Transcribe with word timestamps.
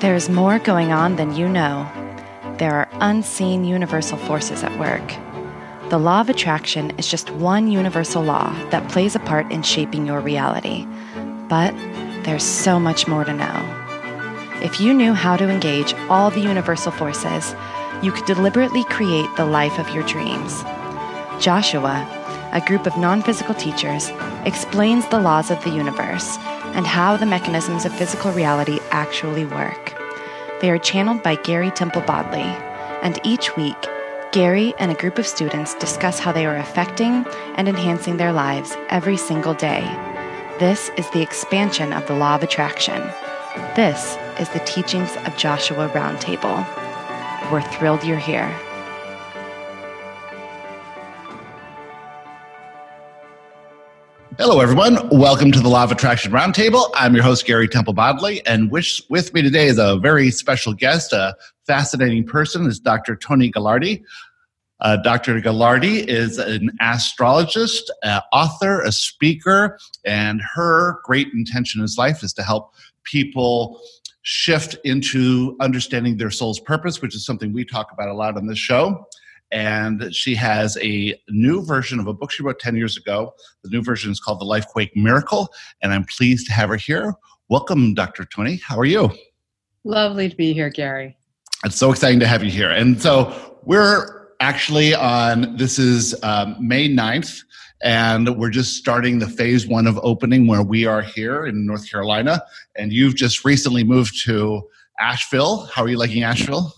There 0.00 0.14
is 0.14 0.30
more 0.30 0.58
going 0.58 0.92
on 0.92 1.16
than 1.16 1.34
you 1.34 1.46
know. 1.46 1.86
There 2.56 2.72
are 2.72 2.88
unseen 3.02 3.66
universal 3.66 4.16
forces 4.16 4.62
at 4.62 4.78
work. 4.78 5.06
The 5.90 5.98
law 5.98 6.22
of 6.22 6.30
attraction 6.30 6.92
is 6.92 7.06
just 7.06 7.28
one 7.32 7.70
universal 7.70 8.22
law 8.22 8.50
that 8.70 8.88
plays 8.88 9.14
a 9.14 9.18
part 9.18 9.52
in 9.52 9.62
shaping 9.62 10.06
your 10.06 10.20
reality. 10.20 10.86
But 11.50 11.74
there's 12.24 12.42
so 12.42 12.80
much 12.80 13.06
more 13.08 13.24
to 13.24 13.34
know. 13.34 13.76
If 14.62 14.80
you 14.80 14.94
knew 14.94 15.12
how 15.12 15.36
to 15.36 15.50
engage 15.50 15.92
all 16.08 16.30
the 16.30 16.40
universal 16.40 16.92
forces, 16.92 17.54
you 18.02 18.10
could 18.10 18.24
deliberately 18.24 18.84
create 18.84 19.28
the 19.36 19.44
life 19.44 19.78
of 19.78 19.90
your 19.90 20.04
dreams. 20.04 20.62
Joshua, 21.40 22.08
a 22.52 22.62
group 22.66 22.86
of 22.86 22.96
non 22.96 23.20
physical 23.20 23.54
teachers, 23.54 24.08
explains 24.46 25.06
the 25.08 25.20
laws 25.20 25.50
of 25.50 25.62
the 25.62 25.70
universe 25.70 26.38
and 26.74 26.86
how 26.86 27.16
the 27.16 27.26
mechanisms 27.26 27.84
of 27.84 27.92
physical 27.94 28.32
reality 28.32 28.78
actually 28.90 29.44
work. 29.44 29.94
They 30.60 30.70
are 30.70 30.78
channeled 30.78 31.22
by 31.22 31.36
Gary 31.36 31.70
Temple 31.70 32.02
Bodley, 32.02 32.42
and 33.02 33.18
each 33.24 33.56
week, 33.56 33.76
Gary 34.32 34.74
and 34.78 34.90
a 34.90 34.94
group 34.94 35.18
of 35.18 35.26
students 35.26 35.74
discuss 35.74 36.18
how 36.18 36.32
they 36.32 36.46
are 36.46 36.56
affecting 36.56 37.26
and 37.56 37.68
enhancing 37.68 38.16
their 38.16 38.32
lives 38.32 38.76
every 38.88 39.16
single 39.16 39.54
day. 39.54 39.82
This 40.58 40.90
is 40.96 41.08
the 41.10 41.22
expansion 41.22 41.92
of 41.92 42.06
the 42.06 42.14
law 42.14 42.34
of 42.34 42.42
attraction. 42.42 43.00
This 43.74 44.16
is 44.38 44.48
the 44.50 44.60
teachings 44.60 45.16
of 45.24 45.36
Joshua 45.36 45.88
Roundtable. 45.88 46.64
We're 47.50 47.62
thrilled 47.62 48.04
you're 48.04 48.18
here. 48.18 48.54
Hello, 54.38 54.60
everyone. 54.60 55.08
Welcome 55.10 55.50
to 55.52 55.60
the 55.60 55.68
Law 55.68 55.84
of 55.84 55.92
Attraction 55.92 56.30
Roundtable. 56.32 56.90
I'm 56.94 57.14
your 57.14 57.24
host, 57.24 57.44
Gary 57.44 57.68
Temple 57.68 57.92
Bodley, 57.92 58.46
and 58.46 58.70
with 58.70 59.34
me 59.34 59.42
today 59.42 59.66
is 59.66 59.76
a 59.78 59.96
very 59.96 60.30
special 60.30 60.72
guest, 60.72 61.12
a 61.12 61.36
fascinating 61.66 62.24
person, 62.24 62.66
is 62.66 62.78
Dr. 62.78 63.16
Toni 63.16 63.50
Galardi. 63.50 64.02
Uh, 64.80 64.96
Dr. 64.98 65.40
Galardi 65.40 66.06
is 66.06 66.38
an 66.38 66.70
astrologist, 66.80 67.92
author, 68.32 68.80
a 68.82 68.92
speaker, 68.92 69.78
and 70.06 70.40
her 70.54 71.00
great 71.04 71.28
intention 71.34 71.82
in 71.82 71.88
life 71.98 72.22
is 72.22 72.32
to 72.34 72.42
help 72.42 72.72
people 73.04 73.80
shift 74.22 74.76
into 74.84 75.56
understanding 75.60 76.16
their 76.16 76.30
soul's 76.30 76.60
purpose, 76.60 77.02
which 77.02 77.14
is 77.14 77.26
something 77.26 77.52
we 77.52 77.64
talk 77.64 77.90
about 77.92 78.08
a 78.08 78.14
lot 78.14 78.36
on 78.36 78.46
this 78.46 78.58
show 78.58 79.06
and 79.52 80.14
she 80.14 80.34
has 80.34 80.76
a 80.80 81.14
new 81.28 81.64
version 81.64 81.98
of 81.98 82.06
a 82.06 82.12
book 82.12 82.30
she 82.30 82.42
wrote 82.42 82.58
10 82.58 82.76
years 82.76 82.96
ago. 82.96 83.34
The 83.62 83.70
new 83.70 83.82
version 83.82 84.12
is 84.12 84.20
called 84.20 84.40
The 84.40 84.44
Lifequake 84.44 84.90
Miracle, 84.94 85.48
and 85.82 85.92
I'm 85.92 86.04
pleased 86.04 86.46
to 86.46 86.52
have 86.52 86.68
her 86.68 86.76
here. 86.76 87.14
Welcome, 87.48 87.94
Dr. 87.94 88.24
Toni. 88.24 88.60
How 88.64 88.78
are 88.78 88.84
you? 88.84 89.10
Lovely 89.84 90.28
to 90.28 90.36
be 90.36 90.52
here, 90.52 90.70
Gary. 90.70 91.16
It's 91.64 91.76
so 91.76 91.90
exciting 91.90 92.20
to 92.20 92.26
have 92.26 92.44
you 92.44 92.50
here. 92.50 92.70
And 92.70 93.00
so 93.00 93.56
we're 93.64 94.28
actually 94.40 94.94
on, 94.94 95.56
this 95.56 95.78
is 95.78 96.14
um, 96.22 96.56
May 96.60 96.88
9th, 96.88 97.42
and 97.82 98.36
we're 98.36 98.50
just 98.50 98.76
starting 98.76 99.18
the 99.18 99.26
phase 99.26 99.66
one 99.66 99.86
of 99.86 99.98
opening 100.02 100.46
where 100.46 100.62
we 100.62 100.86
are 100.86 101.02
here 101.02 101.46
in 101.46 101.66
North 101.66 101.90
Carolina. 101.90 102.42
And 102.76 102.92
you've 102.92 103.16
just 103.16 103.44
recently 103.44 103.84
moved 103.84 104.22
to 104.24 104.62
Asheville. 104.98 105.66
How 105.66 105.82
are 105.82 105.88
you 105.88 105.96
liking 105.96 106.22
Asheville? 106.22 106.74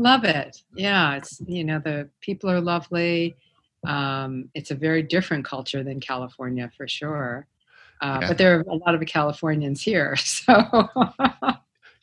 Love 0.00 0.24
it. 0.24 0.62
Yeah, 0.74 1.16
it's 1.16 1.42
you 1.46 1.62
know 1.62 1.78
the 1.78 2.08
people 2.22 2.48
are 2.50 2.60
lovely. 2.62 3.36
Um, 3.86 4.48
it's 4.54 4.70
a 4.70 4.74
very 4.74 5.02
different 5.02 5.44
culture 5.44 5.84
than 5.84 6.00
California 6.00 6.70
for 6.74 6.88
sure. 6.88 7.46
Uh, 8.00 8.18
yeah. 8.22 8.28
But 8.28 8.38
there 8.38 8.58
are 8.58 8.62
a 8.62 8.76
lot 8.76 8.94
of 8.94 9.02
Californians 9.02 9.82
here, 9.82 10.16
so. 10.16 10.88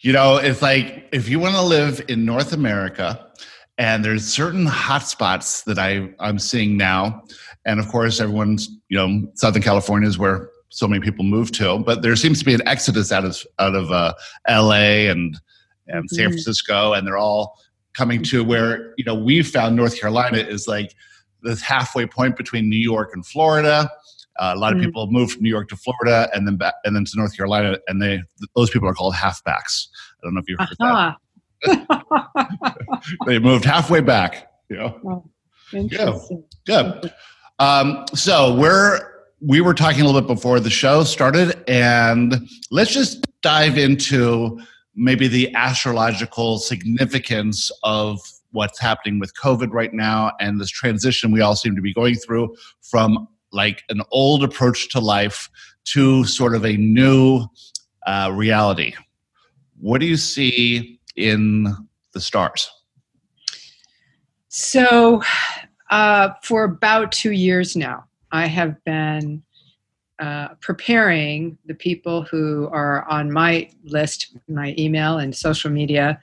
you 0.02 0.14
know, 0.14 0.38
it's 0.38 0.62
like 0.62 1.10
if 1.12 1.28
you 1.28 1.40
want 1.40 1.56
to 1.56 1.64
live 1.64 2.06
in 2.08 2.24
North 2.24 2.54
America, 2.54 3.32
and 3.80 4.06
there's 4.06 4.28
certain 4.28 4.68
hotspots 4.68 5.64
that 5.64 5.80
I 5.80 6.14
I'm 6.20 6.38
seeing 6.38 6.78
now, 6.78 7.24
and 7.66 7.80
of 7.80 7.88
course 7.88 8.20
everyone's 8.20 8.70
you 8.90 8.98
know 8.98 9.28
Southern 9.34 9.64
California 9.64 10.08
is 10.08 10.20
where 10.20 10.52
so 10.70 10.88
many 10.88 11.04
people 11.04 11.26
move 11.26 11.52
to, 11.54 11.80
but 11.80 12.04
there 12.04 12.16
seems 12.16 12.38
to 12.38 12.46
be 12.46 12.54
an 12.54 12.68
exodus 12.68 13.12
out 13.12 13.26
of 13.26 13.42
out 13.58 13.74
of 13.74 13.92
uh, 13.92 14.14
L.A. 14.48 15.08
and 15.08 15.40
and 15.88 16.08
San 16.12 16.26
mm-hmm. 16.26 16.34
Francisco, 16.34 16.94
and 16.94 17.08
they're 17.08 17.18
all 17.18 17.58
coming 17.98 18.22
to 18.24 18.44
where 18.44 18.94
you 18.98 19.04
know 19.04 19.16
we've 19.16 19.48
found 19.48 19.76
North 19.76 20.00
Carolina 20.00 20.38
is 20.38 20.68
like 20.68 20.94
this 21.42 21.62
halfway 21.62 22.06
point 22.06 22.38
between 22.38 22.70
New 22.70 22.78
York 22.78 23.12
and 23.14 23.26
Florida. 23.26 23.90
Uh, 24.40 24.54
a 24.56 24.60
lot 24.60 24.72
of 24.72 24.80
mm. 24.80 24.86
people 24.86 25.08
moved 25.10 25.34
from 25.34 25.42
New 25.42 25.50
York 25.50 25.68
to 25.70 25.76
Florida 25.76 26.30
and 26.34 26.48
then 26.48 26.58
back 26.58 26.76
and 26.84 26.96
then 26.96 27.04
to 27.06 27.12
North 27.16 27.36
Carolina, 27.36 27.78
and 27.88 28.02
they 28.02 28.22
those 28.56 28.70
people 28.70 28.88
are 28.88 28.94
called 28.94 29.16
halfbacks. 29.16 29.88
I 30.22 30.26
don't 30.26 30.36
know 30.36 30.42
if 30.42 30.48
you've 30.48 30.60
heard 30.60 30.70
uh-huh. 30.80 31.16
that. 31.64 33.02
they 33.26 33.40
moved 33.40 33.66
halfway 33.66 34.02
back. 34.02 34.52
You 34.70 34.78
know. 34.78 35.00
Oh, 35.74 35.88
good. 35.88 36.22
Good. 36.66 37.14
Um, 37.60 38.06
so 38.14 38.56
we're 38.56 39.00
we 39.42 39.62
were 39.62 39.74
talking 39.74 40.02
a 40.02 40.06
little 40.06 40.22
bit 40.22 40.28
before 40.28 40.60
the 40.60 40.70
show 40.70 41.04
started, 41.04 41.64
and 41.68 42.48
let's 42.70 42.94
just 42.94 43.26
dive 43.42 43.78
into 43.78 44.60
maybe 44.98 45.28
the 45.28 45.54
astrological 45.54 46.58
significance 46.58 47.72
of 47.84 48.20
what's 48.52 48.80
happening 48.80 49.20
with 49.20 49.34
COVID 49.36 49.72
right 49.72 49.94
now 49.94 50.32
and 50.40 50.60
this 50.60 50.70
transition 50.70 51.32
we 51.32 51.42
all 51.42 51.56
seem 51.56 51.76
to 51.76 51.82
be 51.82 51.94
going 51.94 52.16
through 52.16 52.56
from 52.82 53.28
like 53.52 53.84
an 53.90 54.02
old 54.12 54.44
approach 54.44 54.90
to 54.90 55.00
life 55.00 55.50
to 55.86 56.26
sort 56.26 56.56
of 56.56 56.66
a 56.66 56.76
new 56.76 57.46
uh, 58.06 58.32
reality. 58.34 58.94
What 59.80 60.02
do 60.02 60.08
you 60.08 60.18
see 60.18 61.00
in 61.16 61.68
the 62.14 62.20
stars? 62.20 62.70
So, 64.50 65.22
uh, 65.92 66.30
for 66.42 66.64
about 66.64 67.12
two 67.12 67.32
years 67.32 67.76
now, 67.76 68.06
I 68.32 68.48
have 68.48 68.84
been 68.84 69.44
uh, 70.20 70.50
preparing 70.62 71.58
the 71.66 71.76
people 71.76 72.24
who 72.24 72.68
are 72.72 73.08
on 73.08 73.32
my 73.32 73.70
list, 73.84 74.36
my 74.48 74.74
email 74.78 75.20
and 75.20 75.36
social 75.36 75.70
media 75.70 76.20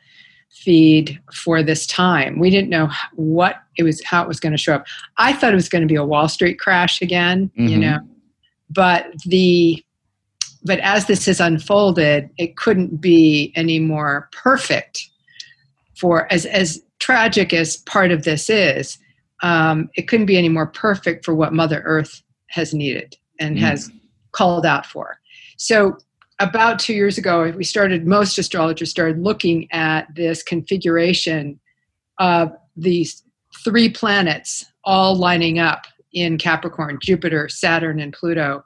feed 0.50 1.20
for 1.32 1.62
this 1.62 1.86
time. 1.86 2.38
We 2.38 2.50
didn't 2.50 2.70
know 2.70 2.90
what 3.14 3.62
it 3.76 3.82
was, 3.82 4.02
how 4.04 4.22
it 4.22 4.28
was 4.28 4.40
going 4.40 4.52
to 4.52 4.58
show 4.58 4.74
up. 4.74 4.86
I 5.16 5.32
thought 5.32 5.52
it 5.52 5.56
was 5.56 5.68
going 5.68 5.82
to 5.82 5.88
be 5.88 5.96
a 5.96 6.04
Wall 6.04 6.28
Street 6.28 6.58
crash 6.58 7.02
again, 7.02 7.50
mm-hmm. 7.58 7.68
you 7.68 7.78
know, 7.78 7.98
but 8.70 9.06
the 9.26 9.84
but 10.66 10.78
as 10.80 11.06
this 11.06 11.26
has 11.26 11.40
unfolded, 11.40 12.30
it 12.38 12.56
couldn't 12.56 12.96
be 12.96 13.52
any 13.54 13.78
more 13.78 14.28
perfect 14.32 15.08
for 15.96 16.32
as 16.32 16.46
as 16.46 16.82
tragic 16.98 17.52
as 17.52 17.76
part 17.78 18.10
of 18.10 18.24
this 18.24 18.48
is. 18.48 18.98
Um, 19.42 19.90
it 19.94 20.08
couldn't 20.08 20.26
be 20.26 20.38
any 20.38 20.48
more 20.48 20.66
perfect 20.66 21.24
for 21.24 21.34
what 21.34 21.52
Mother 21.52 21.82
Earth 21.84 22.22
has 22.46 22.72
needed 22.72 23.16
and 23.40 23.56
mm. 23.56 23.60
has 23.60 23.90
called 24.32 24.66
out 24.66 24.86
for. 24.86 25.18
So 25.56 25.96
about 26.40 26.78
two 26.78 26.94
years 26.94 27.18
ago, 27.18 27.52
we 27.56 27.64
started, 27.64 28.06
most 28.06 28.38
astrologers 28.38 28.90
started 28.90 29.18
looking 29.20 29.70
at 29.72 30.12
this 30.14 30.42
configuration 30.42 31.60
of 32.18 32.52
these 32.76 33.22
three 33.62 33.88
planets 33.88 34.64
all 34.84 35.16
lining 35.16 35.58
up 35.58 35.86
in 36.12 36.38
Capricorn 36.38 36.98
Jupiter, 37.00 37.48
Saturn, 37.48 38.00
and 38.00 38.12
Pluto 38.12 38.64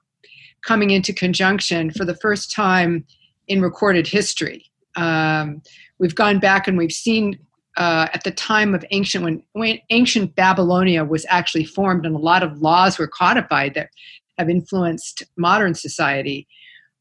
coming 0.64 0.90
into 0.90 1.12
conjunction 1.12 1.90
for 1.90 2.04
the 2.04 2.16
first 2.16 2.52
time 2.52 3.06
in 3.46 3.62
recorded 3.62 4.06
history. 4.06 4.64
Um, 4.96 5.62
we've 5.98 6.14
gone 6.14 6.40
back 6.40 6.68
and 6.68 6.76
we've 6.76 6.92
seen 6.92 7.38
uh, 7.76 8.08
at 8.12 8.24
the 8.24 8.32
time 8.32 8.74
of 8.74 8.84
ancient 8.90 9.24
when, 9.24 9.42
when 9.52 9.78
ancient 9.90 10.34
Babylonia 10.34 11.04
was 11.04 11.24
actually 11.28 11.64
formed 11.64 12.04
and 12.04 12.16
a 12.16 12.18
lot 12.18 12.42
of 12.42 12.60
laws 12.60 12.98
were 12.98 13.06
codified 13.06 13.74
that 13.74 13.90
have 14.38 14.48
influenced 14.48 15.24
modern 15.36 15.74
society, 15.74 16.46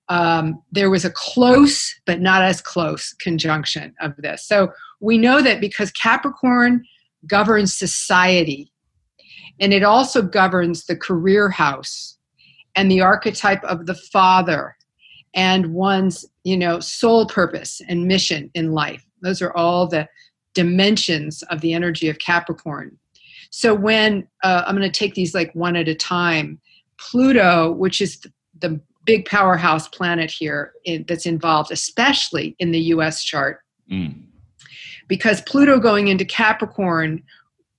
um, 0.10 0.62
there 0.72 0.90
was 0.90 1.06
a 1.06 1.12
close 1.12 1.94
but 2.06 2.22
not 2.22 2.42
as 2.42 2.62
close 2.62 3.14
conjunction 3.14 3.94
of 4.02 4.16
this. 4.18 4.48
So 4.48 4.72
we 5.00 5.18
know 5.18 5.42
that 5.42 5.62
because 5.62 5.92
Capricorn 5.92 6.84
governs 7.28 7.76
society 7.76 8.72
and 9.60 9.74
it 9.74 9.84
also 9.84 10.22
governs 10.22 10.86
the 10.86 10.96
career 10.96 11.50
house 11.50 12.18
and 12.76 12.92
the 12.92 13.02
archetype 13.02 13.64
of 13.64 13.86
the 13.86 13.96
father 13.96 14.76
and 15.34 15.74
one's 15.74 16.26
you 16.44 16.58
know 16.58 16.80
soul 16.80 17.26
purpose 17.26 17.82
and 17.88 18.08
mission 18.08 18.50
in 18.54 18.72
life 18.72 19.06
those 19.22 19.42
are 19.42 19.56
all 19.56 19.88
the 19.88 20.08
dimensions 20.54 21.44
of 21.44 21.62
the 21.62 21.74
energy 21.74 22.08
of 22.08 22.20
capricorn 22.20 22.98
so 23.50 23.74
when 23.74 24.28
uh, 24.44 24.64
i'm 24.66 24.76
going 24.76 24.90
to 24.90 25.00
take 25.00 25.16
these 25.16 25.36
like 25.36 25.54
one 25.54 25.76
at 25.76 25.88
a 25.88 25.96
time 25.96 26.60
Pluto, 27.00 27.72
which 27.72 28.02
is 28.02 28.20
the 28.60 28.80
big 29.06 29.26
powerhouse 29.26 29.88
planet 29.88 30.30
here 30.30 30.74
in, 30.86 31.06
that's 31.08 31.26
involved, 31.26 31.72
especially 31.72 32.56
in 32.60 32.72
the 32.72 32.80
US 32.80 33.24
chart. 33.24 33.62
Mm. 33.92 34.24
Because 35.08 35.42
Pluto 35.42 35.80
going 35.80 36.10
into 36.10 36.26
Capricorn 36.26 37.24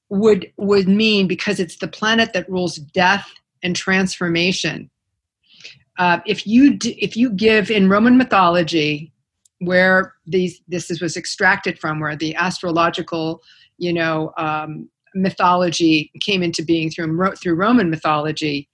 would 0.08 0.50
would 0.56 0.88
mean 0.88 1.28
because 1.28 1.60
it's 1.60 1.76
the 1.76 1.88
planet 1.88 2.32
that 2.32 2.48
rules 2.48 2.76
death 2.76 3.30
and 3.62 3.76
transformation. 3.76 4.90
Uh, 5.98 6.20
if 6.26 6.46
you 6.46 6.76
d- 6.76 6.98
if 7.00 7.16
you 7.16 7.30
give 7.30 7.70
in 7.70 7.90
Roman 7.90 8.16
mythology, 8.16 9.12
where 9.58 10.14
these 10.26 10.60
this 10.68 10.90
is, 10.90 11.02
was 11.02 11.16
extracted 11.16 11.78
from, 11.78 12.00
where 12.00 12.16
the 12.16 12.34
astrological, 12.36 13.42
you 13.76 13.92
know, 13.92 14.32
um, 14.38 14.88
mythology 15.14 16.10
came 16.20 16.42
into 16.42 16.62
being 16.64 16.90
through 16.90 17.34
through 17.36 17.54
Roman 17.54 17.90
mythology. 17.90 18.67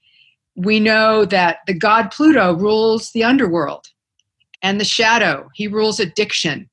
We 0.57 0.81
know 0.81 1.25
that 1.27 1.59
the 1.67 1.75
god 1.75 2.11
Pluto 2.11 2.55
rules 2.55 3.11
the 3.13 3.25
underworld 3.25 3.87
and 4.63 4.81
the 4.81 4.85
shadow. 4.85 5.49
He 5.55 5.69
rules 5.69 6.01
addiction. 6.01 6.69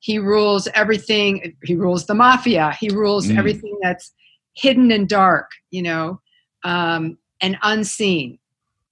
He 0.00 0.18
rules 0.18 0.68
everything. 0.74 1.56
He 1.64 1.74
rules 1.74 2.06
the 2.06 2.14
mafia. 2.14 2.76
He 2.78 2.88
rules 2.90 3.26
mm. 3.26 3.38
everything 3.38 3.78
that's 3.82 4.12
hidden 4.54 4.90
and 4.90 5.08
dark, 5.08 5.50
you 5.70 5.82
know, 5.82 6.20
um, 6.64 7.18
and 7.40 7.58
unseen. 7.62 8.38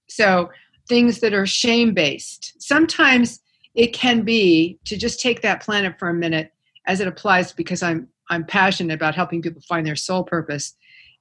So 0.08 0.50
things 0.88 1.20
that 1.20 1.34
are 1.34 1.46
shame 1.46 1.94
based. 1.94 2.54
Sometimes 2.58 3.40
it 3.74 3.92
can 3.92 4.22
be 4.22 4.78
to 4.84 4.96
just 4.96 5.20
take 5.20 5.42
that 5.42 5.62
planet 5.62 5.98
for 5.98 6.08
a 6.08 6.14
minute 6.14 6.52
as 6.86 7.00
it 7.00 7.08
applies 7.08 7.52
because 7.52 7.82
I'm 7.82 8.08
I'm 8.30 8.44
passionate 8.44 8.94
about 8.94 9.14
helping 9.14 9.42
people 9.42 9.62
find 9.62 9.86
their 9.86 9.96
soul 9.96 10.24
purpose 10.24 10.74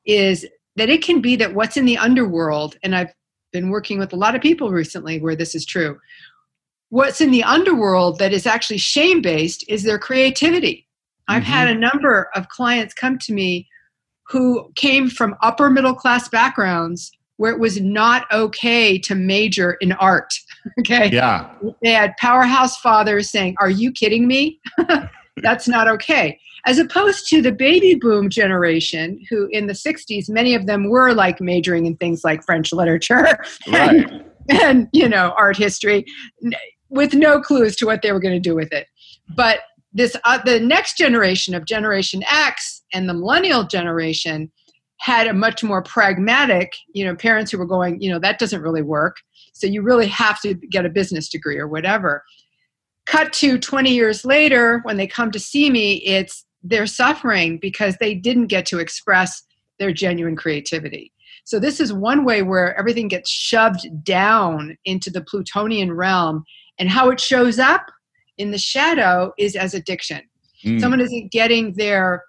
is 0.06 0.48
that 0.76 0.90
it 0.90 1.04
can 1.04 1.22
be 1.22 1.36
that 1.36 1.54
what's 1.54 1.78
in 1.78 1.86
the 1.86 1.98
underworld 1.98 2.78
and 2.84 2.96
I've 2.96 3.14
been 3.52 3.70
working 3.70 4.00
with 4.00 4.12
a 4.14 4.18
lot 4.18 4.36
of 4.36 4.42
people 4.42 4.72
recently 4.72 5.20
where 5.20 5.36
this 5.36 5.56
is 5.56 5.66
true. 5.66 6.00
What's 6.90 7.22
in 7.22 7.32
the 7.32 7.44
underworld 7.44 8.20
that 8.20 8.34
is 8.34 8.46
actually 8.46 8.80
shame 8.80 9.22
based 9.22 9.64
is 9.70 9.84
their 9.84 10.00
creativity. 10.00 10.88
Mm-hmm. 11.30 11.38
I've 11.38 11.44
had 11.44 11.68
mm-hmm. 11.68 11.78
a 11.78 11.92
number 11.92 12.30
of 12.36 12.50
clients 12.50 12.94
come 12.94 13.18
to 13.20 13.34
me 13.34 13.68
who 14.28 14.72
came 14.76 15.10
from 15.10 15.36
upper 15.42 15.70
middle 15.70 15.94
class 15.94 16.28
backgrounds 16.28 17.12
where 17.38 17.52
it 17.52 17.60
was 17.60 17.80
not 17.82 18.32
okay 18.32 18.98
to 18.98 19.16
major 19.16 19.74
in 19.74 19.92
art. 19.94 20.34
okay. 20.80 21.10
Yeah. 21.10 21.50
They 21.82 21.92
had 21.92 22.16
powerhouse 22.18 22.78
fathers 22.78 23.30
saying, 23.30 23.56
Are 23.60 23.70
you 23.70 23.92
kidding 23.92 24.28
me? 24.28 24.60
That's 25.38 25.68
not 25.68 25.88
okay. 25.88 26.40
As 26.66 26.78
opposed 26.78 27.28
to 27.30 27.42
the 27.42 27.52
baby 27.52 27.96
boom 27.96 28.30
generation, 28.30 29.20
who 29.30 29.48
in 29.52 29.68
the 29.68 29.74
60s, 29.74 30.30
many 30.30 30.56
of 30.56 30.66
them 30.66 30.90
were 30.90 31.14
like 31.14 31.42
majoring 31.42 31.86
in 31.86 31.98
things 31.98 32.24
like 32.24 32.44
French 32.44 32.72
literature 32.72 33.38
right. 33.68 34.10
and, 34.10 34.26
and, 34.50 34.88
you 34.94 35.10
know, 35.10 35.34
art 35.38 35.58
history 35.58 36.06
with 36.90 37.14
no 37.14 37.42
clues 37.42 37.76
to 37.78 37.86
what 37.86 38.02
they 38.02 38.12
were 38.12 38.20
going 38.20 38.36
to 38.36 38.40
do 38.40 38.56
with 38.56 38.72
it. 38.72 38.88
But 39.36 39.60
this 39.94 40.16
uh, 40.24 40.40
the 40.44 40.60
next 40.60 40.98
generation 40.98 41.54
of 41.54 41.66
Generation 41.66 42.24
X 42.30 42.84
and 42.94 43.08
the 43.08 43.14
millennial 43.14 43.64
generation 43.64 44.52
had 44.98 45.28
a 45.28 45.34
much 45.34 45.64
more 45.64 45.84
pragmatic, 45.84 46.74
you 46.94 47.06
know, 47.06 47.16
parents 47.16 47.52
who 47.52 47.58
were 47.58 47.66
going, 47.66 48.02
you 48.02 48.10
know, 48.10 48.20
that 48.20 48.40
doesn't 48.40 48.62
really 48.62 48.82
work. 48.82 49.18
So 49.54 49.68
you 49.68 49.82
really 49.82 50.08
have 50.08 50.40
to 50.42 50.54
get 50.54 50.86
a 50.86 50.90
business 50.90 51.30
degree 51.30 51.58
or 51.58 51.68
whatever. 51.68 52.24
Cut 53.06 53.34
to 53.34 53.58
20 53.58 53.94
years 53.94 54.24
later, 54.24 54.80
when 54.84 54.98
they 54.98 55.08
come 55.08 55.32
to 55.32 55.40
see 55.40 55.70
me, 55.70 55.96
it's 56.06 56.46
they're 56.64 56.88
suffering 56.88 57.58
because 57.58 57.98
they 57.98 58.16
didn't 58.16 58.48
get 58.48 58.66
to 58.68 58.80
express 58.80 59.44
their 59.80 59.92
genuine 59.92 60.36
creativity. 60.36 61.12
So 61.46 61.60
this 61.60 61.80
is 61.80 61.92
one 61.92 62.24
way 62.24 62.42
where 62.42 62.78
everything 62.78 63.10
gets 63.10 63.30
shoved 63.30 63.86
down 64.04 64.78
into 64.86 65.10
the 65.10 65.24
Plutonian 65.24 65.92
realm, 65.92 66.46
and 66.80 66.90
how 66.90 67.10
it 67.10 67.20
shows 67.20 67.60
up 67.60 67.86
in 68.38 68.52
the 68.52 68.58
shadow 68.58 69.34
is 69.38 69.56
as 69.56 69.74
addiction. 69.74 70.22
Mm. 70.64 70.80
Someone 70.80 71.02
isn't 71.02 71.32
getting 71.32 71.74
their 71.74 72.24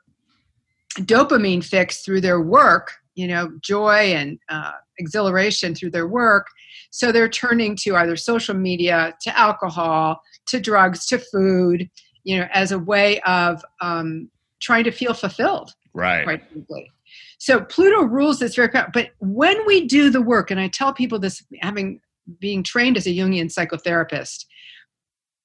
dopamine 1.00 1.64
fix 1.64 2.02
through 2.02 2.20
their 2.20 2.40
work, 2.40 2.92
you 3.14 3.26
know, 3.28 3.50
joy 3.62 4.12
and 4.14 4.38
uh, 4.48 4.72
exhilaration 4.98 5.74
through 5.74 5.90
their 5.90 6.08
work. 6.08 6.46
So 6.94 7.10
they're 7.10 7.28
turning 7.28 7.74
to 7.78 7.96
either 7.96 8.14
social 8.14 8.54
media, 8.54 9.16
to 9.22 9.36
alcohol, 9.36 10.22
to 10.46 10.60
drugs, 10.60 11.06
to 11.06 11.18
food, 11.18 11.90
you 12.22 12.38
know, 12.38 12.46
as 12.52 12.70
a 12.70 12.78
way 12.78 13.20
of 13.22 13.64
um, 13.80 14.30
trying 14.60 14.84
to 14.84 14.92
feel 14.92 15.12
fulfilled. 15.12 15.72
Right. 15.92 16.22
Quite 16.22 16.48
simply. 16.52 16.92
So 17.38 17.62
Pluto 17.62 18.04
rules 18.04 18.38
this 18.38 18.54
very, 18.54 18.70
but 18.92 19.10
when 19.18 19.66
we 19.66 19.88
do 19.88 20.08
the 20.08 20.22
work, 20.22 20.52
and 20.52 20.60
I 20.60 20.68
tell 20.68 20.94
people 20.94 21.18
this, 21.18 21.42
having 21.62 22.00
being 22.38 22.62
trained 22.62 22.96
as 22.96 23.08
a 23.08 23.10
Jungian 23.10 23.52
psychotherapist, 23.52 24.44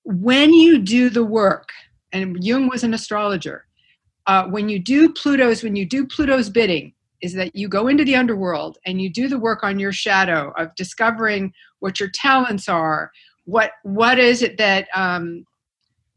when 0.03 0.53
you 0.53 0.77
do 0.77 1.09
the 1.09 1.25
work, 1.25 1.69
and 2.11 2.43
Jung 2.43 2.69
was 2.69 2.83
an 2.83 2.93
astrologer, 2.93 3.65
uh, 4.27 4.45
when 4.45 4.69
you 4.69 4.77
do 4.77 5.11
Pluto's, 5.13 5.63
when 5.63 5.75
you 5.75 5.87
do 5.87 6.05
Pluto's 6.05 6.51
bidding, 6.51 6.93
is 7.21 7.33
that 7.33 7.55
you 7.55 7.67
go 7.67 7.87
into 7.87 8.05
the 8.05 8.15
underworld 8.15 8.77
and 8.85 9.01
you 9.01 9.09
do 9.09 9.27
the 9.27 9.39
work 9.39 9.63
on 9.63 9.79
your 9.79 9.91
shadow 9.91 10.53
of 10.57 10.73
discovering 10.75 11.53
what 11.79 11.99
your 11.99 12.09
talents 12.13 12.69
are, 12.69 13.11
what 13.45 13.71
what 13.83 14.19
is 14.19 14.41
it 14.41 14.57
that 14.57 14.87
um, 14.95 15.45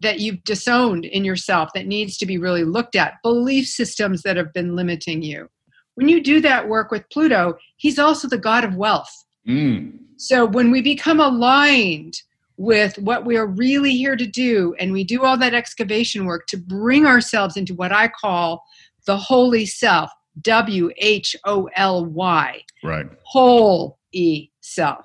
that 0.00 0.20
you've 0.20 0.42
disowned 0.44 1.04
in 1.04 1.24
yourself 1.24 1.70
that 1.74 1.86
needs 1.86 2.16
to 2.18 2.26
be 2.26 2.36
really 2.36 2.64
looked 2.64 2.96
at, 2.96 3.22
belief 3.22 3.66
systems 3.66 4.22
that 4.22 4.36
have 4.36 4.52
been 4.52 4.76
limiting 4.76 5.22
you. 5.22 5.48
When 5.94 6.08
you 6.08 6.22
do 6.22 6.40
that 6.40 6.68
work 6.68 6.90
with 6.90 7.08
Pluto, 7.10 7.56
he's 7.76 7.98
also 7.98 8.28
the 8.28 8.38
god 8.38 8.64
of 8.64 8.74
wealth. 8.74 9.24
Mm. 9.48 9.98
So 10.16 10.44
when 10.44 10.70
we 10.70 10.82
become 10.82 11.20
aligned 11.20 12.20
with 12.56 12.98
what 12.98 13.24
we 13.24 13.36
are 13.36 13.46
really 13.46 13.92
here 13.92 14.16
to 14.16 14.26
do 14.26 14.74
and 14.78 14.92
we 14.92 15.04
do 15.04 15.24
all 15.24 15.36
that 15.38 15.54
excavation 15.54 16.26
work 16.26 16.46
to 16.48 16.56
bring 16.56 17.06
ourselves 17.06 17.56
into 17.56 17.74
what 17.74 17.92
I 17.92 18.08
call 18.08 18.62
the 19.06 19.16
holy 19.16 19.66
self, 19.66 20.10
W 20.40 20.90
H 20.96 21.36
O 21.44 21.68
L 21.76 22.04
Y. 22.06 22.62
Right. 22.82 23.06
Whole 23.24 23.98
E 24.12 24.48
self. 24.60 25.04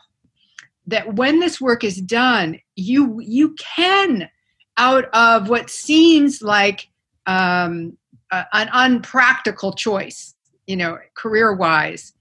That 0.88 1.16
when 1.16 1.40
this 1.40 1.60
work 1.60 1.84
is 1.84 1.98
done, 2.02 2.60
you 2.76 3.20
you 3.22 3.56
can 3.56 4.30
out 4.78 5.06
of 5.14 5.50
what 5.50 5.70
seems 5.70 6.42
like 6.42 6.88
um, 7.26 7.98
an 8.32 8.70
unpractical 8.72 9.74
choice, 9.74 10.36
you 10.66 10.76
know, 10.76 10.98
career 11.16 11.54
wise, 11.54 12.14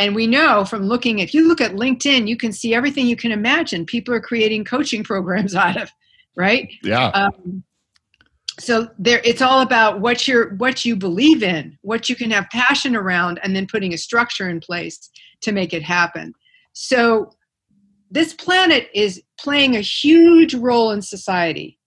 and 0.00 0.14
we 0.14 0.26
know 0.26 0.64
from 0.64 0.84
looking, 0.84 1.18
if 1.18 1.34
you 1.34 1.46
look 1.46 1.60
at 1.60 1.72
LinkedIn, 1.72 2.26
you 2.26 2.34
can 2.34 2.52
see 2.52 2.74
everything 2.74 3.06
you 3.06 3.16
can 3.16 3.32
imagine 3.32 3.84
people 3.84 4.14
are 4.14 4.20
creating 4.20 4.64
coaching 4.64 5.04
programs 5.04 5.54
out 5.66 5.76
of, 5.76 5.90
right? 6.36 6.72
Yeah. 6.82 7.08
Um, 7.08 7.62
so 8.60 8.88
there 8.98 9.20
it's 9.24 9.42
all 9.42 9.60
about 9.62 10.00
what 10.00 10.28
you're 10.28 10.54
what 10.56 10.84
you 10.84 10.94
believe 10.94 11.42
in 11.42 11.78
what 11.82 12.08
you 12.08 12.16
can 12.16 12.30
have 12.30 12.48
passion 12.50 12.94
around 12.94 13.40
and 13.42 13.56
then 13.56 13.66
putting 13.66 13.94
a 13.94 13.98
structure 13.98 14.48
in 14.48 14.60
place 14.60 15.10
to 15.40 15.52
make 15.52 15.72
it 15.72 15.82
happen. 15.82 16.34
So 16.72 17.30
this 18.10 18.34
planet 18.34 18.88
is 18.94 19.22
playing 19.38 19.76
a 19.76 19.80
huge 19.80 20.54
role 20.54 20.90
in 20.90 21.00
society 21.00 21.78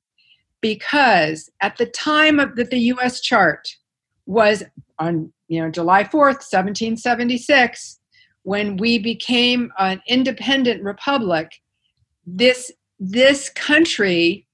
because 0.62 1.50
at 1.62 1.78
the 1.78 1.86
time 1.88 2.40
of 2.40 2.56
that 2.56 2.72
the 2.72 2.80
US 2.80 3.22
chart 3.22 3.68
was 4.26 4.64
on 5.00 5.32
you 5.48 5.62
know 5.62 5.70
July 5.70 6.04
4th 6.04 6.42
1776 6.42 8.00
when 8.44 8.78
we 8.78 9.00
became 9.00 9.72
an 9.80 10.02
independent 10.08 10.84
republic, 10.84 11.62
this 12.26 12.72
this 13.00 13.50
country 13.50 14.48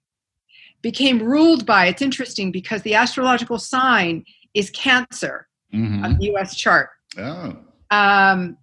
became 0.82 1.22
ruled 1.22 1.66
by 1.66 1.88
it's 1.88 2.02
interesting 2.02 2.52
because 2.52 2.82
the 2.84 2.96
astrological 2.96 3.60
sign 3.60 4.24
is 4.54 4.70
cancer 4.72 5.48
mm-hmm. 5.74 6.04
of 6.04 6.20
the 6.20 6.28
us 6.36 6.56
chart 6.56 6.90
oh. 7.18 7.56
um, 7.92 8.58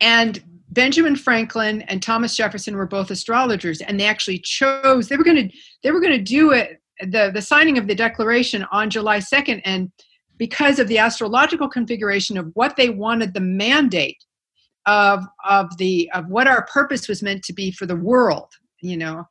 and 0.00 0.42
benjamin 0.70 1.16
franklin 1.16 1.82
and 1.82 2.02
thomas 2.02 2.36
jefferson 2.36 2.76
were 2.76 2.86
both 2.86 3.10
astrologers 3.10 3.80
and 3.80 3.98
they 3.98 4.06
actually 4.06 4.38
chose 4.38 5.08
they 5.08 5.16
were 5.16 5.24
going 5.24 5.48
to 5.48 5.56
they 5.82 5.90
were 5.90 6.00
going 6.00 6.12
to 6.12 6.22
do 6.22 6.52
it 6.52 6.80
the, 7.00 7.30
the 7.32 7.42
signing 7.42 7.78
of 7.78 7.86
the 7.86 7.94
declaration 7.94 8.64
on 8.70 8.90
july 8.90 9.18
2nd 9.18 9.60
and 9.64 9.90
because 10.36 10.78
of 10.78 10.86
the 10.88 10.98
astrological 10.98 11.68
configuration 11.68 12.38
of 12.38 12.50
what 12.54 12.76
they 12.76 12.90
wanted 12.90 13.34
the 13.34 13.40
mandate 13.40 14.24
of 14.86 15.24
of 15.46 15.76
the 15.76 16.10
of 16.14 16.26
what 16.28 16.46
our 16.46 16.64
purpose 16.66 17.08
was 17.08 17.22
meant 17.22 17.42
to 17.44 17.52
be 17.52 17.70
for 17.70 17.86
the 17.86 17.96
world 17.96 18.48
you 18.80 18.96
know 18.96 19.24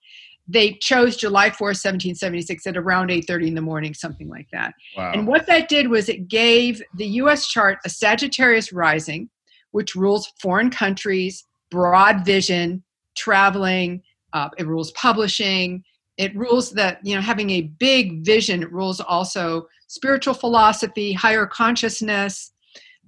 they 0.47 0.73
chose 0.73 1.17
july 1.17 1.49
4 1.49 1.67
1776 1.67 2.67
at 2.67 2.77
around 2.77 3.09
8.30 3.09 3.47
in 3.47 3.55
the 3.55 3.61
morning 3.61 3.93
something 3.93 4.29
like 4.29 4.47
that 4.51 4.73
wow. 4.95 5.11
and 5.13 5.27
what 5.27 5.45
that 5.47 5.67
did 5.67 5.89
was 5.89 6.09
it 6.09 6.27
gave 6.27 6.81
the 6.95 7.05
us 7.05 7.47
chart 7.47 7.79
a 7.85 7.89
sagittarius 7.89 8.71
rising 8.71 9.29
which 9.71 9.95
rules 9.95 10.31
foreign 10.41 10.69
countries 10.69 11.45
broad 11.69 12.25
vision 12.25 12.83
traveling 13.15 14.01
uh, 14.33 14.49
it 14.57 14.67
rules 14.67 14.91
publishing 14.91 15.83
it 16.17 16.35
rules 16.35 16.71
that 16.71 16.99
you 17.03 17.15
know 17.15 17.21
having 17.21 17.49
a 17.51 17.61
big 17.61 18.25
vision 18.25 18.63
it 18.63 18.71
rules 18.71 18.99
also 18.99 19.67
spiritual 19.87 20.33
philosophy 20.33 21.13
higher 21.13 21.45
consciousness 21.45 22.51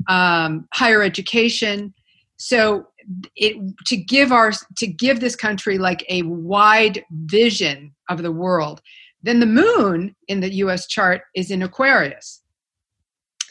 um, 0.08 0.68
higher 0.74 1.04
education 1.04 1.94
so 2.38 2.88
it 3.36 3.56
to 3.86 3.98
give 3.98 4.32
our 4.32 4.52
to 4.78 4.88
give 4.88 5.20
this 5.20 5.36
country 5.36 5.78
like 5.78 6.06
a 6.10 6.22
wide 6.24 7.04
vision 7.12 7.94
of 8.10 8.22
the 8.22 8.32
world 8.32 8.82
then 9.24 9.40
the 9.40 9.46
moon 9.46 10.16
in 10.28 10.40
the 10.40 10.50
us 10.50 10.88
chart 10.88 11.22
is 11.36 11.52
in 11.52 11.64
aquarius 11.64 12.42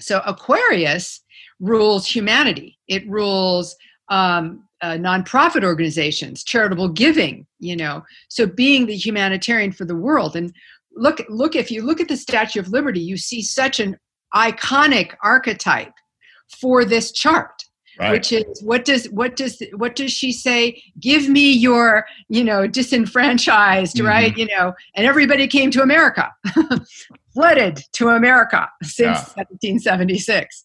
so 0.00 0.20
aquarius 0.26 1.20
rules 1.58 2.06
humanity 2.06 2.78
it 2.88 3.08
rules 3.08 3.76
um, 4.10 4.64
uh, 4.80 4.92
nonprofit 4.92 5.64
organizations, 5.64 6.44
charitable 6.44 6.88
giving, 6.88 7.46
you 7.58 7.76
know. 7.76 8.04
So 8.28 8.46
being 8.46 8.86
the 8.86 8.96
humanitarian 8.96 9.72
for 9.72 9.84
the 9.84 9.96
world. 9.96 10.36
And 10.36 10.52
look, 10.94 11.22
look, 11.28 11.56
if 11.56 11.70
you 11.70 11.82
look 11.82 12.00
at 12.00 12.08
the 12.08 12.16
Statue 12.16 12.60
of 12.60 12.68
Liberty, 12.68 13.00
you 13.00 13.16
see 13.16 13.42
such 13.42 13.80
an 13.80 13.96
iconic 14.34 15.14
archetype 15.22 15.92
for 16.60 16.84
this 16.84 17.12
chart. 17.12 17.64
Right. 17.98 18.12
which 18.12 18.32
is 18.32 18.62
what 18.62 18.84
does 18.84 19.06
what 19.06 19.34
does 19.34 19.60
what 19.74 19.96
does 19.96 20.12
she 20.12 20.30
say 20.30 20.80
give 21.00 21.28
me 21.28 21.50
your 21.52 22.06
you 22.28 22.44
know 22.44 22.68
disenfranchised 22.68 23.96
mm-hmm. 23.96 24.06
right 24.06 24.36
you 24.36 24.46
know 24.46 24.72
and 24.94 25.04
everybody 25.04 25.48
came 25.48 25.72
to 25.72 25.82
america 25.82 26.32
flooded 27.34 27.82
to 27.94 28.10
america 28.10 28.68
since 28.84 29.18
yeah. 29.36 29.42
1776 29.42 30.64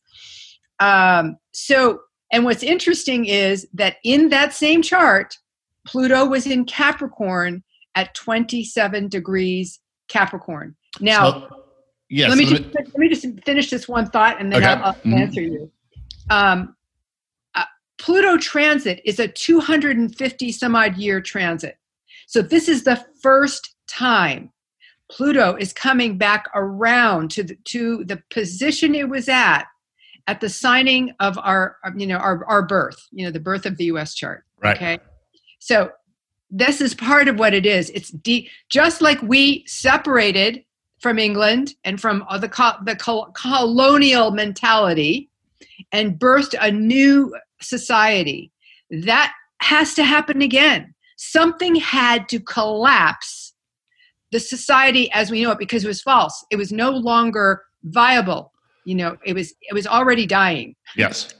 um, 0.80 1.38
so 1.54 2.02
and 2.34 2.44
what's 2.46 2.64
interesting 2.64 3.26
is 3.26 3.68
that 3.76 3.98
in 4.04 4.30
that 4.30 4.54
same 4.54 4.82
chart, 4.82 5.38
Pluto 5.86 6.26
was 6.26 6.48
in 6.48 6.66
Capricorn 6.66 7.64
at 7.96 8.14
27 8.16 9.08
degrees 9.08 9.80
Capricorn. 10.08 10.76
Now, 11.00 11.32
so, 11.32 11.64
yes, 12.10 12.30
let, 12.30 12.38
me 12.40 12.46
just, 12.46 12.64
let 12.74 12.98
me 12.98 13.08
just 13.08 13.26
finish 13.46 13.70
this 13.70 13.88
one 13.88 14.08
thought 14.10 14.42
and 14.42 14.52
then 14.52 14.64
okay. 14.64 14.72
I'll, 14.72 14.86
I'll 14.86 14.94
mm-hmm. 14.94 15.14
answer 15.14 15.42
you. 15.42 15.72
Um, 16.32 16.76
Pluto 18.04 18.36
transit 18.36 19.02
is 19.06 19.18
a 19.18 19.30
250 19.30 20.52
some 20.52 20.76
odd 20.76 20.98
year 20.98 21.22
transit. 21.22 21.78
So 22.28 22.42
this 22.42 22.68
is 22.68 22.84
the 22.84 23.02
first 23.22 23.76
time 23.88 24.52
Pluto 25.10 25.56
is 25.56 25.72
coming 25.72 26.18
back 26.18 26.50
around 26.54 27.32
to 27.32 27.44
the, 27.44 27.56
to 27.66 28.04
the 28.04 28.22
position 28.30 28.94
it 28.94 29.08
was 29.08 29.30
at 29.30 29.64
at 30.28 30.42
the 30.42 30.50
signing 30.50 31.14
of 31.22 31.38
our 31.38 31.78
you 31.96 32.06
know 32.06 32.18
our, 32.18 32.44
our 32.46 32.62
birth 32.62 33.08
you 33.12 33.24
know 33.24 33.32
the 33.32 33.40
birth 33.40 33.66
of 33.66 33.78
the 33.78 33.86
us 33.86 34.14
chart 34.14 34.44
right. 34.62 34.76
okay 34.76 35.00
so 35.60 35.92
this 36.50 36.82
is 36.82 36.96
part 36.96 37.28
of 37.28 37.38
what 37.38 37.54
it 37.54 37.66
is 37.66 37.90
it's 37.90 38.10
de- 38.10 38.50
just 38.70 39.02
like 39.02 39.22
we 39.22 39.66
separated 39.68 40.64
from 41.02 41.20
england 41.20 41.74
and 41.84 42.00
from 42.00 42.24
the, 42.40 42.48
co- 42.48 42.78
the 42.86 42.96
co- 42.96 43.26
colonial 43.34 44.32
mentality 44.32 45.30
and 45.92 46.18
birthed 46.18 46.56
a 46.62 46.72
new 46.72 47.36
society. 47.64 48.52
That 48.90 49.34
has 49.62 49.94
to 49.96 50.04
happen 50.04 50.42
again. 50.42 50.94
Something 51.18 51.76
had 51.76 52.28
to 52.30 52.40
collapse 52.40 53.54
the 54.32 54.40
society 54.40 55.10
as 55.12 55.32
we 55.32 55.44
know 55.44 55.52
it 55.52 55.60
because 55.60 55.86
it 55.86 55.88
was 55.88 56.02
false. 56.02 56.46
It 56.52 56.58
was 56.58 56.72
no 56.72 56.90
longer 56.90 57.64
viable. 57.84 58.52
You 58.86 58.96
know 58.96 59.18
it 59.26 59.34
was 59.34 59.54
it 59.62 59.74
was 59.74 59.88
already 59.88 60.26
dying. 60.26 60.76
Yes. 60.98 61.34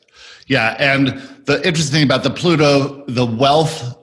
Yeah 0.48 0.78
and 0.80 1.08
the 1.46 1.66
interesting 1.68 1.94
thing 1.94 2.04
about 2.04 2.24
the 2.24 2.30
pluto 2.30 3.04
the 3.08 3.26
wealth 3.26 3.98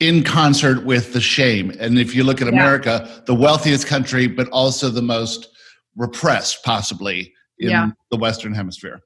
in 0.00 0.24
concert 0.24 0.84
with 0.84 1.12
the 1.12 1.20
shame. 1.20 1.72
And 1.78 1.98
if 1.98 2.14
you 2.14 2.24
look 2.24 2.42
at 2.42 2.48
america 2.48 3.02
yeah. 3.04 3.20
the 3.26 3.34
wealthiest 3.34 3.86
country 3.86 4.26
but 4.26 4.48
also 4.48 4.88
the 4.88 5.02
most 5.02 5.48
repressed 5.94 6.64
possibly 6.64 7.32
in 7.58 7.70
yeah. 7.70 7.90
the 8.10 8.16
western 8.16 8.54
hemisphere. 8.54 9.00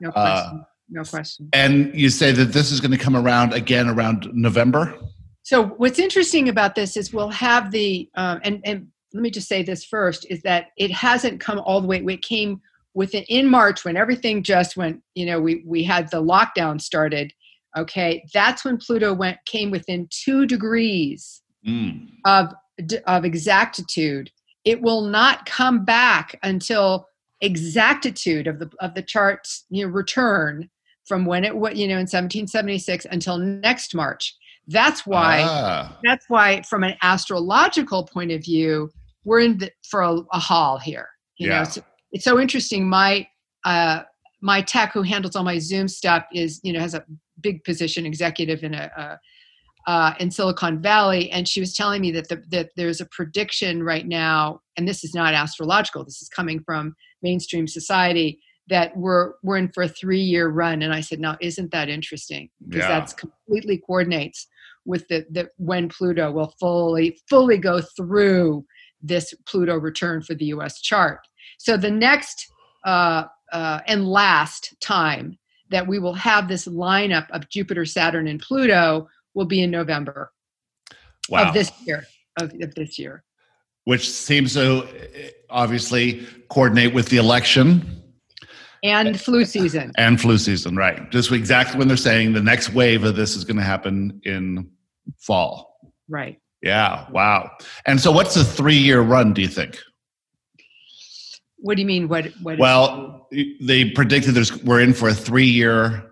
No 0.00 0.10
uh, 0.10 0.52
no 0.92 1.02
question 1.02 1.48
and 1.52 1.94
you 1.94 2.08
say 2.08 2.30
that 2.32 2.52
this 2.52 2.70
is 2.70 2.80
going 2.80 2.90
to 2.90 2.98
come 2.98 3.16
around 3.16 3.52
again 3.52 3.88
around 3.88 4.28
november 4.32 4.96
so 5.42 5.66
what's 5.66 5.98
interesting 5.98 6.48
about 6.48 6.74
this 6.74 6.96
is 6.96 7.12
we'll 7.12 7.28
have 7.28 7.70
the 7.70 8.08
um, 8.14 8.40
and 8.44 8.60
and 8.64 8.88
let 9.12 9.22
me 9.22 9.30
just 9.30 9.48
say 9.48 9.62
this 9.62 9.84
first 9.84 10.26
is 10.30 10.42
that 10.42 10.68
it 10.76 10.90
hasn't 10.90 11.40
come 11.40 11.58
all 11.58 11.80
the 11.80 11.86
way 11.86 11.98
it 11.98 12.22
came 12.22 12.60
within 12.94 13.24
in 13.24 13.48
March 13.48 13.84
when 13.84 13.96
everything 13.96 14.42
just 14.42 14.76
went, 14.76 15.02
you 15.14 15.26
know, 15.26 15.40
we 15.40 15.62
we 15.66 15.82
had 15.82 16.10
the 16.10 16.22
lockdown 16.22 16.80
started. 16.80 17.32
Okay, 17.76 18.24
that's 18.34 18.64
when 18.64 18.76
Pluto 18.76 19.14
went 19.14 19.38
came 19.46 19.70
within 19.70 20.08
two 20.10 20.46
degrees 20.46 21.42
mm. 21.66 22.08
of 22.24 22.54
of 23.06 23.24
exactitude. 23.24 24.30
It 24.64 24.80
will 24.80 25.02
not 25.02 25.46
come 25.46 25.84
back 25.84 26.38
until 26.42 27.08
exactitude 27.40 28.46
of 28.46 28.60
the 28.60 28.70
of 28.80 28.94
the 28.94 29.02
charts 29.02 29.64
you 29.68 29.84
know 29.84 29.90
return 29.92 30.70
from 31.06 31.24
when 31.24 31.44
it 31.44 31.56
what 31.56 31.76
you 31.76 31.86
know 31.86 31.94
in 31.94 32.08
1776 32.08 33.06
until 33.10 33.38
next 33.38 33.94
March. 33.94 34.36
That's 34.68 35.06
why 35.06 35.42
ah. 35.44 35.98
that's 36.04 36.26
why 36.28 36.62
from 36.62 36.84
an 36.84 36.94
astrological 37.02 38.06
point 38.06 38.30
of 38.30 38.42
view 38.42 38.90
we're 39.24 39.40
in 39.40 39.58
the, 39.58 39.70
for 39.88 40.02
a, 40.02 40.16
a 40.32 40.38
hall 40.38 40.78
here. 40.78 41.08
You 41.38 41.48
yeah. 41.48 41.58
know, 41.58 41.64
so 41.64 41.82
it's 42.12 42.24
so 42.24 42.40
interesting. 42.40 42.88
My 42.88 43.26
uh, 43.64 44.02
my 44.40 44.62
tech 44.62 44.92
who 44.92 45.02
handles 45.02 45.36
all 45.36 45.44
my 45.44 45.58
Zoom 45.58 45.88
stuff 45.88 46.24
is 46.32 46.60
you 46.62 46.72
know 46.72 46.80
has 46.80 46.94
a 46.94 47.04
big 47.40 47.64
position 47.64 48.06
executive 48.06 48.62
in 48.62 48.74
a, 48.74 48.90
a 48.96 49.18
uh, 49.90 50.14
in 50.20 50.30
Silicon 50.30 50.80
Valley, 50.80 51.28
and 51.32 51.48
she 51.48 51.58
was 51.58 51.74
telling 51.74 52.00
me 52.00 52.12
that 52.12 52.28
the, 52.28 52.40
that 52.50 52.70
there's 52.76 53.00
a 53.00 53.06
prediction 53.06 53.82
right 53.82 54.06
now, 54.06 54.60
and 54.76 54.86
this 54.86 55.02
is 55.02 55.12
not 55.12 55.34
astrological. 55.34 56.04
This 56.04 56.22
is 56.22 56.28
coming 56.28 56.62
from 56.64 56.94
mainstream 57.20 57.66
society 57.66 58.38
that 58.68 58.96
we're 58.96 59.34
we're 59.42 59.56
in 59.56 59.68
for 59.68 59.84
a 59.84 59.88
three 59.88 60.20
year 60.20 60.48
run. 60.48 60.82
And 60.82 60.92
I 60.92 61.00
said, 61.00 61.20
now 61.20 61.36
isn't 61.40 61.70
that 61.72 61.88
interesting? 61.88 62.48
Because 62.68 62.88
yeah. 62.88 63.00
that's 63.00 63.12
completely 63.12 63.78
coordinates 63.78 64.46
with 64.84 65.06
the, 65.08 65.26
the 65.30 65.50
when 65.56 65.88
Pluto 65.88 66.30
will 66.30 66.54
fully 66.58 67.18
fully 67.28 67.58
go 67.58 67.80
through 67.80 68.64
this 69.00 69.34
Pluto 69.46 69.76
return 69.76 70.22
for 70.22 70.34
the 70.34 70.46
U.S. 70.46 70.80
chart. 70.80 71.20
So 71.58 71.76
the 71.76 71.90
next 71.90 72.46
uh, 72.84 73.24
uh, 73.52 73.80
and 73.86 74.06
last 74.08 74.74
time 74.80 75.38
that 75.70 75.86
we 75.86 75.98
will 75.98 76.14
have 76.14 76.48
this 76.48 76.66
lineup 76.68 77.26
of 77.30 77.48
Jupiter, 77.48 77.84
Saturn, 77.84 78.28
and 78.28 78.40
Pluto 78.40 79.08
will 79.34 79.46
be 79.46 79.62
in 79.62 79.70
November 79.70 80.32
wow. 81.28 81.48
of 81.48 81.54
this 81.54 81.72
year. 81.86 82.06
Of, 82.40 82.54
of 82.62 82.74
this 82.74 82.98
year, 82.98 83.24
which 83.84 84.10
seems 84.10 84.54
to 84.54 84.86
obviously 85.50 86.26
coordinate 86.48 86.94
with 86.94 87.10
the 87.10 87.18
election 87.18 88.01
and 88.82 89.20
flu 89.20 89.44
season. 89.44 89.92
And 89.96 90.20
flu 90.20 90.38
season, 90.38 90.76
right? 90.76 91.10
Just 91.10 91.30
exactly 91.32 91.78
when 91.78 91.88
they're 91.88 91.96
saying 91.96 92.32
the 92.32 92.42
next 92.42 92.72
wave 92.72 93.04
of 93.04 93.16
this 93.16 93.36
is 93.36 93.44
going 93.44 93.56
to 93.56 93.62
happen 93.62 94.20
in 94.24 94.70
fall. 95.18 95.76
Right. 96.08 96.40
Yeah. 96.62 97.08
Wow. 97.10 97.50
And 97.86 98.00
so, 98.00 98.12
what's 98.12 98.34
the 98.34 98.44
three-year 98.44 99.00
run? 99.00 99.32
Do 99.32 99.42
you 99.42 99.48
think? 99.48 99.78
What 101.58 101.76
do 101.76 101.82
you 101.82 101.86
mean? 101.86 102.08
What? 102.08 102.26
What? 102.42 102.58
Well, 102.58 103.28
they 103.60 103.90
predicted 103.90 104.34
there's 104.34 104.62
we're 104.62 104.80
in 104.80 104.94
for 104.94 105.08
a 105.08 105.14
three 105.14 105.46
year. 105.46 106.08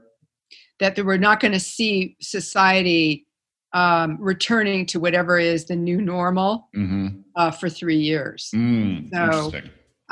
That 0.79 0.99
we're 1.05 1.19
not 1.19 1.41
going 1.41 1.53
to 1.53 1.61
see 1.61 2.17
society 2.21 3.27
um, 3.73 4.17
returning 4.21 4.87
to 4.87 5.01
whatever 5.01 5.39
is 5.39 5.67
the 5.67 5.77
new 5.77 6.01
normal 6.01 6.69
mm-hmm. 6.75 7.21
uh, 7.37 7.51
for 7.51 7.69
three 7.69 7.99
years. 7.99 8.51
Mm, 8.55 9.11
so, 9.13 9.53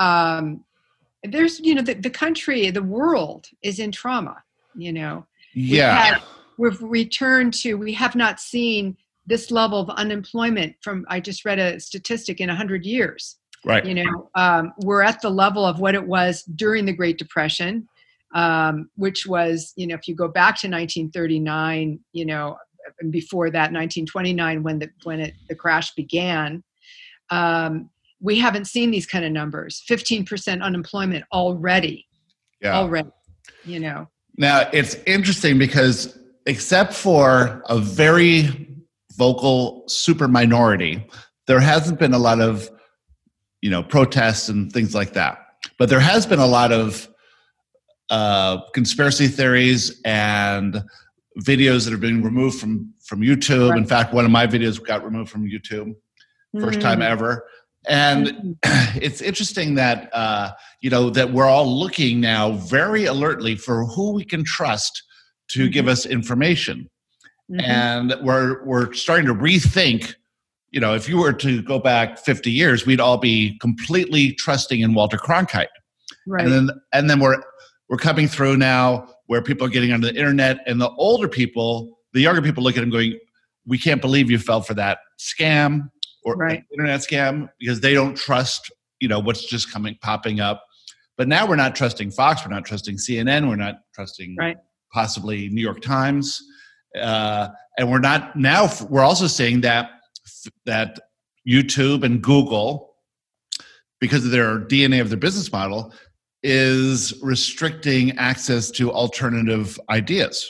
um, 0.03 0.63
there's 1.23 1.59
you 1.59 1.75
know 1.75 1.81
the, 1.81 1.95
the 1.95 2.09
country, 2.09 2.69
the 2.71 2.83
world 2.83 3.47
is 3.61 3.79
in 3.79 3.91
trauma. 3.91 4.43
You 4.75 4.93
know. 4.93 5.25
Yeah. 5.53 6.19
We've, 6.57 6.79
we've 6.79 6.89
returned 6.89 7.53
to. 7.55 7.75
We 7.75 7.93
have 7.93 8.15
not 8.15 8.39
seen 8.39 8.95
this 9.25 9.51
level 9.51 9.79
of 9.79 9.89
unemployment 9.89 10.75
from. 10.81 11.05
I 11.09 11.19
just 11.19 11.45
read 11.45 11.59
a 11.59 11.79
statistic 11.79 12.39
in 12.39 12.49
hundred 12.49 12.85
years. 12.85 13.37
Right. 13.65 13.85
You 13.85 13.95
know, 13.95 14.29
um, 14.35 14.73
we're 14.83 15.01
at 15.01 15.21
the 15.21 15.29
level 15.29 15.65
of 15.65 15.79
what 15.79 15.95
it 15.95 16.05
was 16.05 16.43
during 16.43 16.85
the 16.85 16.93
Great 16.93 17.17
Depression, 17.17 17.87
um, 18.33 18.89
which 18.95 19.27
was, 19.27 19.73
you 19.75 19.85
know, 19.85 19.95
if 19.95 20.07
you 20.07 20.15
go 20.15 20.29
back 20.29 20.55
to 20.61 20.67
1939, 20.67 21.99
you 22.13 22.25
know, 22.25 22.57
and 23.01 23.11
before 23.11 23.49
that, 23.51 23.73
1929, 23.73 24.63
when 24.63 24.79
the 24.79 24.89
when 25.03 25.19
it, 25.19 25.33
the 25.49 25.55
crash 25.55 25.93
began, 25.95 26.63
um, 27.29 27.89
we 28.21 28.37
haven't 28.37 28.65
seen 28.65 28.91
these 28.91 29.05
kind 29.05 29.25
of 29.25 29.31
numbers. 29.31 29.83
15% 29.89 30.61
unemployment 30.61 31.25
already. 31.31 32.07
Yeah. 32.61 32.75
Already. 32.75 33.09
You 33.63 33.79
know. 33.79 34.07
Now 34.37 34.69
it's 34.73 34.95
interesting 35.05 35.57
because 35.57 36.17
except 36.45 36.93
for 36.93 37.61
a 37.67 37.79
very 37.79 38.67
vocal 39.17 39.83
super 39.87 40.27
minority, 40.27 41.05
there 41.47 41.59
hasn't 41.59 41.99
been 41.99 42.13
a 42.13 42.19
lot 42.19 42.39
of 42.39 42.69
you 43.61 43.69
know 43.69 43.83
protests 43.83 44.49
and 44.49 44.71
things 44.71 44.95
like 44.95 45.13
that 45.13 45.39
but 45.77 45.89
there 45.89 45.99
has 45.99 46.25
been 46.25 46.39
a 46.39 46.47
lot 46.47 46.71
of 46.71 47.09
uh, 48.09 48.59
conspiracy 48.73 49.27
theories 49.27 50.01
and 50.05 50.83
videos 51.41 51.85
that 51.85 51.91
have 51.91 52.01
been 52.01 52.23
removed 52.23 52.59
from 52.59 52.93
from 53.03 53.21
youtube 53.21 53.71
right. 53.71 53.77
in 53.77 53.85
fact 53.85 54.13
one 54.13 54.25
of 54.25 54.31
my 54.31 54.47
videos 54.47 54.83
got 54.83 55.03
removed 55.03 55.29
from 55.29 55.45
youtube 55.45 55.93
first 56.59 56.79
mm. 56.79 56.81
time 56.81 57.01
ever 57.01 57.45
and 57.89 58.27
mm. 58.27 58.55
it's 59.01 59.21
interesting 59.21 59.75
that 59.75 60.09
uh, 60.13 60.51
you 60.81 60.89
know 60.89 61.09
that 61.09 61.33
we're 61.33 61.47
all 61.47 61.67
looking 61.67 62.21
now 62.21 62.53
very 62.53 63.05
alertly 63.05 63.55
for 63.55 63.85
who 63.85 64.13
we 64.13 64.23
can 64.23 64.43
trust 64.43 65.03
to 65.49 65.61
mm-hmm. 65.61 65.71
give 65.71 65.87
us 65.87 66.05
information 66.05 66.89
mm-hmm. 67.51 67.59
and 67.61 68.15
we're 68.21 68.63
we're 68.65 68.93
starting 68.93 69.25
to 69.25 69.33
rethink 69.33 70.13
you 70.71 70.79
know, 70.79 70.93
if 70.93 71.09
you 71.09 71.17
were 71.17 71.33
to 71.33 71.61
go 71.61 71.79
back 71.79 72.19
50 72.19 72.51
years, 72.51 72.85
we'd 72.85 72.99
all 72.99 73.17
be 73.17 73.57
completely 73.59 74.33
trusting 74.33 74.81
in 74.81 74.93
Walter 74.93 75.17
Cronkite. 75.17 75.67
Right. 76.27 76.45
And 76.45 76.53
then 76.53 76.69
and 76.93 77.09
then 77.09 77.19
we're 77.19 77.41
we're 77.89 77.97
coming 77.97 78.27
through 78.27 78.57
now 78.57 79.07
where 79.25 79.41
people 79.41 79.65
are 79.65 79.69
getting 79.69 79.91
onto 79.91 80.07
the 80.07 80.15
internet, 80.15 80.59
and 80.67 80.79
the 80.79 80.89
older 80.91 81.27
people, 81.27 81.97
the 82.13 82.21
younger 82.21 82.41
people, 82.41 82.63
look 82.63 82.77
at 82.77 82.81
them 82.81 82.91
going, 82.91 83.17
"We 83.65 83.79
can't 83.79 84.01
believe 84.01 84.29
you 84.29 84.37
fell 84.37 84.61
for 84.61 84.75
that 84.75 84.99
scam 85.19 85.89
or 86.23 86.35
Right. 86.35 86.63
internet 86.71 86.99
scam," 87.01 87.49
because 87.59 87.79
they 87.81 87.93
don't 87.93 88.15
trust, 88.15 88.71
you 88.99 89.07
know, 89.07 89.19
what's 89.19 89.45
just 89.45 89.71
coming 89.71 89.97
popping 90.01 90.39
up. 90.39 90.65
But 91.17 91.27
now 91.27 91.45
we're 91.47 91.55
not 91.57 91.75
trusting 91.75 92.11
Fox, 92.11 92.41
we're 92.45 92.53
not 92.53 92.65
trusting 92.65 92.95
CNN, 92.97 93.49
we're 93.49 93.55
not 93.57 93.81
trusting 93.93 94.35
Right. 94.37 94.57
possibly 94.93 95.49
New 95.49 95.61
York 95.61 95.81
Times, 95.81 96.41
uh, 96.99 97.49
and 97.77 97.91
we're 97.91 97.99
not 97.99 98.35
now. 98.37 98.69
We're 98.89 99.03
also 99.03 99.27
seeing 99.27 99.61
that 99.61 99.91
that 100.65 100.99
YouTube 101.47 102.03
and 102.03 102.21
Google, 102.21 102.95
because 103.99 104.23
of 104.25 104.31
their 104.31 104.59
DNA 104.59 105.01
of 105.01 105.09
their 105.09 105.17
business 105.17 105.51
model, 105.51 105.93
is 106.43 107.13
restricting 107.21 108.17
access 108.17 108.71
to 108.71 108.91
alternative 108.91 109.77
ideas. 109.89 110.49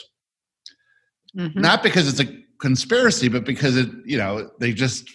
Mhm. 1.36 1.56
Not 1.56 1.82
because 1.82 2.08
it's 2.08 2.20
a 2.20 2.42
conspiracy, 2.60 3.28
but 3.28 3.44
because 3.44 3.76
it, 3.76 3.88
you 4.04 4.18
know, 4.18 4.50
they 4.60 4.72
just 4.72 5.08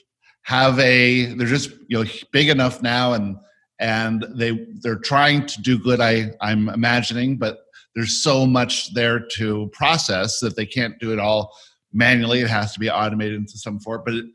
have 0.45 0.77
a 0.79 1.25
they're 1.35 1.47
just 1.47 1.71
you 1.87 1.97
know 2.03 2.09
big 2.31 2.49
enough 2.49 2.81
now 2.81 3.13
and 3.13 3.35
and 3.79 4.25
they 4.37 4.65
they're 4.81 4.99
trying 4.99 5.45
to 5.45 5.59
do 5.61 5.77
good 5.77 5.99
i 5.99 6.31
i'm 6.41 6.69
imagining 6.69 7.35
but 7.37 7.59
there's 7.95 8.21
so 8.21 8.45
much 8.45 8.93
there 8.93 9.19
to 9.19 9.69
process 9.73 10.39
that 10.39 10.55
they 10.55 10.65
can't 10.65 10.99
do 10.99 11.13
it 11.13 11.19
all 11.19 11.51
manually. 11.93 12.41
It 12.41 12.49
has 12.49 12.73
to 12.73 12.79
be 12.79 12.89
automated 12.89 13.35
into 13.35 13.57
some 13.57 13.79
form 13.79 14.01
but 14.05 14.13
it, 14.13 14.25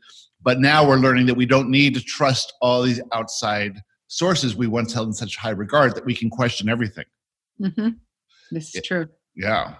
but 0.41 0.59
now 0.59 0.87
we're 0.87 0.97
learning 0.97 1.27
that 1.27 1.35
we 1.35 1.45
don't 1.45 1.69
need 1.69 1.93
to 1.93 2.01
trust 2.01 2.53
all 2.61 2.81
these 2.81 2.99
outside 3.13 3.79
sources 4.07 4.55
we 4.55 4.65
once 4.67 4.91
held 4.93 5.07
in 5.07 5.13
such 5.13 5.37
high 5.37 5.51
regard 5.51 5.95
that 5.95 6.03
we 6.03 6.15
can 6.15 6.29
question 6.29 6.67
everything. 6.69 7.05
Mhm. 7.61 7.97
This 8.49 8.73
is 8.75 8.81
true. 8.83 9.07
yeah. 9.35 9.75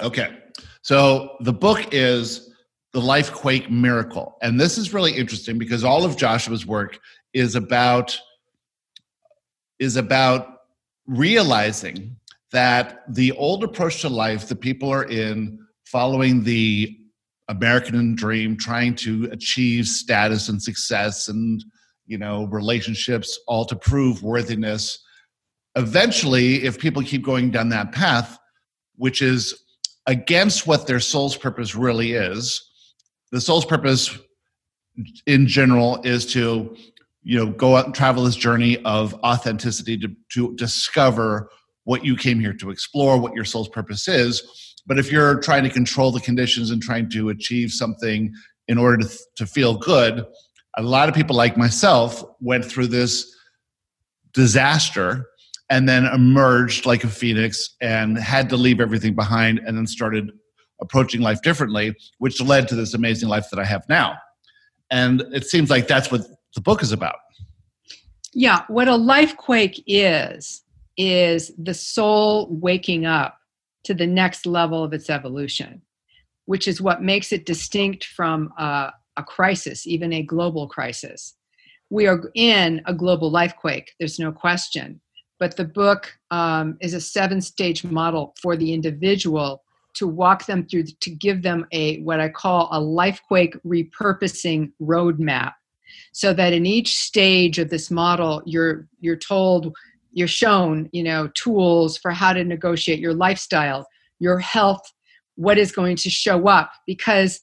Okay. 0.00 0.38
So 0.82 1.36
the 1.40 1.52
book 1.52 1.88
is 1.92 2.47
the 2.92 3.00
life 3.00 3.32
quake 3.32 3.70
miracle. 3.70 4.36
And 4.42 4.60
this 4.60 4.78
is 4.78 4.94
really 4.94 5.12
interesting 5.12 5.58
because 5.58 5.84
all 5.84 6.04
of 6.04 6.16
joshua's 6.16 6.66
work 6.66 6.98
is 7.34 7.54
about 7.54 8.18
is 9.78 9.96
about 9.96 10.58
realizing 11.06 12.16
that 12.50 13.02
the 13.08 13.32
old 13.32 13.62
approach 13.62 14.00
to 14.00 14.08
life 14.08 14.48
that 14.48 14.60
people 14.60 14.90
are 14.90 15.04
in 15.04 15.58
following 15.86 16.42
the 16.42 16.96
american 17.48 18.14
dream 18.14 18.56
trying 18.56 18.94
to 18.94 19.28
achieve 19.30 19.86
status 19.86 20.48
and 20.48 20.62
success 20.62 21.28
and 21.28 21.64
you 22.06 22.18
know 22.18 22.44
relationships 22.46 23.38
all 23.46 23.64
to 23.64 23.76
prove 23.76 24.22
worthiness 24.22 24.98
eventually 25.76 26.64
if 26.64 26.78
people 26.78 27.02
keep 27.02 27.22
going 27.22 27.50
down 27.50 27.68
that 27.68 27.92
path 27.92 28.38
which 28.96 29.22
is 29.22 29.64
against 30.06 30.66
what 30.66 30.86
their 30.86 31.00
soul's 31.00 31.36
purpose 31.36 31.74
really 31.74 32.12
is 32.12 32.67
the 33.32 33.40
soul's 33.40 33.64
purpose 33.64 34.16
in 35.26 35.46
general 35.46 36.00
is 36.02 36.26
to 36.32 36.76
you 37.22 37.38
know 37.38 37.52
go 37.52 37.76
out 37.76 37.86
and 37.86 37.94
travel 37.94 38.24
this 38.24 38.36
journey 38.36 38.82
of 38.84 39.14
authenticity 39.22 39.96
to, 39.98 40.08
to 40.32 40.54
discover 40.56 41.50
what 41.84 42.04
you 42.04 42.16
came 42.16 42.40
here 42.40 42.52
to 42.52 42.70
explore 42.70 43.18
what 43.18 43.34
your 43.34 43.44
soul's 43.44 43.68
purpose 43.68 44.08
is. 44.08 44.42
But 44.86 44.98
if 44.98 45.12
you're 45.12 45.40
trying 45.40 45.64
to 45.64 45.70
control 45.70 46.10
the 46.10 46.20
conditions 46.20 46.70
and 46.70 46.82
trying 46.82 47.10
to 47.10 47.28
achieve 47.28 47.70
something 47.70 48.32
in 48.68 48.78
order 48.78 48.98
to, 48.98 49.18
to 49.36 49.46
feel 49.46 49.76
good 49.76 50.24
a 50.78 50.82
lot 50.82 51.08
of 51.08 51.14
people 51.14 51.34
like 51.34 51.56
myself 51.56 52.22
went 52.40 52.64
through 52.64 52.86
this 52.86 53.34
disaster 54.32 55.26
and 55.68 55.88
then 55.88 56.06
emerged 56.06 56.86
like 56.86 57.04
a 57.04 57.08
phoenix 57.08 57.74
and 57.80 58.16
had 58.16 58.48
to 58.48 58.56
leave 58.56 58.80
everything 58.80 59.14
behind 59.14 59.58
and 59.58 59.76
then 59.76 59.86
started 59.86 60.30
approaching 60.80 61.20
life 61.20 61.40
differently 61.42 61.94
which 62.18 62.40
led 62.40 62.68
to 62.68 62.74
this 62.74 62.94
amazing 62.94 63.28
life 63.28 63.46
that 63.50 63.58
i 63.58 63.64
have 63.64 63.82
now 63.88 64.16
and 64.90 65.22
it 65.32 65.44
seems 65.44 65.70
like 65.70 65.86
that's 65.86 66.10
what 66.10 66.22
the 66.54 66.60
book 66.60 66.82
is 66.82 66.92
about 66.92 67.16
Yeah, 68.34 68.64
what 68.68 68.88
a 68.88 68.96
life 68.96 69.36
quake 69.36 69.82
is, 69.86 70.62
is 70.96 71.52
the 71.58 71.74
soul 71.74 72.48
waking 72.50 73.06
up 73.06 73.38
to 73.84 73.94
the 73.94 74.06
next 74.06 74.46
level 74.46 74.84
of 74.84 74.92
its 74.92 75.08
evolution, 75.08 75.82
which 76.46 76.68
is 76.68 76.80
what 76.80 77.02
makes 77.02 77.32
it 77.32 77.46
distinct 77.46 78.04
from 78.04 78.52
a, 78.58 78.92
a 79.16 79.22
crisis, 79.22 79.86
even 79.86 80.12
a 80.12 80.22
global 80.22 80.68
crisis. 80.68 81.34
We 81.90 82.06
are 82.06 82.30
in 82.34 82.82
a 82.84 82.92
global 82.92 83.30
life 83.30 83.56
quake, 83.56 83.92
there's 83.98 84.18
no 84.18 84.32
question. 84.32 85.00
But 85.40 85.56
the 85.56 85.64
book 85.64 86.12
um, 86.30 86.76
is 86.80 86.94
a 86.94 87.00
seven 87.00 87.40
stage 87.40 87.84
model 87.84 88.34
for 88.42 88.56
the 88.56 88.74
individual 88.74 89.62
to 89.98 90.08
walk 90.08 90.46
them 90.46 90.66
through, 90.66 90.84
to 90.84 91.10
give 91.10 91.42
them 91.42 91.66
a 91.72 92.00
what 92.00 92.20
I 92.20 92.28
call 92.28 92.68
a 92.72 92.80
lifequake 92.80 93.54
repurposing 93.66 94.72
roadmap. 94.80 95.52
So 96.12 96.32
that 96.34 96.52
in 96.52 96.66
each 96.66 96.98
stage 96.98 97.58
of 97.58 97.70
this 97.70 97.90
model 97.90 98.42
you're 98.44 98.88
you're 99.00 99.16
told 99.16 99.74
you're 100.12 100.28
shown 100.28 100.88
you 100.92 101.02
know 101.02 101.28
tools 101.34 101.98
for 101.98 102.10
how 102.10 102.32
to 102.32 102.44
negotiate 102.44 102.98
your 102.98 103.14
lifestyle 103.14 103.86
your 104.18 104.38
health 104.38 104.82
what 105.38 105.56
is 105.56 105.70
going 105.70 105.96
to 105.96 106.10
show 106.10 106.48
up. 106.48 106.72
Because 106.86 107.40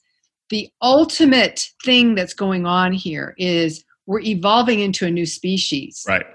the 0.50 0.68
ultimate 0.82 1.68
thing 1.84 2.14
that's 2.14 2.34
going 2.34 2.66
on 2.66 2.92
here 2.92 3.34
is 3.38 3.84
we're 4.04 4.20
evolving 4.20 4.80
into 4.80 5.06
a 5.06 5.10
new 5.10 5.26
species. 5.26 6.04
Right. 6.06 6.26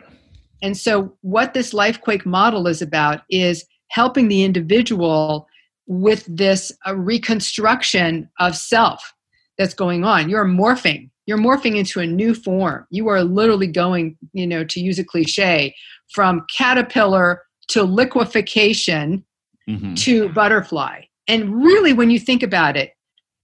And 0.62 0.76
so, 0.76 1.16
what 1.22 1.54
this 1.54 1.74
LifeQuake 1.74 2.26
model 2.26 2.68
is 2.68 2.82
about 2.82 3.22
is 3.30 3.66
helping 3.88 4.28
the 4.28 4.44
individual 4.44 5.48
with 5.91 6.23
this 6.25 6.71
uh, 6.88 6.95
reconstruction 6.95 8.30
of 8.39 8.56
self 8.56 9.13
that's 9.58 9.73
going 9.73 10.06
on. 10.06 10.30
You're 10.30 10.45
morphing. 10.45 11.10
You're 11.25 11.38
morphing 11.38 11.75
into 11.75 11.99
a 11.99 12.08
new 12.08 12.34
form. 12.34 12.88
You 12.91 13.10
are 13.10 13.23
literally 13.23 13.67
going, 13.67 14.17
you 14.32 14.47
know, 14.47 14.63
to 14.63 14.80
use 14.80 14.97
a 14.99 15.04
cliche, 15.04 15.75
from 16.13 16.45
caterpillar 16.58 17.41
to 17.69 17.84
liquefaction 17.84 19.25
Mhm. 19.69 19.95
to 19.97 20.30
butterfly. 20.30 21.01
And 21.27 21.54
really, 21.63 21.93
when 21.93 22.10
you 22.10 22.19
think 22.19 22.41
about 22.41 22.75
it, 22.77 22.93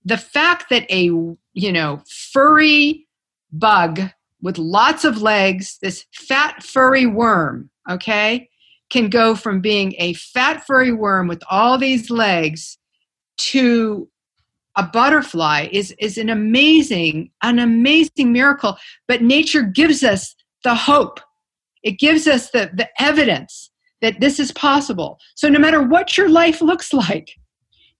the 0.05 0.17
fact 0.17 0.69
that 0.69 0.89
a 0.89 1.03
you 1.53 1.71
know 1.71 2.01
furry 2.31 3.07
bug 3.51 3.99
with 4.41 4.57
lots 4.57 5.03
of 5.03 5.21
legs, 5.21 5.77
this 5.81 6.05
fat 6.13 6.63
furry 6.63 7.05
worm, 7.05 7.69
okay, 7.89 8.49
can 8.89 9.09
go 9.09 9.35
from 9.35 9.61
being 9.61 9.93
a 9.97 10.13
fat 10.13 10.65
furry 10.65 10.91
worm 10.91 11.27
with 11.27 11.43
all 11.49 11.77
these 11.77 12.09
legs 12.09 12.77
to 13.37 14.09
a 14.75 14.83
butterfly 14.83 15.67
is 15.71 15.93
is 15.99 16.17
an 16.17 16.29
amazing 16.29 17.31
an 17.43 17.59
amazing 17.59 18.31
miracle. 18.31 18.77
But 19.07 19.21
nature 19.21 19.63
gives 19.63 20.03
us 20.03 20.35
the 20.63 20.75
hope. 20.75 21.19
It 21.83 21.99
gives 21.99 22.27
us 22.27 22.51
the 22.51 22.69
the 22.73 22.89
evidence 23.01 23.71
that 24.01 24.19
this 24.19 24.39
is 24.39 24.51
possible. 24.51 25.19
So 25.35 25.49
no 25.49 25.59
matter 25.59 25.81
what 25.81 26.17
your 26.17 26.29
life 26.29 26.61
looks 26.61 26.93
like 26.93 27.31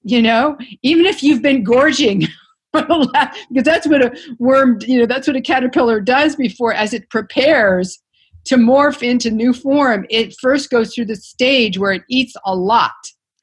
you 0.08 0.22
know 0.22 0.58
even 0.84 1.06
if 1.06 1.22
you've 1.22 1.42
been 1.42 1.64
gorging 1.64 2.28
because 2.74 3.64
that's 3.64 3.88
what 3.88 4.04
a 4.04 4.36
worm 4.40 4.78
you 4.82 5.00
know 5.00 5.06
that's 5.06 5.28
what 5.28 5.36
a 5.36 5.42
caterpillar 5.42 6.00
does 6.00 6.36
before 6.36 6.74
as 6.74 6.94
it 6.94 7.10
prepares 7.10 8.00
to 8.48 8.56
morph 8.56 9.04
into 9.04 9.30
new 9.30 9.54
form 9.54 10.06
it 10.10 10.34
first 10.42 10.70
goes 10.70 10.94
through 10.94 11.06
the 11.06 11.16
stage 11.16 11.78
where 11.78 11.92
it 11.92 12.04
eats 12.10 12.34
a 12.46 12.56
lot. 12.56 12.94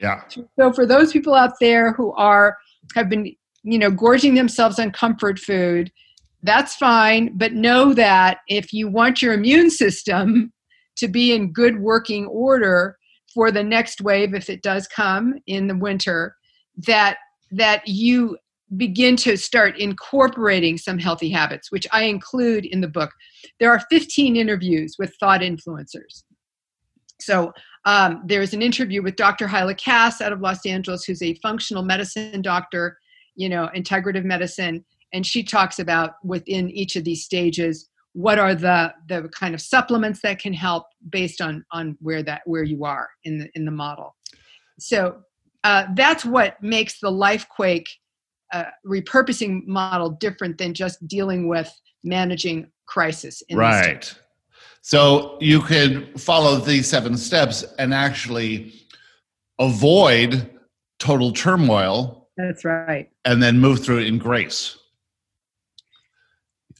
Yeah. 0.01 0.23
So 0.59 0.73
for 0.73 0.87
those 0.87 1.13
people 1.13 1.35
out 1.35 1.53
there 1.61 1.93
who 1.93 2.13
are 2.13 2.57
have 2.95 3.09
been 3.09 3.35
you 3.63 3.79
know 3.79 3.91
gorging 3.91 4.35
themselves 4.35 4.79
on 4.79 4.91
comfort 4.91 5.39
food 5.39 5.91
that's 6.43 6.77
fine 6.77 7.37
but 7.37 7.55
know 7.55 7.95
that 7.95 8.39
if 8.49 8.73
you 8.73 8.89
want 8.89 9.23
your 9.23 9.33
immune 9.33 9.71
system 9.71 10.53
to 10.97 11.09
be 11.09 11.33
in 11.33 11.53
good 11.53 11.81
working 11.81 12.27
order 12.27 12.97
for 13.33 13.51
the 13.51 13.65
next 13.65 14.01
wave 14.03 14.35
if 14.35 14.51
it 14.51 14.63
does 14.63 14.87
come 14.87 15.35
in 15.47 15.67
the 15.67 15.77
winter 15.77 16.37
that 16.77 17.17
that 17.51 17.83
you 17.87 18.37
begin 18.77 19.17
to 19.17 19.37
start 19.37 19.79
incorporating 19.79 20.77
some 20.79 20.99
healthy 20.99 21.31
habits 21.31 21.71
which 21.71 21.87
i 21.93 22.05
include 22.05 22.65
in 22.65 22.81
the 22.81 22.89
book 22.89 23.11
there 23.61 23.71
are 23.71 23.81
15 23.91 24.37
interviews 24.37 24.97
with 24.99 25.15
thought 25.21 25.41
influencers 25.41 26.25
so 27.21 27.53
um, 27.85 28.23
there's 28.27 28.55
an 28.55 28.63
interview 28.63 29.03
with 29.03 29.17
Dr. 29.17 29.47
Hyla 29.47 29.75
Cass 29.75 30.21
out 30.21 30.33
of 30.33 30.41
Los 30.41 30.65
Angeles, 30.65 31.05
who's 31.05 31.23
a 31.23 31.35
functional 31.35 31.83
medicine 31.83 32.43
doctor, 32.43 32.99
you 33.35 33.49
know, 33.49 33.69
integrative 33.77 34.25
medicine, 34.25 34.85
and 35.13 35.27
she 35.27 35.43
talks 35.43 35.79
about 35.79 36.13
within 36.25 36.71
each 36.71 36.97
of 36.97 37.05
these 37.05 37.25
stages 37.25 37.89
what 38.13 38.39
are 38.39 38.55
the 38.55 38.93
the 39.09 39.29
kind 39.31 39.55
of 39.55 39.61
supplements 39.61 40.21
that 40.23 40.39
can 40.39 40.53
help 40.53 40.85
based 41.11 41.41
on 41.41 41.65
on 41.73 41.97
where 42.01 42.23
that 42.23 42.43
where 42.47 42.63
you 42.63 42.85
are 42.85 43.09
in 43.25 43.39
the 43.39 43.49
in 43.55 43.65
the 43.65 43.71
model. 43.71 44.15
So 44.79 45.21
uh, 45.65 45.87
that's 45.95 46.25
what 46.25 46.63
makes 46.63 47.01
the 47.01 47.11
LifeQuake 47.11 47.87
uh, 48.53 48.65
repurposing 48.87 49.67
model 49.67 50.11
different 50.11 50.59
than 50.59 50.75
just 50.75 51.07
dealing 51.09 51.49
with 51.49 51.73
managing 52.03 52.71
crisis. 52.87 53.43
In 53.49 53.59
this 53.59 53.63
right 53.63 54.15
so 54.85 55.39
you 55.41 55.63
could 55.63 56.21
follow 56.21 56.57
these 56.57 56.87
seven 56.87 57.17
steps 57.17 57.65
and 57.79 57.95
actually 57.95 58.75
avoid 59.59 60.51
total 60.99 61.33
turmoil 61.33 62.29
That's 62.37 62.67
right. 62.67 63.09
and 63.25 63.43
then 63.43 63.59
move 63.59 63.83
through 63.83 64.01
it 64.01 64.09
in 64.09 64.19
grace. 64.19 64.77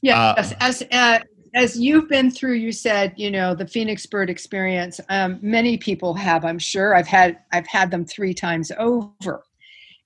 Yes, 0.03 0.53
as 0.59 0.83
uh, 0.91 1.19
as 1.55 1.79
you've 1.79 2.07
been 2.07 2.29
through, 2.29 2.53
you 2.53 2.71
said 2.71 3.11
you 3.17 3.31
know 3.31 3.55
the 3.55 3.65
Phoenix 3.65 4.05
Bird 4.05 4.29
experience. 4.29 5.01
Um, 5.09 5.39
many 5.41 5.75
people 5.75 6.13
have, 6.13 6.45
I'm 6.45 6.59
sure. 6.59 6.95
I've 6.95 7.07
had 7.07 7.39
I've 7.53 7.65
had 7.65 7.89
them 7.89 8.05
three 8.05 8.35
times 8.35 8.71
over. 8.77 9.43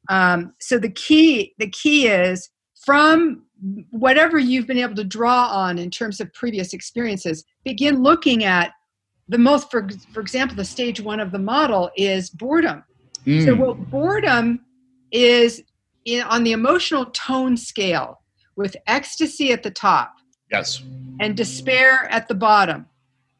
Um, 0.09 0.53
so 0.59 0.77
the 0.77 0.89
key 0.89 1.53
the 1.59 1.69
key 1.69 2.07
is 2.07 2.49
from 2.85 3.43
whatever 3.91 4.39
you've 4.39 4.67
been 4.67 4.79
able 4.79 4.95
to 4.95 5.03
draw 5.03 5.47
on 5.47 5.77
in 5.77 5.91
terms 5.91 6.19
of 6.19 6.33
previous 6.33 6.73
experiences. 6.73 7.45
Begin 7.63 8.01
looking 8.01 8.43
at 8.43 8.73
the 9.27 9.37
most. 9.37 9.69
For 9.69 9.87
for 10.11 10.19
example, 10.19 10.55
the 10.55 10.65
stage 10.65 10.99
one 10.99 11.19
of 11.19 11.31
the 11.31 11.39
model 11.39 11.91
is 11.95 12.29
boredom. 12.29 12.83
Mm. 13.25 13.45
So 13.45 13.55
what 13.55 13.77
boredom 13.89 14.65
is 15.11 15.63
in, 16.05 16.23
on 16.23 16.43
the 16.43 16.51
emotional 16.51 17.05
tone 17.07 17.55
scale 17.55 18.21
with 18.55 18.75
ecstasy 18.87 19.51
at 19.51 19.63
the 19.63 19.71
top 19.71 20.13
yes. 20.51 20.83
and 21.19 21.37
despair 21.37 22.05
at 22.11 22.27
the 22.27 22.35
bottom. 22.35 22.85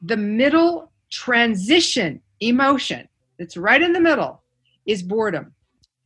The 0.01 0.17
middle 0.17 0.91
transition 1.12 2.21
emotion 2.39 3.08
that's 3.38 3.58
right 3.58 3.82
in 3.82 3.93
the 3.93 3.99
middle 3.99 4.43
is 4.86 5.03
boredom. 5.03 5.53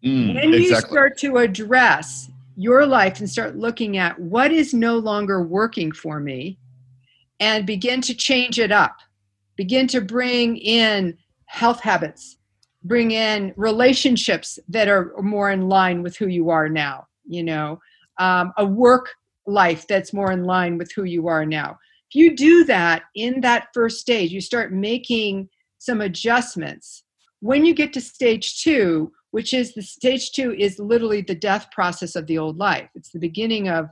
Mm, 0.04 0.36
when 0.36 0.54
you 0.54 0.76
start 0.76 1.18
to 1.20 1.38
address 1.38 2.30
your 2.58 2.86
life 2.86 3.20
and 3.20 3.30
start 3.30 3.56
looking 3.56 3.98
at 3.98 4.20
what 4.20 4.52
is 4.52 4.74
no 4.74 4.98
longer 4.98 5.42
working 5.42 5.92
for 5.92 6.20
me 6.20 6.58
and 7.40 7.66
begin 7.66 8.02
to 8.02 8.14
change 8.14 8.60
it 8.60 8.72
up, 8.72 8.98
begin 9.56 9.88
to 9.88 10.02
bring 10.02 10.58
in 10.58 11.18
health 11.46 11.80
habits, 11.80 12.38
bring 12.84 13.12
in 13.12 13.54
relationships 13.56 14.60
that 14.68 14.88
are 14.88 15.14
more 15.22 15.52
in 15.52 15.70
line 15.70 16.04
with 16.04 16.18
who 16.18 16.28
you 16.28 16.50
are 16.50 16.68
now, 16.68 17.08
you 17.26 17.44
know, 17.44 17.80
um, 18.20 18.52
a 18.58 18.66
work 18.66 19.10
life 19.46 19.88
that's 19.88 20.14
more 20.14 20.32
in 20.32 20.44
line 20.44 20.78
with 20.78 20.92
who 20.94 21.06
you 21.06 21.28
are 21.28 21.46
now. 21.46 21.78
If 22.10 22.16
you 22.16 22.36
do 22.36 22.66
that 22.66 23.04
in 23.16 23.42
that 23.42 23.68
first 23.74 24.00
stage, 24.00 24.32
you 24.32 24.42
start 24.42 24.74
making 24.74 25.50
some 25.80 26.02
adjustments. 26.02 27.04
When 27.40 27.66
you 27.66 27.74
get 27.74 27.94
to 27.94 28.02
stage 28.02 28.62
two, 28.62 29.12
which 29.34 29.52
is 29.52 29.74
the 29.74 29.82
stage 29.82 30.32
two 30.32 30.54
is 30.54 30.78
literally 30.78 31.22
the 31.22 31.34
death 31.34 31.66
process 31.72 32.16
of 32.16 32.28
the 32.28 32.38
old 32.38 32.56
life. 32.58 32.88
It's 32.94 33.10
the 33.10 33.18
beginning 33.18 33.68
of, 33.68 33.90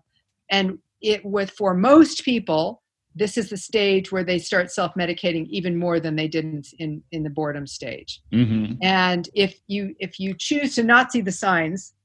and 0.51 0.77
it 1.01 1.25
with 1.25 1.49
for 1.49 1.73
most 1.73 2.23
people, 2.23 2.83
this 3.15 3.39
is 3.39 3.49
the 3.49 3.57
stage 3.57 4.11
where 4.11 4.23
they 4.23 4.37
start 4.37 4.69
self-medicating 4.69 5.47
even 5.47 5.75
more 5.75 5.99
than 5.99 6.15
they 6.15 6.27
did 6.27 6.45
in 6.77 7.01
in, 7.11 7.23
the 7.23 7.29
boredom 7.31 7.65
stage. 7.65 8.21
Mhm. 8.31 8.77
And 8.83 9.29
if 9.33 9.59
you 9.65 9.95
if 9.97 10.19
you 10.19 10.35
choose 10.37 10.75
to 10.75 10.83
not 10.83 11.11
see 11.11 11.21
the 11.21 11.31
signs 11.31 11.95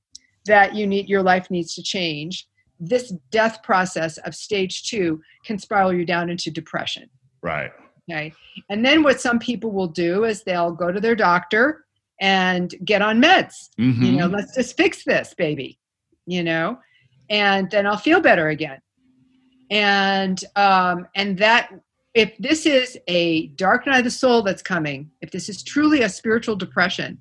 that 0.46 0.74
you 0.74 0.86
need 0.86 1.06
your 1.06 1.22
life 1.22 1.50
needs 1.50 1.74
to 1.74 1.82
change, 1.82 2.48
this 2.80 3.12
death 3.30 3.62
process 3.62 4.16
of 4.18 4.34
stage 4.34 4.84
two 4.84 5.20
can 5.44 5.58
spiral 5.58 5.92
you 5.92 6.06
down 6.06 6.30
into 6.30 6.50
depression. 6.50 7.10
Right. 7.42 7.70
Okay. 8.10 8.32
And 8.70 8.82
then 8.82 9.02
what 9.02 9.20
some 9.20 9.38
people 9.38 9.72
will 9.72 9.88
do 9.88 10.24
is 10.24 10.42
they'll 10.42 10.72
go 10.72 10.90
to 10.90 11.00
their 11.00 11.16
doctor 11.16 11.85
and 12.20 12.74
get 12.84 13.02
on 13.02 13.20
meds. 13.20 13.68
Mhm. 13.78 14.02
You 14.04 14.12
know, 14.12 14.26
let's 14.26 14.54
just 14.54 14.76
fix 14.76 15.04
this, 15.04 15.34
baby. 15.34 15.78
You 16.26 16.42
know, 16.42 16.78
and 17.30 17.70
then 17.70 17.86
I'll 17.86 17.96
feel 17.96 18.20
better 18.20 18.48
again. 18.48 18.80
And 19.70 20.42
um, 20.54 21.06
and 21.14 21.38
that 21.38 21.72
if 22.14 22.36
this 22.38 22.66
is 22.66 22.98
a 23.08 23.48
dark 23.48 23.86
night 23.86 23.98
of 23.98 24.04
the 24.04 24.10
soul 24.10 24.42
that's 24.42 24.62
coming, 24.62 25.10
if 25.20 25.30
this 25.30 25.48
is 25.48 25.62
truly 25.62 26.02
a 26.02 26.08
spiritual 26.08 26.56
depression 26.56 27.18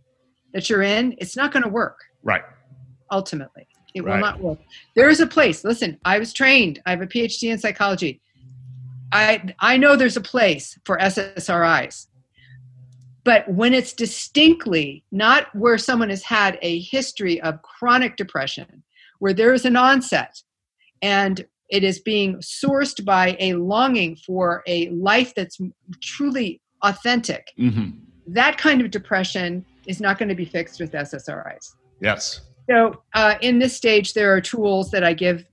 that 0.54 0.70
you're 0.70 0.84
in, 0.84 1.16
it's 1.18 1.36
not 1.36 1.52
going 1.52 1.64
to 1.64 1.70
work 1.70 2.00
right. 2.24 2.44
ultimately. 3.12 3.68
It 3.94 4.04
will 4.04 4.18
not 4.18 4.40
work. 4.42 4.60
There 4.96 5.10
is 5.10 5.22
a 5.22 5.28
place. 5.28 5.64
Listen, 5.64 5.98
I 6.04 6.20
was 6.20 6.34
trained. 6.34 6.82
I 6.86 6.92
have 6.92 7.02
a 7.02 7.08
PhD 7.08 7.52
in 7.52 7.58
psychology. 7.58 8.22
I 9.12 9.54
I 9.60 9.78
know 9.78 9.96
there's 9.96 10.18
a 10.18 10.22
place 10.22 10.78
for 10.86 10.98
SSRIs. 10.98 12.08
But 13.26 13.52
when 13.52 13.74
it's 13.74 13.92
distinctly 13.92 15.04
not 15.12 15.54
where 15.54 15.78
someone 15.78 16.10
has 16.10 16.24
had 16.24 16.58
a 16.62 16.80
history 16.80 17.42
of 17.42 17.62
chronic 17.64 18.16
depression, 18.16 18.84
where 19.20 19.34
there 19.34 19.54
is 19.54 19.66
an 19.66 19.76
onset 19.76 20.42
and 21.02 21.46
it 21.70 21.84
is 21.84 22.00
being 22.00 22.38
sourced 22.38 23.04
by 23.04 23.36
a 23.40 23.56
longing 23.56 24.16
for 24.16 24.64
a 24.68 24.90
life 24.90 25.34
that's 25.36 25.60
truly 26.02 26.62
authentic, 26.84 27.52
hmm 27.58 27.90
that 28.28 28.58
kind 28.58 28.82
of 28.82 28.92
depression 28.92 29.66
is 29.88 30.00
not 30.00 30.18
going 30.18 30.30
to 30.30 30.36
be 30.36 30.46
fixed 30.46 30.80
with 30.80 30.92
SSRIs. 30.92 31.74
Yes. 32.02 32.42
So, 32.70 33.04
uh, 33.14 33.36
in 33.42 33.60
this 33.60 33.76
stage, 33.76 34.14
there 34.14 34.34
are 34.34 34.42
tools 34.42 34.90
that 34.92 35.04
I 35.04 35.14
give 35.14 35.46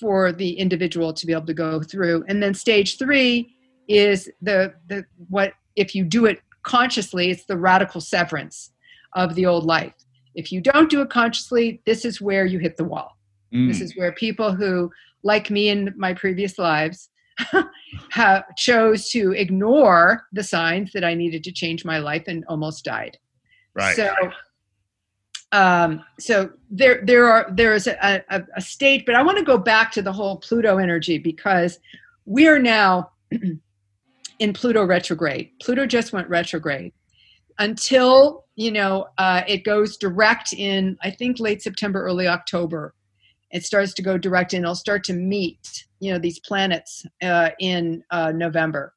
for 0.00 0.32
the 0.32 0.58
individual 0.58 1.12
to 1.12 1.26
be 1.26 1.32
able 1.32 1.46
to 1.46 1.54
go 1.54 1.80
through, 1.80 2.24
and 2.28 2.42
then 2.42 2.54
stage 2.54 2.98
three 2.98 3.54
is 3.88 4.28
the 4.42 4.74
the 4.88 5.04
what 5.28 5.52
if 5.76 5.94
you 5.94 6.04
do 6.04 6.26
it 6.26 6.40
consciously, 6.62 7.30
it's 7.30 7.44
the 7.44 7.56
radical 7.56 8.00
severance 8.00 8.72
of 9.14 9.34
the 9.34 9.46
old 9.46 9.64
life. 9.64 9.94
If 10.34 10.52
you 10.52 10.60
don't 10.60 10.90
do 10.90 11.00
it 11.00 11.10
consciously, 11.10 11.80
this 11.86 12.04
is 12.04 12.20
where 12.20 12.46
you 12.46 12.58
hit 12.58 12.76
the 12.76 12.84
wall. 12.84 13.16
Mm. 13.52 13.68
This 13.68 13.80
is 13.80 13.96
where 13.96 14.12
people 14.12 14.54
who, 14.54 14.90
like 15.22 15.50
me 15.50 15.68
in 15.68 15.92
my 15.96 16.14
previous 16.14 16.58
lives, 16.58 17.08
have, 18.10 18.44
chose 18.56 19.10
to 19.10 19.32
ignore 19.32 20.26
the 20.32 20.42
signs 20.42 20.92
that 20.92 21.04
I 21.04 21.14
needed 21.14 21.44
to 21.44 21.52
change 21.52 21.84
my 21.84 21.98
life 21.98 22.24
and 22.26 22.44
almost 22.48 22.84
died. 22.84 23.16
right. 23.74 23.96
So, 23.96 24.12
um, 25.52 26.04
so 26.18 26.50
there, 26.70 27.00
there 27.04 27.26
are 27.26 27.50
there 27.50 27.72
is 27.72 27.86
a, 27.86 28.22
a, 28.28 28.42
a 28.56 28.60
state, 28.60 29.06
but 29.06 29.14
I 29.14 29.22
want 29.22 29.38
to 29.38 29.44
go 29.44 29.56
back 29.56 29.90
to 29.92 30.02
the 30.02 30.12
whole 30.12 30.36
Pluto 30.36 30.76
energy 30.76 31.16
because 31.16 31.78
we 32.26 32.46
are 32.46 32.58
now 32.58 33.12
in 34.38 34.52
Pluto 34.52 34.84
retrograde. 34.84 35.50
Pluto 35.60 35.86
just 35.86 36.12
went 36.12 36.28
retrograde 36.28 36.92
until 37.58 38.44
you 38.56 38.70
know 38.70 39.08
uh, 39.18 39.42
it 39.46 39.64
goes 39.64 39.96
direct 39.96 40.52
in 40.52 40.96
I 41.02 41.10
think 41.10 41.40
late 41.40 41.62
September, 41.62 42.02
early 42.02 42.28
October. 42.28 42.94
It 43.50 43.64
starts 43.64 43.94
to 43.94 44.02
go 44.02 44.18
direct, 44.18 44.52
and 44.52 44.64
it'll 44.64 44.74
start 44.74 45.04
to 45.04 45.14
meet 45.14 45.86
you 46.00 46.12
know 46.12 46.18
these 46.18 46.38
planets 46.40 47.04
uh, 47.22 47.50
in 47.58 48.04
uh, 48.10 48.32
November. 48.32 48.94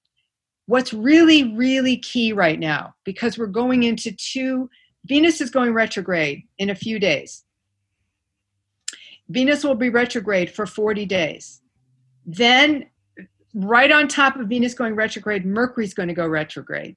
What's 0.67 0.93
really 0.93 1.55
really 1.55 1.97
key 1.97 2.33
right 2.33 2.59
now 2.59 2.93
because 3.03 3.37
we're 3.37 3.47
going 3.47 3.83
into 3.83 4.11
two 4.11 4.69
Venus 5.05 5.41
is 5.41 5.49
going 5.49 5.73
retrograde 5.73 6.43
in 6.57 6.69
a 6.69 6.75
few 6.75 6.99
days. 6.99 7.43
Venus 9.29 9.63
will 9.63 9.75
be 9.75 9.89
retrograde 9.89 10.51
for 10.51 10.65
40 10.65 11.05
days. 11.05 11.61
Then, 12.25 12.85
right 13.53 13.91
on 13.91 14.07
top 14.07 14.37
of 14.37 14.47
Venus 14.47 14.73
going 14.73 14.95
retrograde, 14.95 15.45
Mercury's 15.45 15.93
going 15.93 16.07
to 16.07 16.13
go 16.13 16.27
retrograde. 16.27 16.95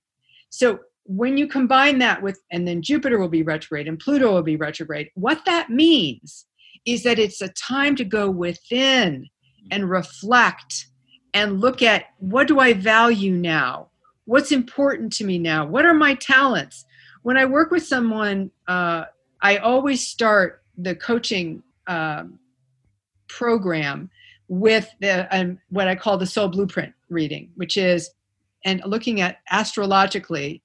So, 0.51 0.81
when 1.07 1.37
you 1.37 1.47
combine 1.47 1.99
that 1.99 2.23
with, 2.23 2.41
and 2.51 2.67
then 2.67 2.81
Jupiter 2.81 3.19
will 3.19 3.29
be 3.29 3.43
retrograde 3.43 3.89
and 3.89 3.99
Pluto 3.99 4.33
will 4.33 4.43
be 4.43 4.57
retrograde, 4.57 5.11
what 5.15 5.45
that 5.45 5.69
means 5.69 6.47
is 6.87 7.03
that 7.03 7.19
it's 7.19 7.43
a 7.43 7.51
time 7.51 7.95
to 7.97 8.05
go 8.05 8.31
within 8.31 9.29
and 9.71 9.91
reflect 9.91 10.87
and 11.35 11.61
look 11.61 11.83
at 11.83 12.07
what 12.21 12.49
do 12.49 12.59
I 12.59 12.73
value 12.73 13.33
now? 13.33 13.91
What's 14.25 14.51
important 14.51 15.13
to 15.15 15.25
me 15.25 15.39
now? 15.39 15.67
What 15.67 15.85
are 15.85 15.93
my 15.93 16.15
talents? 16.15 16.87
when 17.25 17.39
I 17.39 17.47
work 17.47 17.71
with 17.71 17.85
someone, 17.85 18.51
uh, 18.69 19.05
I 19.41 19.57
always 19.57 20.07
start 20.07 20.63
the 20.77 20.95
coaching 20.95 21.63
um, 21.87 22.39
program 23.29 24.11
with 24.61 24.89
the 25.01 25.27
um, 25.37 25.59
what 25.71 25.89
I 25.89 25.95
call 25.95 26.19
the 26.19 26.27
soul 26.27 26.49
blueprint 26.49 26.93
reading, 27.09 27.51
which 27.57 27.77
is 27.77 28.11
and 28.65 28.83
looking 28.87 29.21
at 29.21 29.39
astrologically 29.51 30.63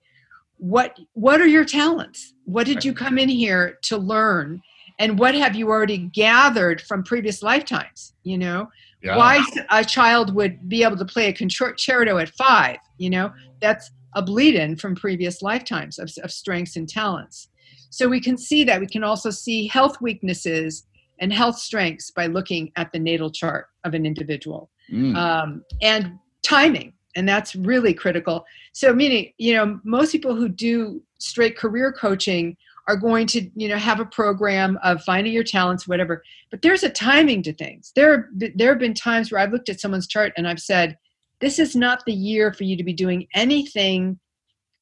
what 0.57 0.97
what 1.13 1.39
are 1.41 1.47
your 1.47 1.65
talents? 1.65 2.33
What 2.45 2.65
did 2.65 2.83
you 2.83 2.93
come 2.93 3.17
in 3.17 3.29
here 3.29 3.77
to 3.83 3.97
learn? 3.97 4.61
And 4.99 5.17
what 5.17 5.33
have 5.33 5.55
you 5.55 5.69
already 5.69 6.09
gathered 6.13 6.81
from 6.81 7.03
previous 7.03 7.41
lifetimes? 7.41 8.13
You 8.23 8.37
know, 8.37 8.67
Yeah. 9.01 9.15
why 9.15 9.41
a 9.69 9.85
child 9.85 10.35
would 10.35 10.67
be 10.67 10.83
able 10.83 10.97
to 10.97 11.05
play 11.05 11.27
a 11.27 11.33
concerto 11.33 12.17
at 12.17 12.29
five 12.29 12.77
you 12.99 13.09
know 13.09 13.31
that's 13.59 13.89
a 14.15 14.21
bleed 14.21 14.55
in 14.55 14.75
from 14.75 14.95
previous 14.95 15.41
lifetimes 15.41 15.97
of, 15.97 16.11
of 16.23 16.31
strengths 16.31 16.75
and 16.75 16.87
talents 16.87 17.47
so 17.89 18.07
we 18.07 18.21
can 18.21 18.37
see 18.37 18.63
that 18.63 18.79
we 18.79 18.87
can 18.87 19.03
also 19.03 19.31
see 19.31 19.67
health 19.67 19.99
weaknesses 20.01 20.85
and 21.19 21.31
health 21.33 21.57
strengths 21.57 22.11
by 22.11 22.25
looking 22.27 22.71
at 22.75 22.91
the 22.91 22.99
natal 22.99 23.29
chart 23.31 23.67
of 23.83 23.93
an 23.93 24.05
individual 24.05 24.69
Mm. 24.91 25.15
um, 25.15 25.63
and 25.83 26.17
timing 26.43 26.93
and 27.15 27.29
that's 27.29 27.55
really 27.55 27.93
critical 27.93 28.43
so 28.73 28.91
meaning 28.91 29.31
you 29.37 29.53
know 29.53 29.79
most 29.83 30.11
people 30.11 30.33
who 30.35 30.49
do 30.49 30.99
straight 31.19 31.55
career 31.55 31.91
coaching 31.93 32.57
are 32.87 32.95
going 32.95 33.27
to 33.27 33.47
you 33.53 33.67
know 33.69 33.77
have 33.77 33.99
a 33.99 34.05
program 34.05 34.79
of 34.83 35.03
finding 35.03 35.31
your 35.31 35.43
talents 35.43 35.87
whatever 35.87 36.23
but 36.49 36.63
there's 36.63 36.81
a 36.81 36.89
timing 36.89 37.43
to 37.43 37.53
things 37.53 37.91
there 37.95 38.29
there 38.55 38.69
have 38.69 38.79
been 38.79 38.95
times 38.95 39.31
where 39.31 39.39
i've 39.39 39.51
looked 39.51 39.69
at 39.69 39.79
someone's 39.79 40.07
chart 40.07 40.33
and 40.37 40.47
i've 40.47 40.59
said 40.59 40.97
this 41.39 41.59
is 41.59 41.75
not 41.75 42.03
the 42.05 42.13
year 42.13 42.51
for 42.51 42.63
you 42.63 42.75
to 42.75 42.83
be 42.83 42.93
doing 42.93 43.27
anything 43.35 44.19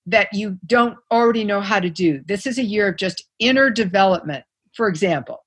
that 0.08 0.30
you 0.34 0.58
don't 0.66 0.98
already 1.12 1.44
know 1.44 1.60
how 1.62 1.80
to 1.80 1.90
do. 1.90 2.22
This 2.26 2.48
is 2.48 2.58
a 2.58 2.64
year 2.64 2.88
of 2.88 2.96
just 2.96 3.26
inner 3.40 3.70
development, 3.70 4.44
for 4.74 4.88
example. 4.88 5.44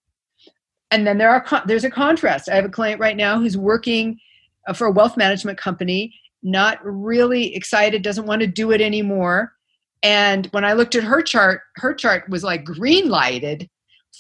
And 0.91 1.07
then 1.07 1.19
there 1.19 1.31
are 1.31 1.63
there's 1.67 1.85
a 1.85 1.91
contrast. 1.91 2.49
I 2.49 2.57
have 2.57 2.65
a 2.65 2.71
client 2.71 3.01
right 3.01 3.17
now 3.17 3.39
who's 3.39 3.57
working 3.57 4.19
uh, 4.67 4.73
for 4.73 4.87
a 4.87 4.91
wealth 4.91 5.17
management 5.17 5.59
company, 5.59 6.15
not 6.43 6.79
really 6.83 7.55
excited, 7.55 8.03
doesn't 8.03 8.27
want 8.27 8.41
to 8.41 8.47
do 8.47 8.73
it 8.73 8.81
anymore. 8.81 9.53
And 10.03 10.47
when 10.47 10.65
I 10.65 10.73
looked 10.73 10.95
at 10.95 11.05
her 11.05 11.23
chart, 11.23 11.61
her 11.77 11.95
chart 11.95 12.29
was 12.29 12.43
like 12.43 12.65
green 12.65 13.09
lighted 13.09 13.69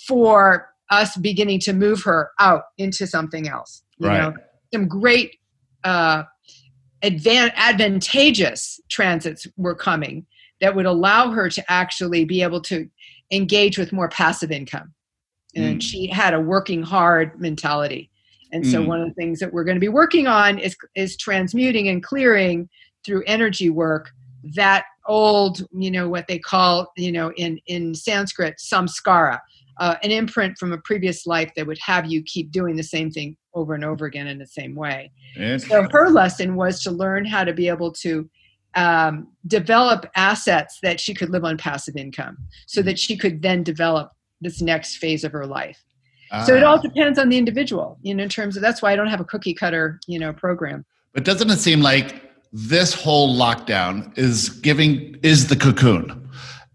for 0.06 0.68
us 0.90 1.16
beginning 1.16 1.60
to 1.60 1.72
move 1.72 2.02
her 2.02 2.30
out 2.38 2.64
into 2.78 3.06
something 3.06 3.48
else. 3.48 3.82
You 3.98 4.08
right. 4.08 4.18
know, 4.18 4.34
some 4.72 4.88
great 4.88 5.36
uh, 5.84 6.24
advan- 7.02 7.54
advantageous 7.54 8.80
transits 8.90 9.46
were 9.56 9.74
coming 9.74 10.26
that 10.60 10.74
would 10.74 10.86
allow 10.86 11.30
her 11.30 11.48
to 11.48 11.72
actually 11.72 12.24
be 12.24 12.42
able 12.42 12.60
to 12.62 12.88
engage 13.30 13.78
with 13.78 13.92
more 13.92 14.08
passive 14.08 14.50
income. 14.50 14.92
And 15.54 15.78
mm. 15.78 15.82
she 15.82 16.06
had 16.06 16.34
a 16.34 16.40
working 16.40 16.82
hard 16.82 17.40
mentality. 17.40 18.10
And 18.52 18.66
so 18.66 18.82
mm. 18.82 18.86
one 18.86 19.00
of 19.00 19.08
the 19.08 19.14
things 19.14 19.38
that 19.40 19.52
we're 19.52 19.64
going 19.64 19.76
to 19.76 19.80
be 19.80 19.88
working 19.88 20.26
on 20.26 20.58
is 20.58 20.76
is 20.94 21.16
transmuting 21.16 21.88
and 21.88 22.02
clearing 22.02 22.68
through 23.04 23.22
energy 23.26 23.70
work 23.70 24.10
that 24.54 24.84
old, 25.06 25.66
you 25.72 25.90
know, 25.90 26.08
what 26.08 26.26
they 26.28 26.38
call, 26.38 26.92
you 26.96 27.12
know, 27.12 27.32
in 27.32 27.58
in 27.66 27.94
Sanskrit 27.94 28.56
samskara, 28.58 29.38
uh, 29.78 29.96
an 30.02 30.10
imprint 30.10 30.58
from 30.58 30.72
a 30.72 30.78
previous 30.78 31.26
life 31.26 31.50
that 31.56 31.66
would 31.66 31.78
have 31.78 32.06
you 32.06 32.22
keep 32.22 32.50
doing 32.50 32.76
the 32.76 32.82
same 32.82 33.10
thing 33.10 33.36
over 33.54 33.74
and 33.74 33.84
over 33.84 34.06
again 34.06 34.26
in 34.26 34.38
the 34.38 34.46
same 34.46 34.74
way. 34.74 35.10
So 35.58 35.88
her 35.90 36.10
lesson 36.10 36.56
was 36.56 36.82
to 36.82 36.90
learn 36.90 37.24
how 37.24 37.44
to 37.44 37.52
be 37.52 37.68
able 37.68 37.92
to 37.94 38.28
um, 38.74 39.28
develop 39.46 40.06
assets 40.14 40.78
that 40.82 41.00
she 41.00 41.14
could 41.14 41.30
live 41.30 41.44
on 41.44 41.56
passive 41.56 41.96
income 41.96 42.36
so 42.66 42.82
that 42.82 42.98
she 42.98 43.16
could 43.16 43.42
then 43.42 43.62
develop 43.62 44.12
this 44.40 44.60
next 44.60 44.96
phase 44.96 45.24
of 45.24 45.32
her 45.32 45.46
life. 45.46 45.82
So 46.46 46.54
it 46.54 46.62
all 46.62 46.78
ah. 46.78 46.82
depends 46.82 47.18
on 47.18 47.28
the 47.28 47.36
individual, 47.36 47.98
you 48.02 48.14
know, 48.14 48.22
in 48.22 48.28
terms 48.28 48.56
of 48.56 48.62
that's 48.62 48.80
why 48.80 48.92
I 48.92 48.96
don't 48.96 49.08
have 49.08 49.20
a 49.20 49.24
cookie 49.24 49.54
cutter, 49.54 49.98
you 50.06 50.18
know, 50.18 50.32
program. 50.32 50.84
But 51.12 51.24
doesn't 51.24 51.50
it 51.50 51.58
seem 51.58 51.80
like 51.80 52.30
this 52.52 52.94
whole 52.94 53.36
lockdown 53.36 54.16
is 54.16 54.48
giving 54.48 55.18
is 55.24 55.48
the 55.48 55.56
cocoon 55.56 56.28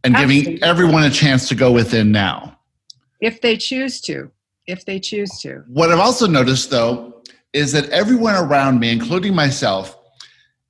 and 0.03 0.15
Absolutely. 0.15 0.41
giving 0.41 0.63
everyone 0.63 1.03
a 1.03 1.09
chance 1.09 1.47
to 1.49 1.55
go 1.55 1.71
within 1.71 2.11
now? 2.11 2.57
If 3.21 3.39
they 3.39 3.55
choose 3.55 4.01
to. 4.01 4.29
If 4.67 4.83
they 4.83 4.99
choose 4.99 5.39
to. 5.41 5.63
What 5.67 5.89
I've 5.89 5.99
also 5.99 6.27
noticed 6.27 6.69
though 6.69 7.23
is 7.53 7.71
that 7.71 7.89
everyone 7.91 8.35
around 8.35 8.81
me, 8.81 8.91
including 8.91 9.33
myself, 9.33 9.97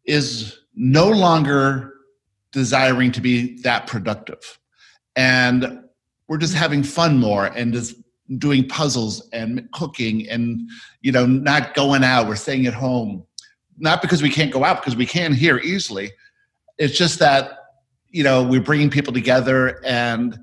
is 0.06 0.60
no 0.76 1.10
longer 1.10 1.92
desiring 2.52 3.12
to 3.14 3.22
be 3.22 3.60
that 3.62 3.88
productive. 3.88 4.60
And 5.16 5.85
we're 6.28 6.38
just 6.38 6.54
having 6.54 6.84
fun 6.84 7.20
more 7.20 7.48
and 7.48 7.74
just 7.74 7.96
doing 8.38 8.68
puzzles 8.68 9.28
and 9.34 9.70
cooking 9.72 10.28
and 10.30 10.68
you 11.02 11.12
know 11.12 11.26
not 11.26 11.76
going 11.76 12.04
out 12.04 12.28
we're 12.28 12.36
staying 12.36 12.66
at 12.66 12.74
home. 12.74 13.24
Not 13.78 14.02
because 14.02 14.24
we 14.24 14.30
can't 14.30 14.52
go 14.52 14.64
out 14.64 14.82
because 14.82 14.96
we 14.96 15.06
can 15.06 15.34
here 15.34 15.58
easily. 15.60 16.12
It's 16.78 16.98
just 16.98 17.20
that 17.20 17.60
you 18.10 18.24
know 18.24 18.44
we're 18.44 18.62
bringing 18.62 18.90
people 18.90 19.14
together 19.14 19.84
and 19.86 20.38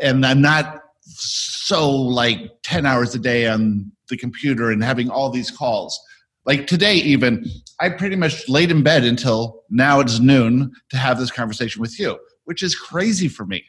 and 0.00 0.26
i'm 0.26 0.42
not 0.42 0.82
so 1.00 1.90
like 1.90 2.50
10 2.62 2.84
hours 2.84 3.14
a 3.14 3.18
day 3.18 3.46
on 3.46 3.90
the 4.08 4.16
computer 4.16 4.70
and 4.70 4.82
having 4.82 5.08
all 5.08 5.30
these 5.30 5.50
calls. 5.50 5.98
Like 6.44 6.66
today 6.66 6.94
even 6.94 7.44
i 7.80 7.88
pretty 7.88 8.16
much 8.16 8.48
laid 8.48 8.70
in 8.70 8.82
bed 8.82 9.04
until 9.04 9.62
now 9.70 10.00
it's 10.00 10.18
noon 10.18 10.72
to 10.90 10.96
have 10.96 11.18
this 11.18 11.30
conversation 11.30 11.80
with 11.80 11.98
you 11.98 12.18
which 12.44 12.62
is 12.62 12.76
crazy 12.76 13.26
for 13.26 13.44
me 13.46 13.64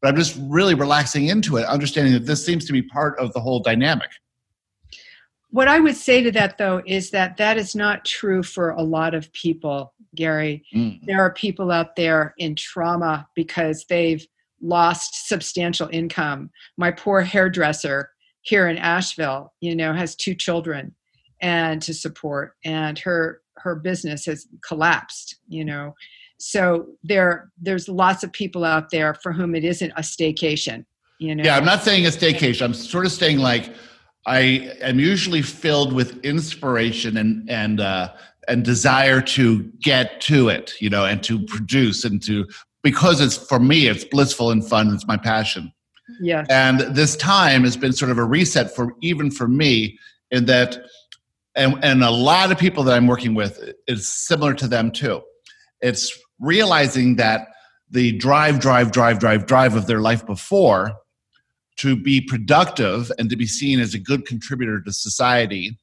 but 0.00 0.08
I'm 0.08 0.16
just 0.16 0.38
really 0.42 0.74
relaxing 0.74 1.28
into 1.28 1.56
it, 1.56 1.66
understanding 1.66 2.12
that 2.14 2.26
this 2.26 2.44
seems 2.44 2.64
to 2.66 2.72
be 2.72 2.82
part 2.82 3.18
of 3.18 3.32
the 3.32 3.40
whole 3.40 3.60
dynamic. 3.60 4.10
What 5.50 5.68
I 5.68 5.80
would 5.80 5.96
say 5.96 6.22
to 6.22 6.30
that, 6.32 6.58
though, 6.58 6.82
is 6.86 7.10
that 7.10 7.38
that 7.38 7.56
is 7.56 7.74
not 7.74 8.04
true 8.04 8.42
for 8.42 8.70
a 8.70 8.82
lot 8.82 9.14
of 9.14 9.32
people, 9.32 9.94
Gary. 10.14 10.64
Mm. 10.74 11.00
There 11.06 11.20
are 11.20 11.32
people 11.32 11.70
out 11.70 11.96
there 11.96 12.34
in 12.36 12.54
trauma 12.54 13.26
because 13.34 13.86
they've 13.88 14.24
lost 14.60 15.26
substantial 15.26 15.88
income. 15.90 16.50
My 16.76 16.90
poor 16.90 17.22
hairdresser 17.22 18.10
here 18.42 18.68
in 18.68 18.76
Asheville, 18.76 19.52
you 19.60 19.74
know, 19.74 19.94
has 19.94 20.14
two 20.14 20.34
children 20.34 20.94
and 21.40 21.80
to 21.82 21.94
support, 21.94 22.54
and 22.64 22.98
her 22.98 23.40
her 23.56 23.74
business 23.74 24.26
has 24.26 24.46
collapsed, 24.66 25.36
you 25.48 25.64
know, 25.64 25.94
so 26.38 26.86
there 27.02 27.50
there's 27.60 27.88
lots 27.88 28.22
of 28.22 28.32
people 28.32 28.64
out 28.64 28.90
there 28.90 29.14
for 29.14 29.32
whom 29.32 29.54
it 29.54 29.64
isn't 29.64 29.92
a 29.92 30.02
staycation. 30.02 30.84
You 31.18 31.34
know. 31.34 31.44
Yeah, 31.44 31.56
I'm 31.56 31.64
not 31.64 31.82
saying 31.82 32.06
a 32.06 32.10
staycation. 32.10 32.62
I'm 32.62 32.74
sort 32.74 33.04
of 33.04 33.12
saying 33.12 33.38
like 33.38 33.74
I 34.26 34.70
am 34.80 35.00
usually 35.00 35.42
filled 35.42 35.92
with 35.92 36.24
inspiration 36.24 37.16
and 37.16 37.48
and 37.50 37.80
uh, 37.80 38.12
and 38.46 38.64
desire 38.64 39.20
to 39.20 39.62
get 39.80 40.20
to 40.22 40.48
it, 40.48 40.74
you 40.80 40.90
know, 40.90 41.04
and 41.04 41.22
to 41.24 41.44
produce 41.46 42.04
and 42.04 42.22
to 42.22 42.46
because 42.82 43.20
it's 43.20 43.36
for 43.36 43.58
me, 43.58 43.88
it's 43.88 44.04
blissful 44.04 44.50
and 44.50 44.66
fun. 44.66 44.92
It's 44.94 45.06
my 45.06 45.16
passion. 45.16 45.72
Yeah. 46.20 46.44
And 46.48 46.80
this 46.80 47.16
time 47.16 47.64
has 47.64 47.76
been 47.76 47.92
sort 47.92 48.10
of 48.10 48.18
a 48.18 48.24
reset 48.24 48.74
for 48.74 48.92
even 49.02 49.30
for 49.30 49.48
me 49.48 49.98
in 50.30 50.46
that, 50.46 50.78
and 51.54 51.82
and 51.82 52.04
a 52.04 52.10
lot 52.10 52.52
of 52.52 52.58
people 52.58 52.84
that 52.84 52.96
I'm 52.96 53.06
working 53.06 53.34
with 53.34 53.72
is 53.86 54.08
similar 54.08 54.54
to 54.54 54.68
them 54.68 54.90
too. 54.90 55.22
It's 55.80 56.18
realizing 56.40 57.16
that 57.16 57.48
the 57.90 58.12
drive, 58.12 58.60
drive, 58.60 58.92
drive, 58.92 59.18
drive, 59.18 59.46
drive 59.46 59.74
of 59.74 59.86
their 59.86 60.00
life 60.00 60.26
before 60.26 60.92
to 61.78 61.96
be 61.96 62.20
productive 62.20 63.10
and 63.18 63.30
to 63.30 63.36
be 63.36 63.46
seen 63.46 63.80
as 63.80 63.94
a 63.94 63.98
good 63.98 64.26
contributor 64.26 64.80
to 64.80 64.92
society 64.92 65.78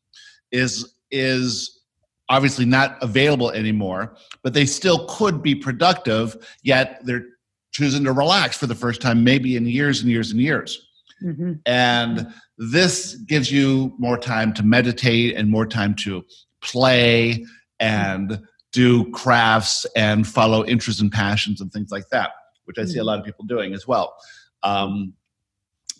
is 0.51 0.93
is 1.11 1.81
obviously 2.29 2.65
not 2.65 2.97
available 3.01 3.51
anymore 3.51 4.15
but 4.43 4.53
they 4.53 4.65
still 4.65 5.05
could 5.07 5.41
be 5.41 5.55
productive 5.55 6.35
yet 6.63 6.99
they're 7.05 7.25
choosing 7.71 8.03
to 8.03 8.11
relax 8.11 8.57
for 8.57 8.67
the 8.67 8.75
first 8.75 9.01
time 9.01 9.23
maybe 9.23 9.55
in 9.55 9.65
years 9.65 10.01
and 10.01 10.09
years 10.09 10.31
and 10.31 10.39
years 10.39 10.87
mm-hmm. 11.23 11.53
and 11.65 12.27
this 12.57 13.15
gives 13.27 13.51
you 13.51 13.93
more 13.97 14.17
time 14.17 14.53
to 14.53 14.63
meditate 14.63 15.35
and 15.35 15.49
more 15.49 15.65
time 15.65 15.93
to 15.93 16.23
play 16.61 17.45
and 17.79 18.41
do 18.75 19.09
crafts 19.11 19.85
and 19.95 20.27
follow 20.27 20.65
interests 20.65 21.01
and 21.01 21.11
passions 21.11 21.61
and 21.61 21.71
things 21.71 21.91
like 21.91 22.09
that, 22.09 22.31
which 22.65 22.77
I 22.77 22.83
see 22.83 22.91
a 22.91 22.97
mm-hmm. 22.97 23.07
lot 23.07 23.19
of 23.19 23.25
people 23.25 23.45
doing 23.45 23.73
as 23.73 23.87
well. 23.87 24.15
Um, 24.63 25.13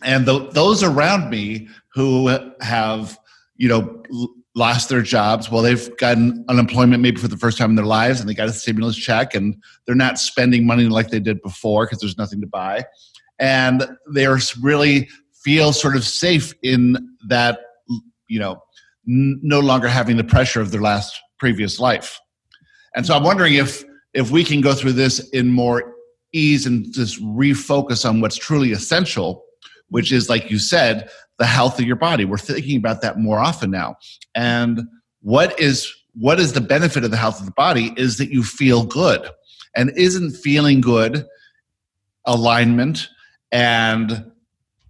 and 0.03 0.25
the, 0.25 0.49
those 0.49 0.83
around 0.83 1.29
me 1.29 1.69
who 1.93 2.27
have, 2.59 3.17
you 3.55 3.69
know, 3.69 4.03
lost 4.55 4.89
their 4.89 5.01
jobs, 5.01 5.49
well, 5.49 5.61
they've 5.61 5.95
gotten 5.97 6.43
unemployment 6.49 7.01
maybe 7.01 7.19
for 7.19 7.29
the 7.29 7.38
first 7.38 7.57
time 7.57 7.69
in 7.69 7.75
their 7.75 7.85
lives, 7.85 8.19
and 8.19 8.29
they 8.29 8.33
got 8.33 8.49
a 8.49 8.53
stimulus 8.53 8.97
check, 8.97 9.33
and 9.33 9.55
they're 9.85 9.95
not 9.95 10.19
spending 10.19 10.67
money 10.67 10.83
like 10.85 11.09
they 11.09 11.19
did 11.19 11.41
before 11.41 11.85
because 11.85 11.99
there's 11.99 12.17
nothing 12.17 12.41
to 12.41 12.47
buy, 12.47 12.83
and 13.39 13.88
they're 14.13 14.39
really 14.61 15.09
feel 15.43 15.71
sort 15.71 15.95
of 15.95 16.03
safe 16.03 16.53
in 16.61 16.97
that, 17.29 17.59
you 18.27 18.39
know, 18.39 18.61
n- 19.07 19.39
no 19.41 19.61
longer 19.61 19.88
having 19.88 20.17
the 20.17 20.23
pressure 20.23 20.59
of 20.59 20.71
their 20.71 20.81
last 20.81 21.15
previous 21.39 21.79
life. 21.79 22.19
And 22.95 23.05
so 23.05 23.15
I'm 23.15 23.23
wondering 23.23 23.55
if 23.55 23.84
if 24.13 24.31
we 24.31 24.43
can 24.43 24.62
go 24.62 24.73
through 24.73 24.93
this 24.93 25.27
in 25.29 25.51
more 25.51 25.93
ease 26.34 26.65
and 26.65 26.91
just 26.93 27.21
refocus 27.21 28.08
on 28.08 28.21
what's 28.21 28.38
truly 28.38 28.71
essential, 28.71 29.43
which 29.89 30.12
is 30.12 30.29
like 30.29 30.49
you 30.49 30.58
said, 30.58 31.10
the 31.38 31.45
health 31.45 31.79
of 31.79 31.86
your 31.86 31.95
body. 31.97 32.25
We're 32.25 32.38
thinking 32.38 32.77
about 32.77 33.01
that 33.01 33.19
more 33.19 33.39
often 33.39 33.71
now. 33.71 33.95
And 34.34 34.81
what 35.21 35.60
is 35.60 35.93
what 36.13 36.39
is 36.39 36.53
the 36.53 36.62
benefit 36.62 37.03
of 37.03 37.12
the 37.12 37.17
health 37.17 37.39
of 37.39 37.45
the 37.45 37.51
body 37.51 37.93
is 37.97 38.17
that 38.17 38.29
you 38.29 38.43
feel 38.43 38.86
good. 38.86 39.29
And 39.75 39.91
isn't 39.97 40.31
feeling 40.31 40.79
good 40.79 41.25
alignment 42.25 43.10
and 43.51 44.31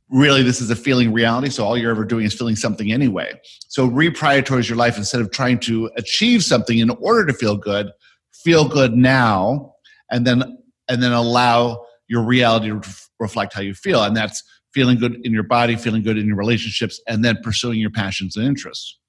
really 0.09 0.43
this 0.43 0.61
is 0.61 0.69
a 0.69 0.75
feeling 0.75 1.11
reality 1.11 1.49
so 1.49 1.65
all 1.65 1.77
you're 1.77 1.91
ever 1.91 2.05
doing 2.05 2.25
is 2.25 2.33
feeling 2.33 2.55
something 2.55 2.91
anyway. 2.91 3.33
So 3.67 3.89
reprioritize 3.89 4.69
your 4.69 4.77
life 4.77 4.97
instead 4.97 5.21
of 5.21 5.31
trying 5.31 5.59
to 5.61 5.89
achieve 5.97 6.43
something 6.43 6.77
in 6.77 6.89
order 6.91 7.25
to 7.25 7.33
feel 7.33 7.57
good 7.57 7.91
feel 8.31 8.67
good 8.67 8.95
now 8.95 9.73
and 10.11 10.25
then 10.25 10.57
and 10.87 11.01
then 11.01 11.11
allow 11.11 11.83
your 12.07 12.23
reality 12.23 12.69
to 12.69 12.81
reflect 13.19 13.53
how 13.53 13.61
you 13.61 13.73
feel 13.73 14.03
and 14.03 14.15
that's 14.15 14.43
feeling 14.73 14.99
good 14.99 15.19
in 15.23 15.33
your 15.33 15.43
body 15.43 15.75
feeling 15.75 16.03
good 16.03 16.17
in 16.17 16.27
your 16.27 16.35
relationships 16.35 17.01
and 17.07 17.25
then 17.25 17.37
pursuing 17.41 17.79
your 17.79 17.89
passions 17.89 18.35
and 18.35 18.45
interests. 18.45 18.99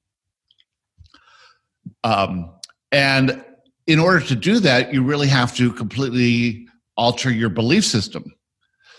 Um, 2.02 2.52
and 2.92 3.44
in 3.86 3.98
order 3.98 4.24
to 4.26 4.34
do 4.34 4.58
that 4.60 4.94
you 4.94 5.02
really 5.02 5.28
have 5.28 5.54
to 5.56 5.72
completely 5.72 6.66
alter 6.96 7.30
your 7.30 7.50
belief 7.50 7.84
system. 7.84 8.24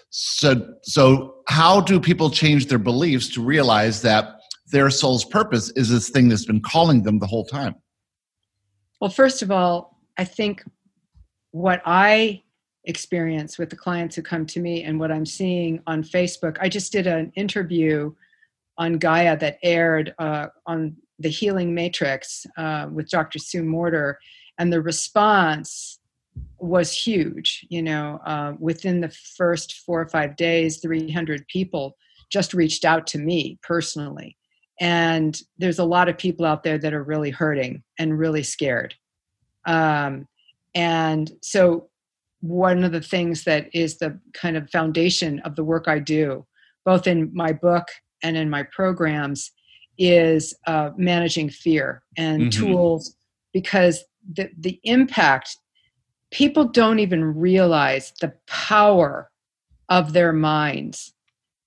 So, 0.09 0.75
so 0.83 1.36
how 1.47 1.81
do 1.81 1.99
people 1.99 2.29
change 2.29 2.67
their 2.67 2.79
beliefs 2.79 3.29
to 3.29 3.41
realize 3.41 4.01
that 4.01 4.41
their 4.71 4.89
soul's 4.89 5.23
purpose 5.23 5.69
is 5.71 5.89
this 5.89 6.09
thing 6.09 6.27
that's 6.27 6.45
been 6.45 6.61
calling 6.61 7.03
them 7.03 7.19
the 7.19 7.27
whole 7.27 7.45
time? 7.45 7.75
Well, 8.99 9.09
first 9.09 9.41
of 9.41 9.51
all, 9.51 9.99
I 10.17 10.25
think 10.25 10.63
what 11.51 11.81
I 11.85 12.43
experience 12.87 13.57
with 13.57 13.69
the 13.69 13.75
clients 13.75 14.15
who 14.15 14.21
come 14.21 14.45
to 14.45 14.59
me 14.59 14.83
and 14.83 14.99
what 14.99 15.11
I'm 15.11 15.25
seeing 15.25 15.81
on 15.87 16.03
Facebook. 16.03 16.57
I 16.59 16.69
just 16.69 16.91
did 16.91 17.05
an 17.05 17.31
interview 17.35 18.13
on 18.77 18.97
Gaia 18.97 19.37
that 19.37 19.59
aired 19.61 20.15
uh, 20.19 20.47
on 20.65 20.95
the 21.19 21.29
Healing 21.29 21.73
Matrix 21.73 22.45
uh, 22.57 22.87
with 22.91 23.09
Dr. 23.09 23.39
Sue 23.39 23.63
Morter, 23.63 24.19
and 24.57 24.71
the 24.71 24.81
response 24.81 25.96
was 26.59 26.91
huge. 26.91 27.65
You 27.69 27.83
know, 27.83 28.19
uh, 28.25 28.53
within 28.59 29.01
the 29.01 29.13
first 29.37 29.73
four 29.85 30.01
or 30.01 30.09
five 30.09 30.35
days, 30.35 30.77
300 30.77 31.47
people 31.47 31.95
just 32.29 32.53
reached 32.53 32.85
out 32.85 33.07
to 33.07 33.17
me 33.17 33.57
personally. 33.63 34.37
And 34.79 35.39
there's 35.57 35.79
a 35.79 35.85
lot 35.85 36.09
of 36.09 36.17
people 36.17 36.45
out 36.45 36.63
there 36.63 36.77
that 36.77 36.93
are 36.93 37.03
really 37.03 37.31
hurting 37.31 37.83
and 37.97 38.17
really 38.17 38.43
scared. 38.43 38.93
Um, 39.65 40.27
and 40.75 41.31
so 41.41 41.89
one 42.41 42.83
of 42.83 42.91
the 42.91 43.01
things 43.01 43.43
that 43.45 43.67
is 43.73 43.97
the 43.97 44.19
kind 44.33 44.55
of 44.55 44.69
foundation 44.69 45.39
of 45.39 45.55
the 45.55 45.63
work 45.63 45.87
I 45.87 45.99
do, 45.99 46.45
both 46.85 47.07
in 47.07 47.31
my 47.33 47.51
book 47.51 47.87
and 48.23 48.37
in 48.37 48.49
my 48.49 48.63
programs, 48.63 49.51
is 49.97 50.53
uh, 50.67 50.91
managing 50.95 51.49
fear 51.49 52.03
and 52.17 52.43
mm-hmm. 52.43 52.65
tools 52.65 53.15
because 53.53 54.03
the, 54.33 54.49
the 54.59 54.79
impact, 54.83 55.57
people 56.31 56.65
don't 56.65 56.99
even 56.99 57.23
realize 57.35 58.13
the 58.21 58.33
power 58.47 59.29
of 59.89 60.13
their 60.13 60.33
minds 60.33 61.13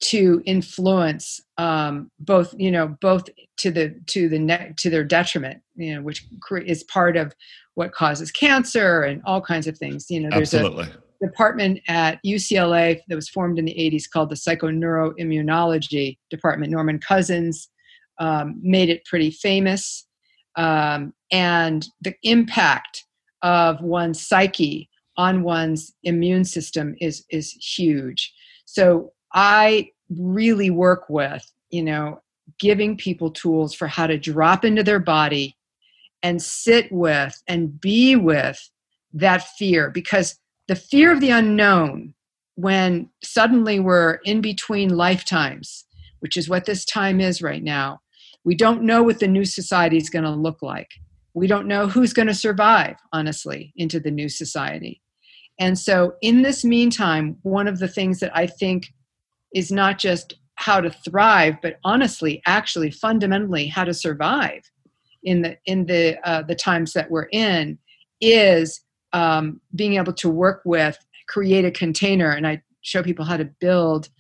to 0.00 0.42
influence 0.46 1.40
um, 1.58 2.10
both 2.18 2.54
you 2.58 2.70
know 2.70 2.96
both 3.00 3.28
to 3.58 3.70
the 3.70 3.94
to 4.06 4.28
the 4.28 4.38
ne- 4.38 4.72
to 4.78 4.88
their 4.88 5.04
detriment 5.04 5.60
you 5.74 5.94
know 5.94 6.00
which 6.00 6.26
is 6.66 6.82
part 6.84 7.16
of 7.18 7.34
what 7.74 7.92
causes 7.92 8.30
cancer 8.30 9.02
and 9.02 9.22
all 9.24 9.40
kinds 9.40 9.66
of 9.66 9.78
things. 9.78 10.10
You 10.10 10.20
know 10.20 10.28
there's 10.30 10.52
Absolutely. 10.52 10.86
a 11.22 11.26
department 11.26 11.80
at 11.88 12.18
ucla 12.26 13.00
that 13.08 13.14
was 13.14 13.28
formed 13.28 13.58
in 13.58 13.64
the 13.64 13.74
80s 13.74 14.04
called 14.12 14.30
the 14.30 14.34
psychoneuroimmunology 14.34 16.18
department. 16.28 16.72
Norman 16.72 16.98
cousins 16.98 17.68
um, 18.18 18.58
made 18.62 18.90
it 18.90 19.04
pretty 19.06 19.30
famous. 19.30 20.06
Um, 20.56 21.14
and 21.32 21.86
the 22.02 22.14
impact 22.22 23.04
of 23.42 23.80
one's 23.80 24.24
psyche 24.24 24.88
on 25.16 25.42
one's 25.42 25.92
immune 26.02 26.44
system 26.44 26.94
is 27.00 27.24
is 27.30 27.52
huge. 27.52 28.32
So 28.64 29.12
I 29.32 29.90
really 30.08 30.70
work 30.70 31.08
with, 31.08 31.50
you 31.70 31.82
know, 31.82 32.20
giving 32.58 32.96
people 32.96 33.30
tools 33.30 33.74
for 33.74 33.86
how 33.86 34.06
to 34.06 34.18
drop 34.18 34.64
into 34.64 34.82
their 34.82 34.98
body 34.98 35.56
and 36.22 36.42
sit 36.42 36.90
with 36.90 37.42
and 37.48 37.80
be 37.80 38.16
with 38.16 38.70
that 39.12 39.42
fear 39.42 39.90
because 39.90 40.38
the 40.68 40.76
fear 40.76 41.12
of 41.12 41.20
the 41.20 41.30
unknown 41.30 42.14
when 42.54 43.08
suddenly 43.22 43.80
we're 43.80 44.14
in 44.24 44.40
between 44.40 44.96
lifetimes 44.96 45.84
which 46.20 46.36
is 46.36 46.48
what 46.48 46.66
this 46.66 46.84
time 46.84 47.20
is 47.20 47.42
right 47.42 47.62
now 47.62 47.98
we 48.44 48.54
don't 48.54 48.82
know 48.82 49.02
what 49.02 49.18
the 49.18 49.26
new 49.26 49.44
society 49.44 49.96
is 49.96 50.10
going 50.10 50.24
to 50.24 50.30
look 50.30 50.62
like 50.62 50.90
we 51.34 51.46
don't 51.46 51.66
know 51.66 51.86
who's 51.86 52.12
going 52.12 52.28
to 52.28 52.34
survive 52.34 52.96
honestly 53.12 53.72
into 53.76 54.00
the 54.00 54.10
new 54.10 54.28
society 54.28 55.00
and 55.58 55.78
so 55.78 56.14
in 56.22 56.42
this 56.42 56.64
meantime 56.64 57.36
one 57.42 57.68
of 57.68 57.78
the 57.78 57.88
things 57.88 58.20
that 58.20 58.34
i 58.36 58.46
think 58.46 58.92
is 59.54 59.72
not 59.72 59.98
just 59.98 60.34
how 60.60 60.78
to 60.78 60.90
thrive, 60.90 61.56
but 61.62 61.78
honestly, 61.84 62.42
actually, 62.46 62.90
fundamentally, 62.90 63.66
how 63.66 63.82
to 63.82 63.94
survive 63.94 64.62
in 65.22 65.40
the 65.42 65.56
in 65.64 65.86
the 65.86 66.18
uh, 66.28 66.42
the 66.42 66.54
times 66.54 66.92
that 66.92 67.10
we're 67.10 67.28
in 67.32 67.78
is 68.20 68.82
um, 69.14 69.60
being 69.74 69.94
able 69.94 70.12
to 70.12 70.28
work 70.28 70.60
with, 70.66 70.98
create 71.28 71.64
a 71.64 71.70
container, 71.70 72.30
and 72.30 72.46
I 72.46 72.62
show 72.82 73.02
people 73.02 73.24
how 73.24 73.38
to 73.38 73.46
build 73.46 74.10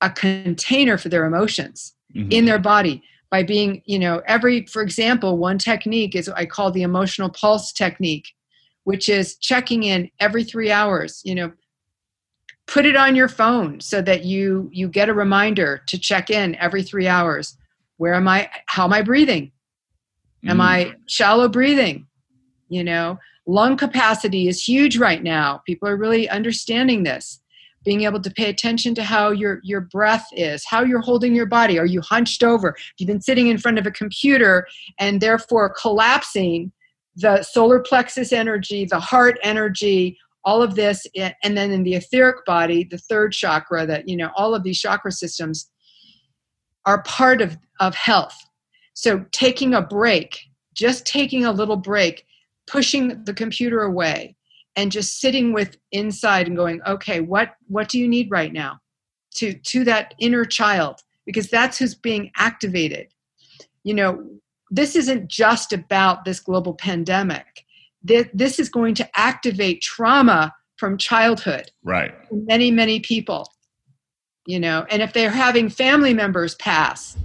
a 0.00 0.08
container 0.08 0.96
for 0.96 1.10
their 1.10 1.26
emotions 1.26 1.94
mm-hmm. 2.14 2.32
in 2.32 2.46
their 2.46 2.58
body 2.58 3.02
by 3.32 3.42
being, 3.42 3.82
you 3.86 3.98
know, 3.98 4.22
every, 4.26 4.66
for 4.66 4.82
example, 4.82 5.38
one 5.38 5.56
technique 5.56 6.14
is 6.14 6.28
I 6.28 6.44
call 6.44 6.70
the 6.70 6.82
emotional 6.82 7.30
pulse 7.30 7.72
technique, 7.72 8.28
which 8.84 9.08
is 9.08 9.36
checking 9.36 9.84
in 9.84 10.10
every 10.20 10.44
three 10.44 10.70
hours, 10.70 11.22
you 11.24 11.34
know, 11.34 11.50
put 12.66 12.84
it 12.84 12.94
on 12.94 13.16
your 13.16 13.28
phone 13.28 13.80
so 13.80 14.02
that 14.02 14.24
you 14.24 14.68
you 14.70 14.86
get 14.86 15.08
a 15.08 15.14
reminder 15.14 15.82
to 15.86 15.98
check 15.98 16.28
in 16.30 16.54
every 16.56 16.82
three 16.82 17.08
hours. 17.08 17.56
Where 17.96 18.14
am 18.14 18.28
i 18.28 18.50
how 18.66 18.84
am 18.84 18.92
i 18.92 19.02
breathing? 19.02 19.50
Am 20.46 20.58
mm. 20.58 20.62
i 20.62 20.94
shallow 21.06 21.48
breathing? 21.48 22.06
You 22.68 22.84
know 22.84 23.18
lung 23.46 23.76
capacity 23.76 24.48
is 24.48 24.62
huge 24.62 24.98
right 24.98 25.22
now. 25.22 25.62
People 25.66 25.88
are 25.88 25.96
really 25.96 26.28
understanding 26.28 27.02
this 27.02 27.40
being 27.84 28.02
able 28.02 28.20
to 28.20 28.30
pay 28.30 28.48
attention 28.48 28.94
to 28.94 29.02
how 29.02 29.30
your 29.30 29.60
your 29.62 29.80
breath 29.80 30.26
is 30.32 30.64
how 30.64 30.82
you're 30.82 31.00
holding 31.00 31.34
your 31.34 31.46
body. 31.46 31.78
Are 31.78 31.86
you 31.86 32.00
hunched 32.00 32.42
over? 32.42 32.76
You've 32.98 33.08
been 33.08 33.20
sitting 33.20 33.48
in 33.48 33.58
front 33.58 33.78
of 33.78 33.86
a 33.86 33.90
computer 33.90 34.66
and 34.98 35.20
therefore 35.20 35.74
collapsing 35.80 36.72
the 37.16 37.42
solar 37.42 37.80
plexus 37.80 38.32
energy 38.32 38.86
the 38.86 39.00
heart 39.00 39.38
energy 39.42 40.18
all 40.44 40.62
of 40.62 40.74
this 40.74 41.06
eh, 41.14 41.32
and 41.42 41.56
then 41.56 41.70
in 41.70 41.82
the 41.82 41.94
etheric 41.94 42.44
body 42.46 42.84
the 42.84 42.98
third 42.98 43.32
chakra 43.32 43.86
that 43.86 44.08
you 44.08 44.16
know 44.16 44.30
all 44.34 44.54
of 44.54 44.62
these 44.62 44.80
chakra 44.80 45.12
systems 45.12 45.70
are 46.86 47.02
part 47.02 47.40
of 47.40 47.56
of 47.80 47.94
health. 47.94 48.36
So 48.94 49.24
taking 49.32 49.74
a 49.74 49.82
break 49.82 50.38
just 50.74 51.04
taking 51.04 51.44
a 51.44 51.52
little 51.52 51.76
break 51.76 52.24
pushing 52.66 53.24
the 53.24 53.34
computer 53.34 53.82
away 53.82 54.36
and 54.76 54.90
just 54.90 55.20
sitting 55.20 55.52
with 55.52 55.76
inside 55.90 56.46
and 56.46 56.56
going 56.56 56.80
okay 56.86 57.20
what 57.20 57.56
what 57.68 57.88
do 57.88 57.98
you 57.98 58.08
need 58.08 58.30
right 58.30 58.52
now 58.52 58.80
to 59.34 59.54
to 59.54 59.84
that 59.84 60.14
inner 60.18 60.44
child? 60.44 61.00
Because 61.24 61.48
that's 61.48 61.78
who's 61.78 61.94
being 61.94 62.30
activated. 62.36 63.08
You 63.84 63.94
know 63.94 64.26
this 64.70 64.96
isn't 64.96 65.28
just 65.28 65.72
about 65.72 66.24
this 66.24 66.40
global 66.40 66.74
pandemic. 66.74 67.66
This 68.02 68.58
is 68.58 68.70
going 68.70 68.94
to 68.96 69.08
activate 69.14 69.82
trauma 69.82 70.54
from 70.76 70.96
childhood 70.96 71.70
right. 71.84 72.12
many 72.32 72.70
many 72.70 72.98
people 73.00 73.48
you 74.44 74.58
know? 74.58 74.84
And 74.90 75.00
if 75.00 75.12
they're 75.12 75.30
having 75.30 75.68
family 75.68 76.12
members 76.12 76.56
pass 76.56 77.16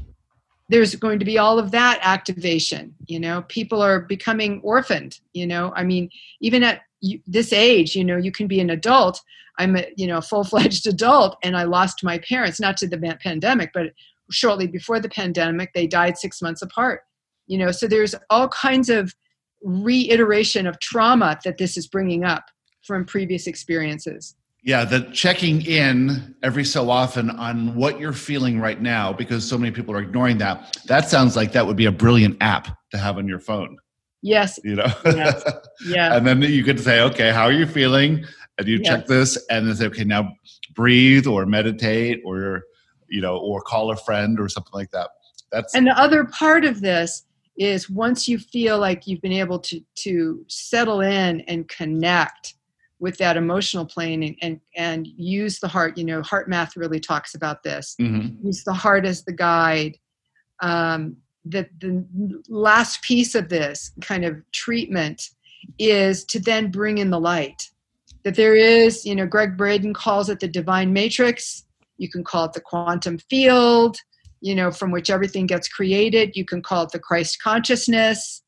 there's 0.69 0.93
going 0.95 1.17
to 1.17 1.25
be 1.25 1.37
all 1.37 1.57
of 1.57 1.71
that 1.71 1.99
activation 2.03 2.93
you 3.07 3.19
know? 3.19 3.41
People 3.47 3.81
are 3.81 4.01
becoming 4.01 4.61
orphaned 4.61 5.19
you 5.33 5.47
know? 5.47 5.73
I 5.75 5.83
mean 5.83 6.11
even 6.39 6.61
at 6.61 6.81
this 7.25 7.53
age 7.53 7.95
you 7.95 8.03
know 8.03 8.17
you 8.17 8.31
can 8.31 8.47
be 8.47 8.59
an 8.59 8.69
adult 8.71 9.21
i'm 9.59 9.75
a 9.75 9.85
you 9.95 10.07
know 10.07 10.21
full-fledged 10.21 10.87
adult 10.93 11.37
and 11.43 11.55
i 11.55 11.63
lost 11.63 12.03
my 12.03 12.17
parents 12.19 12.59
not 12.59 12.77
to 12.77 12.87
the 12.87 13.17
pandemic 13.21 13.71
but 13.73 13.87
shortly 14.31 14.67
before 14.67 14.99
the 14.99 15.09
pandemic 15.09 15.71
they 15.73 15.87
died 15.87 16.17
six 16.17 16.41
months 16.41 16.61
apart 16.61 17.01
you 17.45 17.57
know 17.57 17.71
so 17.71 17.87
there's 17.87 18.15
all 18.29 18.47
kinds 18.49 18.89
of 18.89 19.13
reiteration 19.61 20.67
of 20.67 20.79
trauma 20.79 21.39
that 21.43 21.57
this 21.57 21.77
is 21.77 21.87
bringing 21.87 22.23
up 22.23 22.45
from 22.83 23.05
previous 23.05 23.47
experiences. 23.47 24.35
Yeah, 24.63 24.83
the 24.85 25.01
checking 25.13 25.65
in 25.65 26.35
every 26.43 26.65
so 26.65 26.89
often 26.89 27.29
on 27.29 27.75
what 27.75 27.99
you're 27.99 28.13
feeling 28.13 28.59
right 28.59 28.81
now, 28.81 29.13
because 29.13 29.47
so 29.47 29.57
many 29.57 29.71
people 29.71 29.95
are 29.95 30.01
ignoring 30.01 30.37
that. 30.39 30.77
That 30.87 31.09
sounds 31.09 31.35
like 31.35 31.51
that 31.53 31.65
would 31.65 31.77
be 31.77 31.85
a 31.85 31.91
brilliant 31.91 32.37
app 32.41 32.67
to 32.91 32.97
have 32.97 33.17
on 33.17 33.27
your 33.27 33.39
phone. 33.39 33.77
Yes. 34.21 34.59
You 34.63 34.75
know? 34.75 34.91
Yes. 35.05 35.43
Yeah. 35.85 36.17
and 36.17 36.25
then 36.25 36.41
you 36.41 36.63
could 36.63 36.79
say, 36.79 37.01
okay, 37.01 37.31
how 37.31 37.43
are 37.43 37.51
you 37.51 37.67
feeling? 37.67 38.25
And 38.57 38.67
you 38.67 38.79
yes. 38.81 38.87
check 38.87 39.05
this 39.05 39.37
and 39.51 39.67
then 39.67 39.75
say, 39.75 39.85
okay, 39.85 40.03
now 40.03 40.33
breathe 40.73 41.27
or 41.27 41.45
meditate 41.45 42.19
or, 42.25 42.63
you 43.07 43.21
know, 43.21 43.37
or 43.37 43.61
call 43.61 43.91
a 43.91 43.95
friend 43.95 44.39
or 44.39 44.49
something 44.49 44.73
like 44.73 44.89
that. 44.89 45.11
That's 45.51 45.75
and 45.75 45.85
the 45.85 45.97
other 45.97 46.25
part 46.25 46.65
of 46.65 46.81
this 46.81 47.23
is 47.57 47.89
once 47.89 48.27
you 48.27 48.37
feel 48.37 48.79
like 48.79 49.07
you've 49.07 49.21
been 49.21 49.31
able 49.31 49.59
to 49.59 49.81
to 49.95 50.43
settle 50.47 51.01
in 51.01 51.41
and 51.41 51.67
connect 51.67 52.55
with 52.99 53.17
that 53.17 53.37
emotional 53.37 53.85
plane 53.85 54.23
and 54.23 54.35
and, 54.41 54.59
and 54.75 55.07
use 55.07 55.59
the 55.59 55.67
heart 55.67 55.97
you 55.97 56.03
know 56.03 56.21
heart 56.21 56.49
math 56.49 56.75
really 56.75 56.99
talks 56.99 57.35
about 57.35 57.63
this 57.63 57.95
mm-hmm. 57.99 58.45
use 58.45 58.63
the 58.63 58.73
heart 58.73 59.05
as 59.05 59.23
the 59.23 59.33
guide 59.33 59.97
um, 60.61 61.15
the, 61.49 61.67
the 61.79 62.41
last 62.49 63.01
piece 63.01 63.35
of 63.35 63.49
this 63.49 63.91
kind 64.01 64.25
of 64.25 64.35
treatment 64.51 65.29
is 65.79 66.23
to 66.25 66.39
then 66.39 66.71
bring 66.71 66.97
in 66.97 67.09
the 67.09 67.19
light 67.19 67.69
that 68.23 68.35
there 68.35 68.55
is 68.55 69.05
you 69.05 69.15
know 69.15 69.25
Gregg 69.25 69.57
Braden 69.57 69.93
calls 69.93 70.29
it 70.29 70.39
the 70.39 70.47
divine 70.47 70.93
matrix 70.93 71.65
you 71.97 72.09
can 72.09 72.23
call 72.23 72.45
it 72.45 72.53
the 72.53 72.61
quantum 72.61 73.17
field 73.29 73.97
you 74.41 74.55
know, 74.55 74.71
from 74.71 74.91
which 74.91 75.09
everything 75.09 75.45
gets 75.45 75.67
created. 75.67 76.35
You 76.35 76.45
can 76.45 76.61
call 76.61 76.83
it 76.83 76.91
the 76.91 76.99
Christ 76.99 77.41
consciousness, 77.41 78.43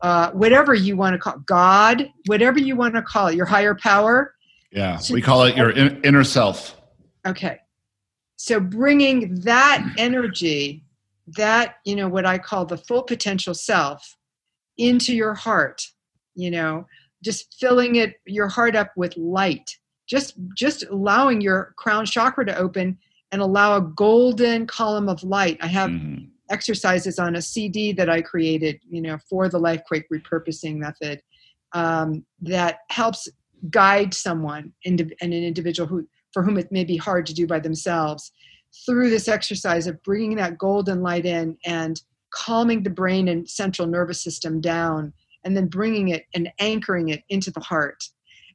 uh, 0.00 0.30
whatever 0.32 0.74
you 0.74 0.96
want 0.96 1.14
to 1.14 1.18
call 1.18 1.38
God, 1.46 2.10
whatever 2.26 2.58
you 2.58 2.76
want 2.76 2.94
to 2.94 3.02
call 3.02 3.28
it, 3.28 3.36
your 3.36 3.46
higher 3.46 3.74
power. 3.74 4.34
Yeah, 4.72 4.98
so, 4.98 5.14
we 5.14 5.22
call 5.22 5.44
it 5.44 5.56
your 5.56 5.70
in, 5.70 6.00
inner 6.02 6.24
self. 6.24 6.76
Okay. 7.26 7.58
So 8.36 8.60
bringing 8.60 9.34
that 9.40 9.84
energy, 9.98 10.84
that, 11.36 11.76
you 11.84 11.96
know, 11.96 12.08
what 12.08 12.26
I 12.26 12.38
call 12.38 12.66
the 12.66 12.78
full 12.78 13.02
potential 13.02 13.54
self 13.54 14.16
into 14.76 15.14
your 15.14 15.34
heart, 15.34 15.82
you 16.34 16.50
know, 16.50 16.86
just 17.22 17.56
filling 17.58 17.96
it, 17.96 18.14
your 18.26 18.48
heart 18.48 18.76
up 18.76 18.90
with 18.96 19.16
light 19.16 19.76
just 20.08 20.34
just 20.54 20.84
allowing 20.84 21.40
your 21.40 21.74
crown 21.76 22.06
chakra 22.06 22.44
to 22.46 22.56
open 22.56 22.98
and 23.30 23.42
allow 23.42 23.76
a 23.76 23.82
golden 23.82 24.66
column 24.66 25.08
of 25.08 25.22
light. 25.22 25.58
I 25.60 25.66
have 25.66 25.90
mm-hmm. 25.90 26.24
exercises 26.50 27.18
on 27.18 27.36
a 27.36 27.42
CD 27.42 27.92
that 27.92 28.08
I 28.08 28.22
created, 28.22 28.80
you 28.88 29.02
know, 29.02 29.18
for 29.28 29.48
the 29.48 29.60
Lifequake 29.60 30.04
repurposing 30.12 30.76
method 30.76 31.22
um, 31.72 32.24
that 32.40 32.78
helps 32.90 33.28
guide 33.70 34.14
someone, 34.14 34.72
and 34.84 35.12
an 35.20 35.32
individual 35.32 35.86
who 35.86 36.08
for 36.32 36.42
whom 36.42 36.58
it 36.58 36.72
may 36.72 36.84
be 36.84 36.96
hard 36.96 37.26
to 37.26 37.34
do 37.34 37.46
by 37.46 37.60
themselves, 37.60 38.32
through 38.86 39.10
this 39.10 39.28
exercise 39.28 39.86
of 39.86 40.02
bringing 40.02 40.36
that 40.36 40.58
golden 40.58 41.02
light 41.02 41.26
in 41.26 41.56
and 41.64 42.00
calming 42.32 42.82
the 42.82 42.90
brain 42.90 43.28
and 43.28 43.48
central 43.48 43.88
nervous 43.88 44.22
system 44.22 44.60
down, 44.60 45.12
and 45.44 45.56
then 45.56 45.66
bringing 45.66 46.08
it 46.08 46.24
and 46.34 46.50
anchoring 46.58 47.08
it 47.08 47.22
into 47.28 47.50
the 47.50 47.60
heart. 47.60 48.04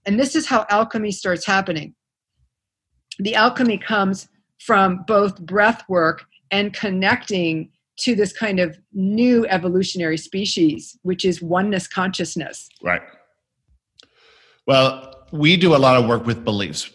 And 0.05 0.20
this 0.20 0.36
is 0.36 0.45
how 0.45 0.66
alchemy 0.70 1.11
starts 1.11 1.45
happening. 1.45 1.95
The 3.20 3.36
alchemy 3.36 3.78
comes 3.78 4.28
from 4.59 5.03
both 5.07 5.39
breath 5.39 5.84
work 5.89 6.26
and 6.51 6.74
connecting 6.74 7.72
to 7.99 8.16
this 8.16 8.34
kind 8.34 8.59
of 8.59 8.78
new 8.93 9.45
evolutionary 9.47 10.18
species, 10.18 10.97
which 11.03 11.26
is 11.26 11.41
oneness 11.41 11.88
consciousness. 11.88 12.70
Right. 12.82 13.01
Well, 14.66 15.26
we 15.32 15.57
do 15.57 15.76
a 15.76 15.78
lot 15.78 15.97
of 15.97 16.07
work 16.07 16.26
with 16.26 16.43
beliefs. 16.43 16.89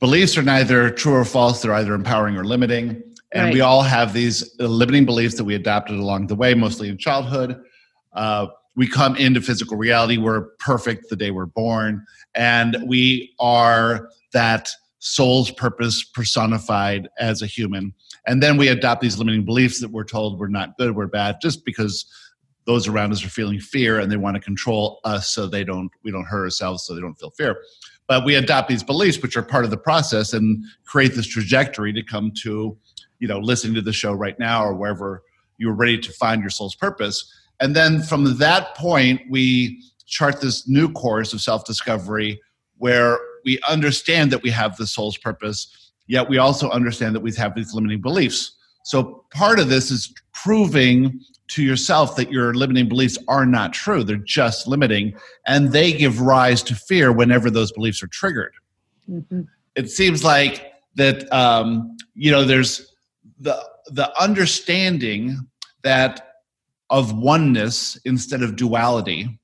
Beliefs 0.00 0.38
are 0.38 0.42
neither 0.42 0.90
true 0.90 1.14
or 1.14 1.24
false, 1.24 1.60
they're 1.60 1.74
either 1.74 1.94
empowering 1.94 2.36
or 2.36 2.44
limiting. 2.44 3.02
And 3.32 3.46
right. 3.46 3.54
we 3.54 3.60
all 3.60 3.82
have 3.82 4.12
these 4.12 4.54
limiting 4.58 5.04
beliefs 5.04 5.34
that 5.36 5.44
we 5.44 5.54
adopted 5.54 5.98
along 5.98 6.28
the 6.28 6.34
way, 6.34 6.54
mostly 6.54 6.88
in 6.88 6.96
childhood. 6.96 7.60
Uh, 8.12 8.46
we 8.74 8.88
come 8.88 9.16
into 9.16 9.40
physical 9.40 9.76
reality, 9.76 10.16
we're 10.18 10.50
perfect 10.60 11.08
the 11.10 11.16
day 11.16 11.30
we're 11.30 11.46
born, 11.46 12.06
and 12.34 12.76
we 12.86 13.34
are 13.40 14.08
that 14.32 14.70
soul's 15.00 15.50
purpose 15.50 16.04
personified 16.04 17.08
as 17.18 17.42
a 17.42 17.46
human. 17.46 17.92
And 18.26 18.42
then 18.42 18.56
we 18.56 18.68
adopt 18.68 19.00
these 19.00 19.18
limiting 19.18 19.44
beliefs 19.44 19.80
that 19.80 19.90
we're 19.90 20.04
told 20.04 20.38
we're 20.38 20.48
not 20.48 20.76
good, 20.78 20.94
we're 20.94 21.06
bad, 21.06 21.38
just 21.42 21.64
because 21.64 22.06
those 22.66 22.86
around 22.86 23.12
us 23.12 23.24
are 23.24 23.30
feeling 23.30 23.58
fear 23.58 23.98
and 23.98 24.12
they 24.12 24.16
want 24.16 24.34
to 24.34 24.40
control 24.40 25.00
us 25.04 25.30
so 25.30 25.46
they 25.46 25.64
don't 25.64 25.90
we 26.04 26.10
don't 26.10 26.26
hurt 26.26 26.44
ourselves 26.44 26.84
so 26.84 26.94
they 26.94 27.00
don't 27.00 27.18
feel 27.18 27.30
fear. 27.30 27.56
But 28.08 28.24
we 28.24 28.34
adopt 28.34 28.68
these 28.68 28.82
beliefs 28.82 29.22
which 29.22 29.36
are 29.36 29.42
part 29.42 29.64
of 29.64 29.70
the 29.70 29.76
process 29.76 30.32
and 30.32 30.64
create 30.86 31.14
this 31.14 31.26
trajectory 31.26 31.92
to 31.92 32.02
come 32.02 32.32
to, 32.42 32.76
you 33.20 33.28
know, 33.28 33.38
listening 33.38 33.74
to 33.74 33.82
the 33.82 33.92
show 33.92 34.12
right 34.12 34.38
now 34.38 34.64
or 34.64 34.74
wherever 34.74 35.22
you're 35.58 35.74
ready 35.74 35.98
to 35.98 36.12
find 36.12 36.40
your 36.40 36.50
soul's 36.50 36.74
purpose. 36.74 37.32
And 37.60 37.76
then 37.76 38.02
from 38.02 38.38
that 38.38 38.74
point, 38.76 39.20
we 39.28 39.82
chart 40.06 40.40
this 40.40 40.66
new 40.66 40.90
course 40.90 41.32
of 41.32 41.40
self 41.40 41.64
discovery 41.64 42.40
where 42.78 43.18
we 43.44 43.60
understand 43.68 44.30
that 44.32 44.42
we 44.42 44.50
have 44.50 44.76
the 44.76 44.86
soul's 44.86 45.18
purpose, 45.18 45.92
yet 46.06 46.28
we 46.28 46.38
also 46.38 46.70
understand 46.70 47.14
that 47.14 47.20
we 47.20 47.32
have 47.34 47.54
these 47.54 47.74
limiting 47.74 48.00
beliefs. 48.00 48.56
So 48.84 49.24
part 49.32 49.58
of 49.58 49.68
this 49.68 49.90
is 49.90 50.14
proving 50.32 51.20
to 51.48 51.62
yourself 51.62 52.16
that 52.16 52.30
your 52.30 52.54
limiting 52.54 52.88
beliefs 52.88 53.18
are 53.28 53.46
not 53.46 53.72
true. 53.72 54.04
They're 54.04 54.16
just 54.16 54.66
limiting, 54.68 55.16
and 55.46 55.72
they 55.72 55.92
give 55.92 56.20
rise 56.20 56.62
to 56.64 56.74
fear 56.74 57.12
whenever 57.12 57.50
those 57.50 57.72
beliefs 57.72 58.02
are 58.02 58.08
triggered. 58.08 58.54
Mm-hmm. 59.10 59.42
It 59.74 59.90
seems 59.90 60.24
like 60.24 60.72
that 60.96 61.30
um, 61.32 61.96
you 62.14 62.30
know 62.30 62.44
there's 62.44 62.94
the 63.40 63.58
the 63.86 64.12
understanding 64.20 65.36
that 65.82 66.24
of 66.90 67.16
oneness 67.16 67.96
instead 68.04 68.42
of 68.42 68.56
duality 68.56 69.38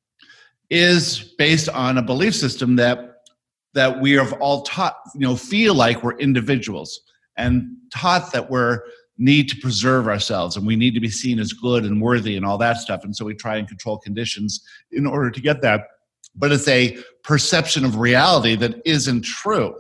is 0.70 1.34
based 1.38 1.68
on 1.68 1.98
a 1.98 2.02
belief 2.02 2.34
system 2.34 2.76
that 2.76 3.14
that 3.74 4.00
we 4.00 4.12
have 4.12 4.32
all 4.34 4.62
taught, 4.62 4.96
you 5.14 5.20
know, 5.20 5.36
feel 5.36 5.74
like 5.74 6.02
we're 6.02 6.16
individuals 6.18 7.00
and 7.36 7.76
taught 7.92 8.32
that 8.32 8.48
we're 8.48 8.80
need 9.16 9.48
to 9.48 9.56
preserve 9.56 10.08
ourselves 10.08 10.56
and 10.56 10.66
we 10.66 10.76
need 10.76 10.94
to 10.94 11.00
be 11.00 11.10
seen 11.10 11.38
as 11.38 11.52
good 11.52 11.84
and 11.84 12.02
worthy 12.02 12.36
and 12.36 12.44
all 12.44 12.58
that 12.58 12.78
stuff. 12.78 13.04
And 13.04 13.14
so 13.14 13.24
we 13.24 13.34
try 13.34 13.56
and 13.56 13.68
control 13.68 13.98
conditions 13.98 14.64
in 14.92 15.06
order 15.06 15.30
to 15.30 15.40
get 15.40 15.62
that. 15.62 15.86
But 16.34 16.50
it's 16.50 16.66
a 16.66 16.98
perception 17.22 17.84
of 17.84 17.98
reality 17.98 18.56
that 18.56 18.82
isn't 18.84 19.24
true. 19.24 19.74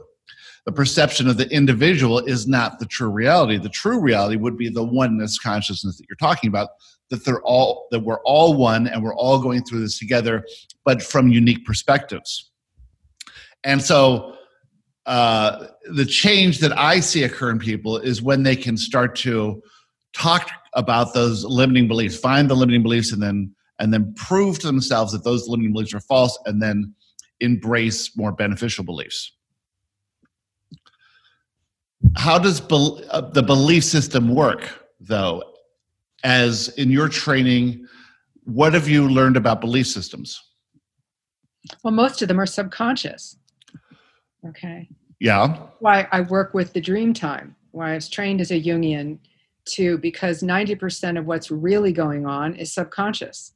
The 0.66 0.72
perception 0.72 1.28
of 1.28 1.36
the 1.36 1.50
individual 1.50 2.20
is 2.20 2.46
not 2.46 2.78
the 2.78 2.86
true 2.86 3.10
reality. 3.10 3.58
The 3.58 3.68
true 3.68 4.00
reality 4.00 4.36
would 4.36 4.56
be 4.56 4.68
the 4.68 4.84
oneness 4.84 5.38
consciousness 5.38 5.98
that 5.98 6.06
you're 6.08 6.16
talking 6.16 6.48
about, 6.48 6.68
that 7.10 7.24
they're 7.24 7.42
all 7.42 7.86
that 7.90 8.00
we're 8.00 8.20
all 8.20 8.54
one 8.54 8.86
and 8.86 9.02
we're 9.02 9.16
all 9.16 9.40
going 9.40 9.64
through 9.64 9.80
this 9.80 9.98
together, 9.98 10.44
but 10.84 11.02
from 11.02 11.28
unique 11.28 11.66
perspectives. 11.66 12.50
And 13.62 13.82
so 13.82 14.36
uh, 15.06 15.66
the 15.92 16.04
change 16.04 16.60
that 16.60 16.76
I 16.78 17.00
see 17.00 17.24
occur 17.24 17.50
in 17.50 17.58
people 17.58 17.98
is 17.98 18.22
when 18.22 18.42
they 18.42 18.56
can 18.56 18.76
start 18.76 19.14
to 19.16 19.62
talk 20.14 20.50
about 20.72 21.12
those 21.14 21.44
limiting 21.44 21.88
beliefs, 21.88 22.16
find 22.16 22.48
the 22.48 22.54
limiting 22.54 22.82
beliefs, 22.82 23.12
and 23.12 23.22
then 23.22 23.54
and 23.80 23.92
then 23.92 24.14
prove 24.14 24.60
to 24.60 24.66
themselves 24.66 25.12
that 25.12 25.24
those 25.24 25.48
limiting 25.48 25.72
beliefs 25.72 25.92
are 25.94 26.00
false, 26.00 26.38
and 26.46 26.62
then 26.62 26.94
embrace 27.40 28.16
more 28.16 28.32
beneficial 28.32 28.84
beliefs. 28.84 29.32
How 32.16 32.38
does 32.38 32.60
be- 32.60 33.04
uh, 33.10 33.22
the 33.22 33.42
belief 33.42 33.84
system 33.84 34.34
work, 34.34 34.86
though? 35.00 35.42
As 36.22 36.68
in 36.78 36.90
your 36.90 37.08
training, 37.08 37.86
what 38.44 38.72
have 38.72 38.88
you 38.88 39.08
learned 39.08 39.36
about 39.36 39.60
belief 39.60 39.86
systems? 39.86 40.40
Well, 41.82 41.92
most 41.92 42.22
of 42.22 42.28
them 42.28 42.40
are 42.40 42.46
subconscious. 42.46 43.36
Okay. 44.48 44.88
Yeah. 45.20 45.56
Why 45.80 46.08
I 46.12 46.22
work 46.22 46.54
with 46.54 46.72
the 46.72 46.80
dream 46.80 47.14
time, 47.14 47.56
why 47.70 47.92
I 47.92 47.94
was 47.94 48.08
trained 48.08 48.40
as 48.40 48.50
a 48.50 48.60
Jungian 48.60 49.18
too, 49.66 49.98
because 49.98 50.42
90% 50.42 51.18
of 51.18 51.26
what's 51.26 51.50
really 51.50 51.92
going 51.92 52.26
on 52.26 52.54
is 52.54 52.74
subconscious. 52.74 53.52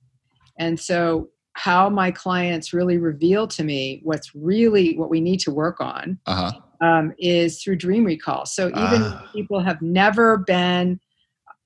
And 0.59 0.79
so 0.79 1.29
how 1.53 1.89
my 1.89 2.11
clients 2.11 2.73
really 2.73 2.99
reveal 2.99 3.47
to 3.49 3.65
me 3.65 4.01
what's 4.05 4.35
really 4.35 4.97
what 4.97 5.11
we 5.11 5.21
need 5.21 5.41
to 5.41 5.51
work 5.51 5.81
on 5.81 6.19
uh-huh. 6.27 6.53
um, 6.81 7.13
is 7.19 7.63
through 7.63 7.77
dream 7.77 8.05
recall. 8.05 8.47
So 8.47 8.69
even 8.69 9.03
uh. 9.03 9.27
people 9.33 9.61
have 9.61 9.83
never 9.83 10.39
been 10.39 11.01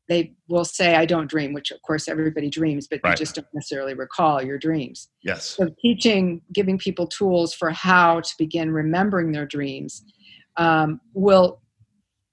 they 0.09 0.33
will 0.49 0.65
say 0.65 0.95
i 0.97 1.07
don't 1.07 1.29
dream 1.29 1.53
which 1.53 1.71
of 1.71 1.81
course 1.83 2.09
everybody 2.09 2.51
dreams 2.51 2.87
but 2.89 3.01
right. 3.05 3.11
you 3.11 3.17
just 3.17 3.35
don't 3.35 3.47
necessarily 3.55 3.95
recall 3.95 4.43
your 4.43 4.59
dreams 4.59 5.09
yes 5.23 5.57
so 5.57 5.69
teaching 5.81 6.41
giving 6.53 6.79
people 6.79 7.07
tools 7.07 7.55
for 7.55 7.71
how 7.71 8.21
to 8.21 8.35
begin 8.39 8.71
remembering 8.71 9.33
their 9.33 9.47
dreams 9.47 10.05
um, 10.57 11.01
will 11.15 11.63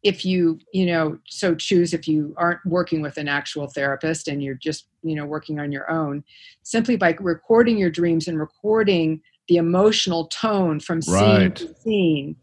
if 0.03 0.23
you 0.23 0.59
you 0.73 0.85
know 0.85 1.17
so 1.27 1.53
choose 1.55 1.93
if 1.93 2.07
you 2.07 2.33
aren't 2.37 2.65
working 2.65 3.01
with 3.01 3.17
an 3.17 3.27
actual 3.27 3.67
therapist 3.67 4.27
and 4.27 4.41
you're 4.41 4.55
just 4.55 4.87
you 5.03 5.15
know 5.15 5.25
working 5.25 5.59
on 5.59 5.71
your 5.71 5.89
own 5.91 6.23
simply 6.63 6.95
by 6.95 7.15
recording 7.19 7.77
your 7.77 7.89
dreams 7.89 8.27
and 8.27 8.39
recording 8.39 9.21
the 9.47 9.57
emotional 9.57 10.27
tone 10.27 10.79
from 10.79 11.01
scene 11.01 11.13
right. 11.15 11.55
to 11.55 11.73
scene 11.75 12.35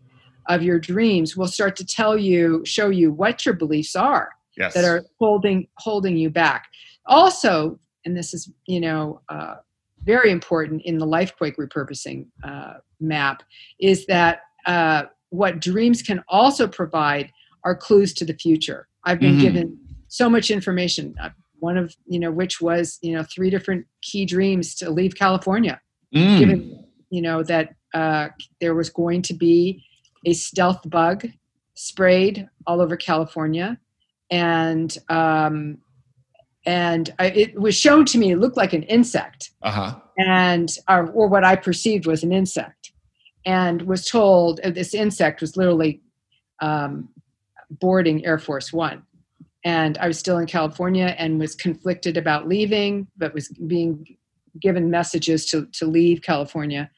of 0.48 0.62
your 0.62 0.78
dreams 0.78 1.36
will 1.36 1.48
start 1.48 1.76
to 1.76 1.84
tell 1.84 2.16
you 2.16 2.62
show 2.64 2.90
you 2.90 3.10
what 3.10 3.46
your 3.46 3.54
beliefs 3.54 3.96
are 3.96 4.30
yes. 4.56 4.74
that 4.74 4.84
are 4.84 5.04
holding 5.18 5.68
holding 5.78 6.16
you 6.16 6.30
back. 6.30 6.66
Also, 7.06 7.78
and 8.04 8.16
this 8.16 8.34
is 8.34 8.50
you 8.66 8.80
know 8.80 9.20
uh, 9.28 9.56
very 10.02 10.30
important 10.30 10.82
in 10.84 10.98
the 10.98 11.06
Lifequake 11.06 11.56
repurposing 11.56 12.26
uh, 12.44 12.74
map, 13.00 13.42
is 13.80 14.06
that 14.06 14.40
uh, 14.66 15.04
what 15.30 15.60
dreams 15.60 16.02
can 16.02 16.22
also 16.28 16.66
provide 16.66 17.32
are 17.64 17.76
clues 17.76 18.14
to 18.14 18.24
the 18.24 18.34
future. 18.34 18.88
I've 19.04 19.20
been 19.20 19.34
mm-hmm. 19.34 19.42
given 19.42 19.78
so 20.08 20.28
much 20.28 20.50
information. 20.50 21.14
Uh, 21.20 21.30
one 21.58 21.76
of 21.76 21.94
you 22.06 22.18
know 22.18 22.30
which 22.30 22.60
was 22.60 22.98
you 23.02 23.14
know 23.14 23.24
three 23.24 23.50
different 23.50 23.86
key 24.02 24.24
dreams 24.24 24.74
to 24.76 24.90
leave 24.90 25.14
California, 25.16 25.80
mm. 26.14 26.38
given 26.38 26.84
you 27.10 27.22
know 27.22 27.42
that 27.42 27.74
uh, 27.94 28.28
there 28.60 28.74
was 28.74 28.90
going 28.90 29.22
to 29.22 29.34
be 29.34 29.84
a 30.24 30.32
stealth 30.32 30.88
bug 30.88 31.26
sprayed 31.74 32.48
all 32.66 32.80
over 32.80 32.96
California 32.96 33.78
and 34.30 34.96
um, 35.08 35.78
and 36.64 37.14
I, 37.18 37.26
it 37.26 37.60
was 37.60 37.76
shown 37.76 38.04
to 38.06 38.18
me 38.18 38.32
it 38.32 38.38
looked 38.38 38.56
like 38.56 38.72
an 38.72 38.82
insect, 38.84 39.50
uh-huh. 39.62 39.98
and 40.18 40.68
or, 40.88 41.10
or 41.10 41.28
what 41.28 41.44
I 41.44 41.56
perceived 41.56 42.06
was 42.06 42.22
an 42.22 42.32
insect, 42.32 42.92
and 43.44 43.82
was 43.82 44.08
told 44.08 44.60
uh, 44.60 44.70
this 44.70 44.94
insect 44.94 45.40
was 45.40 45.56
literally 45.56 46.02
um, 46.60 47.08
boarding 47.70 48.24
Air 48.26 48.38
Force 48.38 48.72
One, 48.72 49.02
and 49.64 49.96
I 49.98 50.08
was 50.08 50.18
still 50.18 50.38
in 50.38 50.46
California 50.46 51.14
and 51.18 51.38
was 51.38 51.54
conflicted 51.54 52.16
about 52.16 52.48
leaving, 52.48 53.06
but 53.16 53.32
was 53.32 53.48
being 53.48 54.16
given 54.60 54.90
messages 54.90 55.46
to 55.46 55.66
to 55.66 55.86
leave 55.86 56.22
California, 56.22 56.90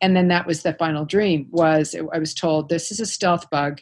and 0.00 0.14
then 0.14 0.28
that 0.28 0.46
was 0.46 0.62
the 0.62 0.74
final 0.74 1.04
dream. 1.04 1.48
Was 1.50 1.96
I 2.12 2.18
was 2.18 2.34
told 2.34 2.68
this 2.68 2.92
is 2.92 3.00
a 3.00 3.06
stealth 3.06 3.50
bug 3.50 3.80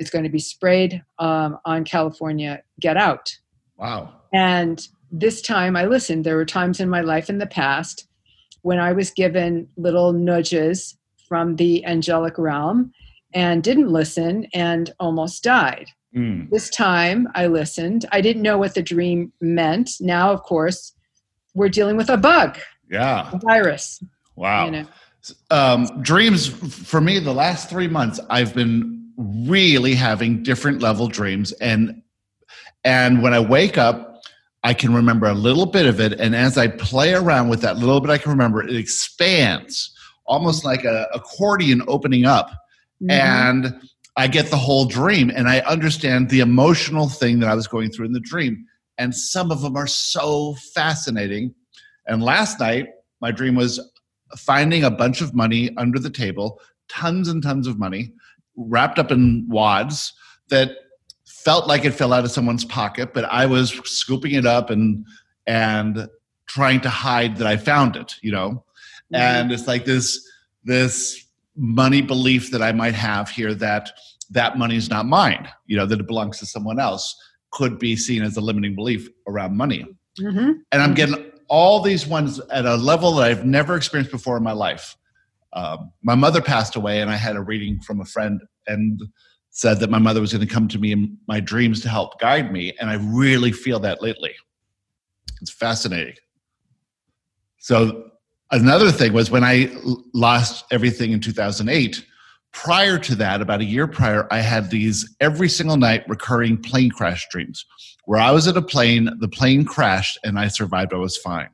is 0.00 0.10
going 0.10 0.24
to 0.24 0.30
be 0.30 0.38
sprayed 0.40 1.02
um, 1.18 1.58
on 1.64 1.84
California. 1.84 2.62
Get 2.80 2.96
out. 2.96 3.36
Wow. 3.76 4.12
And 4.32 4.86
this 5.12 5.40
time 5.42 5.76
I 5.76 5.84
listened. 5.84 6.24
There 6.24 6.36
were 6.36 6.44
times 6.44 6.80
in 6.80 6.88
my 6.88 7.00
life 7.02 7.28
in 7.30 7.38
the 7.38 7.46
past 7.46 8.06
when 8.62 8.78
I 8.78 8.92
was 8.92 9.10
given 9.10 9.68
little 9.76 10.12
nudges 10.12 10.96
from 11.28 11.56
the 11.56 11.84
angelic 11.84 12.36
realm 12.38 12.92
and 13.34 13.62
didn't 13.62 13.88
listen 13.88 14.46
and 14.54 14.92
almost 14.98 15.42
died. 15.44 15.88
Mm. 16.16 16.50
This 16.50 16.68
time 16.70 17.28
I 17.34 17.46
listened. 17.46 18.04
I 18.10 18.20
didn't 18.20 18.42
know 18.42 18.58
what 18.58 18.74
the 18.74 18.82
dream 18.82 19.32
meant. 19.40 19.90
Now, 20.00 20.32
of 20.32 20.42
course, 20.42 20.92
we're 21.54 21.68
dealing 21.68 21.96
with 21.96 22.10
a 22.10 22.16
bug, 22.16 22.58
Yeah. 22.90 23.30
a 23.32 23.38
virus. 23.38 24.02
Wow. 24.36 24.64
You 24.66 24.70
know. 24.72 24.86
um, 25.50 25.86
dreams 26.02 26.46
for 26.48 27.00
me 27.00 27.18
the 27.18 27.34
last 27.34 27.68
three 27.68 27.86
months 27.88 28.18
i've 28.30 28.54
been 28.54 28.99
really 29.20 29.94
having 29.94 30.42
different 30.42 30.80
level 30.80 31.08
dreams. 31.08 31.52
And 31.52 32.02
and 32.82 33.22
when 33.22 33.34
i 33.34 33.40
wake 33.40 33.76
up 33.76 34.22
i 34.64 34.72
can 34.72 34.94
remember 34.94 35.26
a 35.26 35.34
little 35.34 35.66
bit 35.66 35.86
of 35.86 36.00
it. 36.00 36.18
And 36.18 36.34
as 36.34 36.56
i 36.56 36.66
play 36.66 37.12
around 37.14 37.48
with 37.50 37.60
that 37.60 37.76
little 37.76 38.00
bit 38.00 38.10
i 38.10 38.18
can 38.18 38.30
remember 38.30 38.62
it 38.62 38.74
expands 38.74 39.94
almost 40.26 40.64
like 40.64 40.84
a 40.84 41.06
accordion 41.12 41.82
opening 41.88 42.24
up. 42.24 42.50
Mhm. 43.02 43.10
and 43.10 43.80
i 44.16 44.26
get 44.26 44.50
the 44.50 44.56
whole 44.56 44.86
dream 44.86 45.30
and 45.34 45.48
i 45.48 45.60
understand 45.60 46.30
the 46.30 46.40
emotional 46.40 47.08
thing 47.08 47.40
that 47.40 47.48
i 47.50 47.54
was 47.54 47.66
going 47.66 47.90
through 47.90 48.06
in 48.06 48.12
the 48.12 48.20
dream. 48.20 48.64
And 48.98 49.14
some 49.14 49.50
of 49.50 49.62
them 49.62 49.76
are 49.76 49.86
so 49.86 50.56
fascinating. 50.74 51.54
And 52.06 52.22
last 52.22 52.60
night 52.60 52.88
my 53.20 53.30
dream 53.30 53.54
was 53.54 53.80
finding 54.36 54.84
a 54.84 54.90
bunch 54.90 55.20
of 55.22 55.34
money 55.34 55.70
under 55.76 55.98
the 55.98 56.10
table 56.10 56.60
tons 56.88 57.28
and 57.28 57.42
tons 57.42 57.66
of 57.66 57.78
money 57.78 58.12
wrapped 58.68 58.98
up 58.98 59.10
in 59.10 59.46
wads 59.48 60.12
that 60.48 60.72
felt 61.24 61.66
like 61.66 61.84
it 61.84 61.92
fell 61.92 62.12
out 62.12 62.24
of 62.24 62.30
someone's 62.30 62.64
pocket 62.64 63.14
but 63.14 63.24
i 63.26 63.46
was 63.46 63.70
scooping 63.84 64.32
it 64.32 64.44
up 64.46 64.68
and 64.70 65.04
and 65.46 66.08
trying 66.46 66.80
to 66.80 66.90
hide 66.90 67.36
that 67.36 67.46
i 67.46 67.56
found 67.56 67.96
it 67.96 68.16
you 68.22 68.30
know 68.30 68.62
and 69.12 69.50
it's 69.52 69.66
like 69.66 69.84
this 69.84 70.28
this 70.64 71.24
money 71.56 72.02
belief 72.02 72.50
that 72.50 72.60
i 72.62 72.72
might 72.72 72.94
have 72.94 73.28
here 73.30 73.54
that 73.54 73.90
that 74.30 74.58
money 74.58 74.76
is 74.76 74.90
not 74.90 75.06
mine 75.06 75.48
you 75.66 75.76
know 75.76 75.86
that 75.86 76.00
it 76.00 76.06
belongs 76.06 76.38
to 76.38 76.46
someone 76.46 76.78
else 76.78 77.16
could 77.52 77.78
be 77.78 77.96
seen 77.96 78.22
as 78.22 78.36
a 78.36 78.40
limiting 78.40 78.74
belief 78.74 79.08
around 79.26 79.56
money 79.56 79.84
Mhm. 80.20 80.56
and 80.72 80.82
i'm 80.82 80.92
Mhm. 80.92 80.96
getting 80.96 81.30
all 81.48 81.80
these 81.80 82.06
ones 82.06 82.38
at 82.50 82.66
a 82.66 82.76
level 82.76 83.12
that 83.14 83.24
i've 83.30 83.44
never 83.46 83.76
experienced 83.76 84.12
before 84.12 84.36
in 84.36 84.42
my 84.42 84.52
life 84.52 84.96
um, 85.52 85.90
my 86.02 86.14
mother 86.14 86.40
passed 86.40 86.76
away 86.76 87.00
and 87.00 87.10
i 87.10 87.16
had 87.16 87.36
a 87.36 87.40
reading 87.40 87.80
from 87.80 88.00
a 88.00 88.04
friend 88.04 88.40
and 88.66 89.00
said 89.50 89.80
that 89.80 89.90
my 89.90 89.98
mother 89.98 90.20
was 90.20 90.32
going 90.32 90.46
to 90.46 90.52
come 90.52 90.68
to 90.68 90.78
me 90.78 90.92
in 90.92 91.16
my 91.26 91.40
dreams 91.40 91.80
to 91.80 91.88
help 91.88 92.20
guide 92.20 92.52
me 92.52 92.72
and 92.80 92.90
i 92.90 92.94
really 92.94 93.52
feel 93.52 93.80
that 93.80 94.02
lately. 94.02 94.34
It's 95.40 95.50
fascinating. 95.50 96.14
So 97.58 98.10
another 98.50 98.90
thing 98.90 99.12
was 99.12 99.30
when 99.30 99.44
I 99.44 99.70
lost 100.12 100.64
everything 100.70 101.12
in 101.12 101.20
2008 101.20 102.04
prior 102.52 102.98
to 102.98 103.14
that 103.14 103.40
about 103.40 103.60
a 103.60 103.64
year 103.64 103.86
prior 103.86 104.26
i 104.32 104.40
had 104.40 104.70
these 104.70 105.14
every 105.20 105.48
single 105.48 105.76
night 105.76 106.02
recurring 106.08 106.60
plane 106.60 106.90
crash 106.90 107.26
dreams. 107.30 107.64
Where 108.06 108.18
i 108.18 108.32
was 108.32 108.48
at 108.48 108.56
a 108.56 108.62
plane 108.62 109.08
the 109.20 109.28
plane 109.28 109.64
crashed 109.64 110.18
and 110.24 110.36
i 110.36 110.48
survived 110.48 110.92
i 110.92 110.96
was 110.96 111.16
fine 111.16 111.50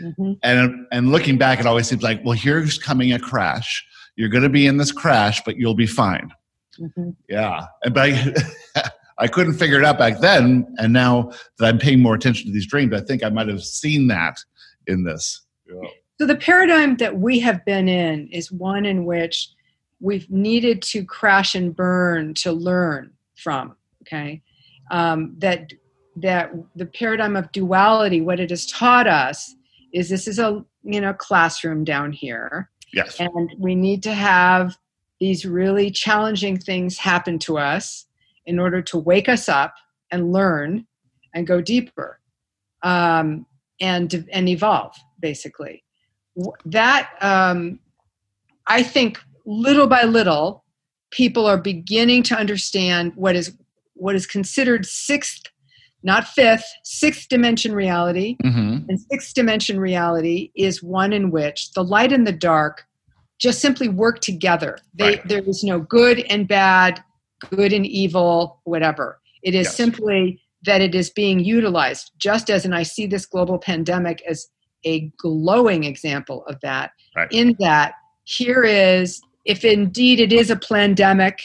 Mhm. 0.00 0.38
and 0.42 0.86
and 0.92 1.10
looking 1.12 1.38
back 1.38 1.58
it 1.60 1.66
always 1.66 1.88
seems 1.88 2.02
like 2.02 2.22
well 2.24 2.36
here's 2.36 2.78
coming 2.78 3.12
a 3.12 3.18
crash 3.18 3.84
you're 4.16 4.28
going 4.28 4.42
to 4.42 4.48
be 4.50 4.66
in 4.66 4.76
this 4.76 4.92
crash 4.92 5.42
but 5.44 5.56
you'll 5.56 5.74
be 5.74 5.86
fine 5.86 6.30
Mhm. 6.78 7.16
yeah 7.28 7.66
and 7.84 7.94
but 7.94 8.10
I, 8.10 8.34
I 9.18 9.26
couldn't 9.28 9.54
figure 9.54 9.78
it 9.78 9.84
out 9.84 9.98
back 9.98 10.18
then 10.20 10.66
and 10.78 10.92
now 10.92 11.30
that 11.58 11.66
i'm 11.66 11.78
paying 11.78 12.00
more 12.00 12.14
attention 12.14 12.46
to 12.46 12.52
these 12.52 12.66
dreams 12.66 12.92
i 12.92 13.00
think 13.00 13.24
i 13.24 13.30
might 13.30 13.48
have 13.48 13.62
seen 13.62 14.06
that 14.08 14.38
in 14.86 15.02
this 15.04 15.42
yeah. 15.68 15.88
So 16.18 16.26
the 16.26 16.36
paradigm 16.36 16.96
that 16.96 17.18
we 17.18 17.38
have 17.40 17.62
been 17.66 17.88
in 17.88 18.28
is 18.28 18.50
one 18.52 18.86
in 18.86 19.04
which 19.04 19.50
we've 20.00 20.30
needed 20.30 20.80
to 20.82 21.04
crash 21.04 21.54
and 21.54 21.74
burn 21.76 22.32
to 22.34 22.52
learn 22.52 23.12
from. 23.36 23.76
Okay, 24.02 24.40
um, 24.90 25.34
that 25.38 25.72
that 26.16 26.52
the 26.74 26.86
paradigm 26.86 27.36
of 27.36 27.50
duality, 27.52 28.22
what 28.22 28.40
it 28.40 28.48
has 28.48 28.64
taught 28.66 29.06
us 29.06 29.54
is 29.92 30.08
this 30.08 30.28
is 30.28 30.38
a 30.38 30.64
you 30.82 31.00
know 31.00 31.12
classroom 31.12 31.84
down 31.84 32.12
here, 32.12 32.70
yes. 32.92 33.20
And 33.20 33.50
we 33.58 33.74
need 33.74 34.02
to 34.04 34.12
have 34.14 34.76
these 35.20 35.46
really 35.46 35.90
challenging 35.90 36.58
things 36.58 36.98
happen 36.98 37.38
to 37.40 37.58
us 37.58 38.06
in 38.44 38.58
order 38.58 38.82
to 38.82 38.98
wake 38.98 39.28
us 39.28 39.48
up 39.48 39.74
and 40.10 40.32
learn 40.32 40.86
and 41.34 41.46
go 41.46 41.60
deeper 41.60 42.20
um, 42.82 43.46
and 43.80 44.26
and 44.32 44.48
evolve 44.48 44.94
basically. 45.20 45.82
That 46.66 47.10
um, 47.22 47.80
i 48.66 48.82
think 48.82 49.18
little 49.44 49.86
by 49.86 50.02
little 50.02 50.64
people 51.10 51.46
are 51.46 51.58
beginning 51.58 52.22
to 52.24 52.36
understand 52.36 53.12
what 53.14 53.36
is 53.36 53.56
what 53.94 54.14
is 54.14 54.26
considered 54.26 54.84
sixth 54.84 55.44
not 56.06 56.26
fifth 56.28 56.64
sixth 56.84 57.28
dimension 57.28 57.74
reality 57.74 58.36
hmm 58.42 58.78
and 58.88 58.98
sixth 59.10 59.34
dimension 59.34 59.78
reality 59.80 60.50
is 60.54 60.82
one 60.82 61.12
in 61.12 61.30
which 61.30 61.72
the 61.72 61.82
light 61.82 62.12
and 62.12 62.24
the 62.26 62.32
dark 62.32 62.84
just 63.38 63.60
simply 63.60 63.88
work 63.88 64.20
together. 64.20 64.78
They, 64.94 65.04
Right. 65.16 65.28
There 65.28 65.42
is 65.46 65.62
no 65.64 65.80
good 65.80 66.20
and 66.30 66.48
bad, 66.48 67.02
good 67.50 67.72
and 67.72 67.84
evil, 67.84 68.60
whatever. 68.64 69.20
It 69.42 69.54
is 69.54 69.66
Yes. 69.66 69.76
simply 69.76 70.40
that 70.64 70.80
it 70.80 70.94
is 70.94 71.10
being 71.10 71.40
utilized, 71.40 72.12
just 72.16 72.48
as, 72.48 72.64
and 72.64 72.74
I 72.74 72.82
see 72.82 73.06
this 73.06 73.26
global 73.26 73.58
pandemic 73.58 74.22
as 74.26 74.48
a 74.84 75.10
glowing 75.18 75.84
example 75.84 76.44
of 76.46 76.60
that, 76.62 76.92
Right. 77.14 77.28
in 77.30 77.56
that 77.60 77.94
here 78.24 78.62
is, 78.62 79.20
if 79.44 79.64
indeed 79.64 80.18
it 80.20 80.32
is 80.32 80.50
a 80.50 80.56
pandemic, 80.56 81.40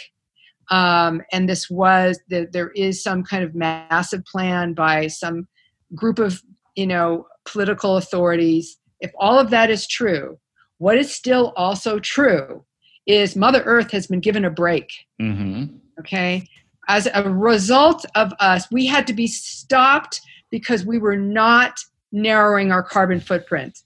um, 0.71 1.21
and 1.31 1.47
this 1.47 1.69
was 1.69 2.19
that 2.29 2.53
there 2.53 2.71
is 2.71 3.03
some 3.03 3.23
kind 3.23 3.43
of 3.43 3.53
massive 3.53 4.25
plan 4.25 4.73
by 4.73 5.07
some 5.07 5.47
group 5.93 6.17
of 6.17 6.41
you 6.75 6.87
know 6.87 7.27
political 7.45 7.97
authorities. 7.97 8.77
If 8.99 9.11
all 9.19 9.37
of 9.37 9.49
that 9.51 9.69
is 9.69 9.87
true 9.87 10.39
what 10.81 10.97
is 10.97 11.13
still 11.13 11.53
also 11.55 11.99
true 11.99 12.65
is 13.05 13.35
mother 13.35 13.61
earth 13.65 13.91
has 13.91 14.07
been 14.07 14.19
given 14.19 14.43
a 14.43 14.49
break. 14.49 14.91
Hmm 15.19 15.65
okay? 15.99 16.47
As 16.87 17.07
a 17.13 17.29
result 17.29 18.05
of 18.15 18.33
us 18.39 18.65
we 18.71 18.85
had 18.85 19.07
to 19.07 19.13
be 19.13 19.27
stopped 19.27 20.21
because 20.49 20.85
we 20.85 20.97
were 20.97 21.15
not 21.15 21.79
narrowing 22.11 22.71
our 22.71 22.83
carbon 22.83 23.19
footprint. 23.19 23.79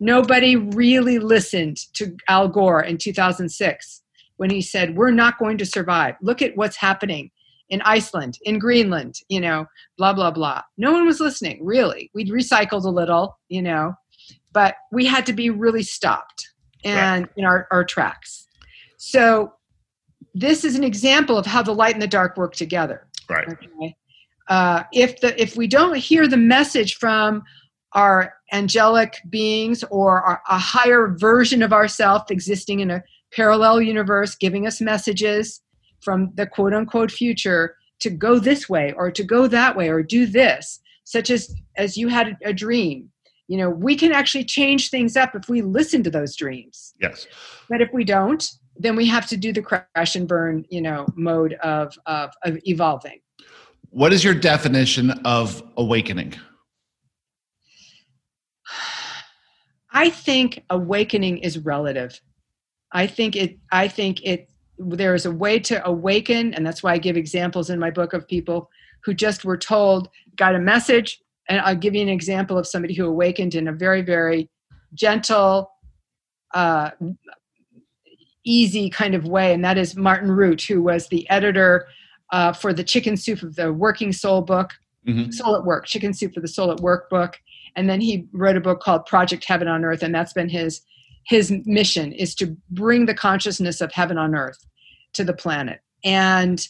Nobody 0.00 0.56
really 0.56 1.18
listened 1.18 1.76
to 1.94 2.16
al 2.28 2.48
gore 2.48 2.82
in 2.82 2.98
2006 2.98 4.02
when 4.38 4.50
he 4.50 4.62
said 4.62 4.96
we're 4.96 5.10
not 5.10 5.38
going 5.38 5.58
to 5.58 5.66
survive. 5.66 6.16
Look 6.20 6.42
at 6.42 6.56
what's 6.56 6.76
happening 6.76 7.30
in 7.70 7.82
iceland 7.82 8.38
in 8.44 8.58
greenland 8.58 9.14
you 9.28 9.38
know 9.38 9.66
blah 9.98 10.14
blah 10.14 10.30
blah. 10.30 10.62
No 10.78 10.90
one 10.92 11.04
was 11.04 11.20
listening 11.20 11.62
really. 11.62 12.10
We'd 12.14 12.30
recycled 12.30 12.84
a 12.84 12.90
little 12.90 13.38
you 13.48 13.60
know 13.60 13.94
but 14.52 14.76
we 14.90 15.04
had 15.04 15.26
to 15.26 15.32
be 15.32 15.50
really 15.50 15.82
stopped 15.82 16.50
and 16.84 17.28
in 17.36 17.44
our, 17.44 17.66
our 17.70 17.84
tracks. 17.84 18.46
So 18.96 19.52
this 20.34 20.64
is 20.64 20.76
an 20.76 20.84
example 20.84 21.36
of 21.36 21.46
how 21.46 21.62
the 21.62 21.72
light 21.72 21.94
and 21.94 22.02
the 22.02 22.08
dark 22.08 22.36
work 22.36 22.54
together. 22.54 23.06
Right. 23.28 23.48
Okay? 23.48 23.96
Uh, 24.48 24.84
if 24.92 25.20
the 25.20 25.40
if 25.40 25.56
we 25.56 25.66
don't 25.66 25.96
hear 25.96 26.26
the 26.26 26.36
message 26.36 26.96
from 26.96 27.42
our 27.92 28.34
angelic 28.52 29.18
beings 29.28 29.84
or 29.90 30.22
our, 30.22 30.42
a 30.48 30.58
higher 30.58 31.14
version 31.18 31.62
of 31.62 31.72
ourself 31.72 32.30
existing 32.30 32.80
in 32.80 32.90
a 32.90 33.02
parallel 33.32 33.82
universe 33.82 34.34
giving 34.34 34.66
us 34.66 34.80
messages 34.80 35.60
from 36.00 36.30
the 36.34 36.46
quote 36.46 36.74
unquote 36.74 37.10
future 37.10 37.76
to 38.00 38.10
go 38.10 38.38
this 38.38 38.68
way 38.68 38.92
or 38.96 39.10
to 39.10 39.24
go 39.24 39.46
that 39.46 39.76
way 39.76 39.88
or 39.88 40.02
do 40.02 40.26
this 40.26 40.80
such 41.04 41.30
as 41.30 41.54
as 41.76 41.96
you 41.96 42.08
had 42.08 42.36
a, 42.44 42.52
dream. 42.52 43.10
You 43.48 43.58
know 43.58 43.70
we 43.70 43.96
can 43.96 44.12
actually 44.12 44.44
change 44.44 44.90
things 44.90 45.16
up 45.16 45.34
if 45.34 45.48
we 45.48 45.62
listen 45.62 46.02
to 46.02 46.10
those 46.10 46.36
dreams. 46.36 46.94
Yes. 47.00 47.26
But 47.68 47.80
if 47.80 47.90
we 47.92 48.04
don't 48.04 48.46
then 48.80 48.94
we 48.94 49.06
have 49.06 49.26
to 49.26 49.36
do 49.36 49.52
the 49.52 49.62
crash 49.62 50.14
and 50.14 50.28
burn 50.28 50.64
you 50.70 50.80
know 50.80 51.06
mode 51.16 51.54
of 51.54 51.96
of, 52.06 52.30
of 52.44 52.58
evolving. 52.64 53.20
What 53.90 54.12
is 54.12 54.22
your 54.22 54.34
definition 54.34 55.10
of 55.24 55.62
awakening? 55.76 56.34
I 59.90 60.10
think 60.10 60.62
awakening 60.68 61.38
is 61.38 61.58
relative. 61.58 62.20
I 62.92 63.06
think 63.06 63.36
it 63.36 63.58
I 63.72 63.88
think 63.88 64.22
it 64.24 64.48
there 64.78 65.14
is 65.14 65.26
a 65.26 65.30
way 65.30 65.58
to 65.58 65.84
awaken 65.86 66.54
and 66.54 66.64
that's 66.64 66.82
why 66.82 66.92
I 66.92 66.98
give 66.98 67.16
examples 67.16 67.70
in 67.70 67.78
my 67.78 67.90
book 67.90 68.12
of 68.12 68.26
people 68.26 68.70
who 69.04 69.14
just 69.14 69.44
were 69.44 69.56
told 69.56 70.08
got 70.36 70.54
a 70.54 70.60
message 70.60 71.20
and 71.48 71.60
I'll 71.60 71.74
give 71.74 71.94
you 71.94 72.02
an 72.02 72.08
example 72.08 72.56
of 72.58 72.66
somebody 72.66 72.94
who 72.94 73.06
awakened 73.06 73.54
in 73.54 73.68
a 73.68 73.72
very 73.72 74.02
very 74.02 74.48
gentle 74.94 75.70
uh, 76.54 76.90
easy 78.44 78.88
kind 78.88 79.14
of 79.14 79.26
way 79.26 79.52
and 79.52 79.64
that 79.64 79.78
is 79.78 79.96
Martin 79.96 80.30
Rutte 80.30 80.66
who 80.66 80.82
was 80.82 81.08
the 81.08 81.28
editor 81.28 81.88
uh, 82.32 82.52
for 82.52 82.72
the 82.72 82.84
chicken 82.84 83.16
soup 83.16 83.42
of 83.42 83.56
the 83.56 83.72
working 83.72 84.12
soul 84.12 84.42
book 84.42 84.72
Mhm. 85.08 85.32
Soul 85.32 85.56
at 85.56 85.64
Work, 85.64 85.86
Chicken 85.86 86.12
Soup 86.12 86.32
for 86.32 86.40
the 86.40 86.48
Soul 86.48 86.70
at 86.70 86.80
Work 86.80 87.08
book. 87.08 87.40
And 87.76 87.88
then 87.88 88.00
he 88.00 88.28
wrote 88.32 88.56
a 88.56 88.60
book 88.60 88.80
called 88.80 89.06
Project 89.06 89.44
Heaven 89.44 89.68
on 89.68 89.84
Earth, 89.84 90.02
and 90.02 90.14
that's 90.14 90.32
been 90.32 90.48
his 90.48 90.82
his 91.28 91.52
mission 91.66 92.12
is 92.12 92.34
to 92.34 92.56
bring 92.70 93.04
the 93.04 93.14
consciousness 93.14 93.82
of 93.82 93.92
heaven 93.92 94.16
on 94.16 94.34
earth 94.34 94.66
to 95.12 95.22
the 95.22 95.34
planet. 95.34 95.80
And 96.02 96.66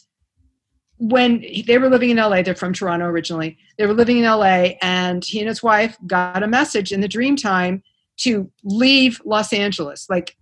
when 0.97 1.45
they 1.65 1.77
were 1.77 1.89
living 1.89 2.09
in 2.09 2.17
LA, 2.17 2.41
they're 2.41 2.55
from 2.55 2.73
Toronto 2.73 3.05
originally. 3.05 3.57
They 3.77 3.85
were 3.87 3.93
living 3.93 4.17
in 4.17 4.25
LA, 4.25 4.71
and 4.81 5.23
he 5.23 5.39
and 5.39 5.47
his 5.47 5.63
wife 5.63 5.97
got 6.05 6.43
a 6.43 6.47
message 6.47 6.91
in 6.91 6.99
the 6.99 7.07
dream 7.07 7.37
time 7.37 7.81
to 8.17 8.51
leave 8.65 9.21
Los 9.23 9.53
Angeles, 9.53 10.07
like 10.09 10.35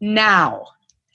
now. 0.00 0.68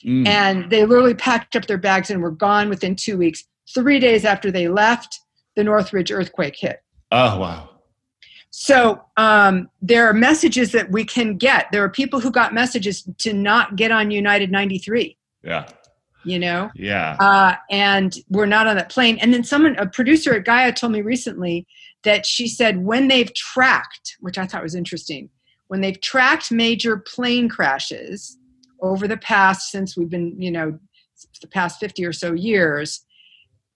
Mm. 0.05 0.27
And 0.27 0.69
they 0.69 0.85
literally 0.85 1.15
packed 1.15 1.55
up 1.55 1.65
their 1.65 1.79
bags 1.79 2.11
and 2.11 2.21
were 2.21 2.29
gone 2.29 2.69
within 2.69 2.95
two 2.95 3.17
weeks. 3.17 3.45
Three 3.73 3.99
days 3.99 4.25
after 4.25 4.51
they 4.51 4.67
left, 4.67 5.19
the 5.55 5.63
Northridge 5.63 6.11
earthquake 6.11 6.55
hit. 6.55 6.83
Oh, 7.11 7.39
wow. 7.39 7.70
So 8.51 9.01
um, 9.15 9.69
there 9.81 10.07
are 10.07 10.13
messages 10.13 10.73
that 10.73 10.91
we 10.91 11.05
can 11.05 11.37
get. 11.37 11.67
There 11.71 11.83
are 11.83 11.89
people 11.89 12.19
who 12.19 12.31
got 12.31 12.53
messages 12.53 13.07
to 13.19 13.33
not 13.33 13.77
get 13.77 13.91
on 13.91 14.11
United 14.11 14.51
93. 14.51 15.17
Yeah. 15.41 15.67
You 16.25 16.37
know? 16.37 16.69
Yeah. 16.75 17.15
Uh, 17.19 17.55
and 17.71 18.15
we're 18.29 18.45
not 18.45 18.67
on 18.67 18.75
that 18.75 18.89
plane. 18.89 19.17
And 19.19 19.33
then 19.33 19.45
someone, 19.45 19.77
a 19.77 19.87
producer 19.87 20.35
at 20.35 20.45
Gaia 20.45 20.73
told 20.73 20.91
me 20.91 21.01
recently 21.01 21.65
that 22.03 22.25
she 22.25 22.47
said 22.47 22.83
when 22.83 23.07
they've 23.07 23.33
tracked, 23.33 24.17
which 24.19 24.37
I 24.37 24.45
thought 24.45 24.63
was 24.63 24.75
interesting, 24.75 25.29
when 25.67 25.79
they've 25.79 25.99
tracked 26.01 26.51
major 26.51 26.97
plane 26.97 27.47
crashes 27.47 28.37
over 28.81 29.07
the 29.07 29.17
past, 29.17 29.71
since 29.71 29.95
we've 29.95 30.09
been, 30.09 30.35
you 30.39 30.51
know, 30.51 30.77
the 31.41 31.47
past 31.47 31.79
50 31.79 32.05
or 32.05 32.11
so 32.11 32.33
years, 32.33 33.05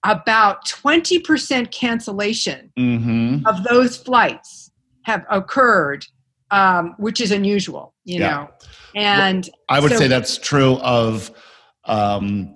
about 0.06 0.64
20% 0.66 1.70
cancellation 1.70 2.72
mm-hmm. 2.78 3.46
of 3.46 3.64
those 3.64 3.96
flights 3.96 4.70
have 5.02 5.24
occurred, 5.30 6.06
um, 6.50 6.94
which 6.98 7.20
is 7.20 7.32
unusual, 7.32 7.92
you 8.04 8.20
yeah. 8.20 8.28
know. 8.28 8.50
And 8.94 9.44
well, 9.44 9.62
I 9.68 9.80
would 9.80 9.92
so, 9.92 9.98
say 9.98 10.08
that's 10.08 10.38
true 10.38 10.78
of 10.78 11.30
um, 11.84 12.54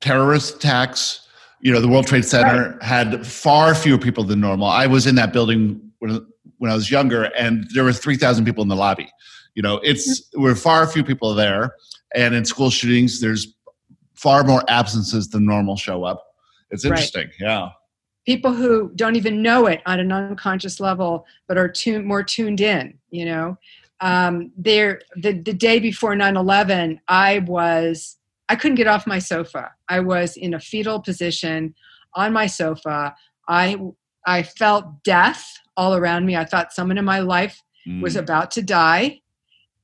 terrorist 0.00 0.56
attacks. 0.56 1.26
You 1.60 1.72
know, 1.72 1.80
the 1.80 1.88
World 1.88 2.06
Trade 2.06 2.24
Center 2.24 2.70
right. 2.70 2.82
had 2.82 3.26
far 3.26 3.74
fewer 3.74 3.98
people 3.98 4.24
than 4.24 4.40
normal. 4.40 4.66
I 4.66 4.86
was 4.86 5.06
in 5.06 5.14
that 5.16 5.32
building 5.32 5.80
when, 5.98 6.26
when 6.58 6.70
I 6.70 6.74
was 6.74 6.90
younger, 6.90 7.24
and 7.36 7.66
there 7.74 7.84
were 7.84 7.92
3,000 7.92 8.44
people 8.44 8.62
in 8.62 8.68
the 8.68 8.76
lobby. 8.76 9.10
You 9.54 9.62
know, 9.62 9.80
it's 9.82 10.20
mm-hmm. 10.20 10.42
we're 10.42 10.54
far 10.54 10.86
few 10.86 11.04
people 11.04 11.34
there. 11.34 11.74
And 12.14 12.34
in 12.34 12.44
school 12.44 12.70
shootings, 12.70 13.20
there's 13.20 13.54
far 14.14 14.44
more 14.44 14.62
absences 14.68 15.28
than 15.28 15.44
normal 15.44 15.76
show 15.76 16.04
up. 16.04 16.29
It's 16.70 16.84
interesting. 16.84 17.28
Right. 17.40 17.48
Yeah 17.48 17.68
people 18.26 18.52
who 18.52 18.90
don't 18.94 19.16
even 19.16 19.42
know 19.42 19.66
it 19.66 19.80
on 19.86 19.98
an 19.98 20.12
unconscious 20.12 20.80
level 20.80 21.26
but 21.48 21.56
are 21.56 21.68
tuned 21.68 22.06
more 22.06 22.22
tuned 22.22 22.60
in 22.60 22.96
you 23.10 23.24
know 23.24 23.56
um, 24.00 24.50
there 24.56 25.00
the, 25.16 25.32
the 25.32 25.52
day 25.52 25.78
before 25.78 26.14
9-11 26.14 26.98
i 27.08 27.40
was 27.40 28.18
i 28.48 28.56
couldn't 28.56 28.76
get 28.76 28.86
off 28.86 29.06
my 29.06 29.18
sofa 29.18 29.70
i 29.88 30.00
was 30.00 30.36
in 30.36 30.54
a 30.54 30.60
fetal 30.60 31.00
position 31.00 31.74
on 32.14 32.32
my 32.32 32.46
sofa 32.46 33.14
i 33.48 33.76
i 34.26 34.42
felt 34.42 35.02
death 35.02 35.58
all 35.76 35.94
around 35.94 36.26
me 36.26 36.36
i 36.36 36.44
thought 36.44 36.72
someone 36.72 36.98
in 36.98 37.04
my 37.04 37.20
life 37.20 37.62
mm. 37.86 38.02
was 38.02 38.16
about 38.16 38.50
to 38.50 38.62
die 38.62 39.18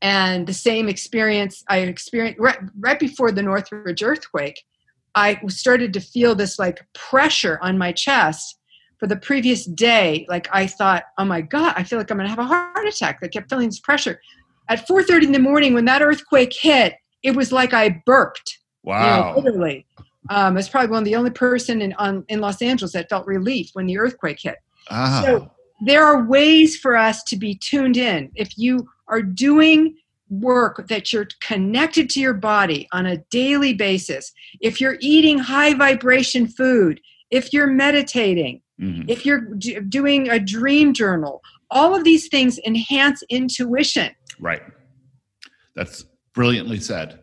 and 0.02 0.46
the 0.46 0.54
same 0.54 0.88
experience 0.88 1.64
i 1.68 1.78
experienced 1.78 2.38
right, 2.38 2.58
right 2.78 2.98
before 2.98 3.32
the 3.32 3.42
northridge 3.42 4.02
earthquake 4.02 4.62
I 5.16 5.40
started 5.48 5.92
to 5.94 6.00
feel 6.00 6.34
this 6.34 6.58
like 6.58 6.86
pressure 6.92 7.58
on 7.62 7.78
my 7.78 7.90
chest 7.90 8.58
for 8.98 9.06
the 9.06 9.16
previous 9.16 9.64
day. 9.64 10.26
Like 10.28 10.46
I 10.52 10.66
thought, 10.66 11.04
oh 11.18 11.24
my 11.24 11.40
God, 11.40 11.74
I 11.76 11.82
feel 11.82 11.98
like 11.98 12.10
I'm 12.10 12.18
gonna 12.18 12.28
have 12.28 12.38
a 12.38 12.44
heart 12.44 12.86
attack. 12.86 13.18
I 13.22 13.28
kept 13.28 13.50
feeling 13.50 13.68
this 13.68 13.80
pressure. 13.80 14.20
At 14.68 14.86
4:30 14.86 15.24
in 15.24 15.32
the 15.32 15.38
morning, 15.38 15.74
when 15.74 15.86
that 15.86 16.02
earthquake 16.02 16.52
hit, 16.52 16.94
it 17.22 17.34
was 17.34 17.50
like 17.50 17.72
I 17.72 18.02
burped. 18.04 18.58
Wow. 18.84 19.30
You 19.30 19.34
know, 19.34 19.40
literally. 19.40 19.86
Um, 20.28 20.52
I 20.54 20.56
was 20.56 20.68
probably 20.68 20.90
one 20.90 20.98
of 20.98 21.04
the 21.04 21.16
only 21.16 21.30
person 21.30 21.80
in 21.80 21.92
on, 21.94 22.24
in 22.28 22.40
Los 22.40 22.60
Angeles 22.60 22.92
that 22.92 23.08
felt 23.08 23.26
relief 23.26 23.70
when 23.72 23.86
the 23.86 23.98
earthquake 23.98 24.40
hit. 24.40 24.56
Ah. 24.90 25.22
So 25.24 25.50
there 25.80 26.04
are 26.04 26.24
ways 26.24 26.76
for 26.76 26.96
us 26.96 27.22
to 27.24 27.36
be 27.36 27.54
tuned 27.54 27.96
in. 27.96 28.30
If 28.34 28.58
you 28.58 28.88
are 29.08 29.22
doing 29.22 29.96
work 30.28 30.88
that 30.88 31.12
you're 31.12 31.28
connected 31.40 32.10
to 32.10 32.20
your 32.20 32.34
body 32.34 32.88
on 32.92 33.06
a 33.06 33.18
daily 33.30 33.74
basis, 33.74 34.32
if 34.60 34.80
you're 34.80 34.96
eating 35.00 35.38
high 35.38 35.74
vibration 35.74 36.46
food, 36.46 37.00
if 37.30 37.52
you're 37.52 37.66
meditating, 37.66 38.60
mm-hmm. 38.80 39.08
if 39.08 39.24
you're 39.24 39.40
d- 39.40 39.80
doing 39.88 40.28
a 40.28 40.38
dream 40.38 40.92
journal, 40.92 41.42
all 41.70 41.94
of 41.94 42.04
these 42.04 42.28
things 42.28 42.58
enhance 42.66 43.22
intuition. 43.28 44.10
Right. 44.38 44.62
That's 45.74 46.04
brilliantly 46.34 46.80
said. 46.80 47.20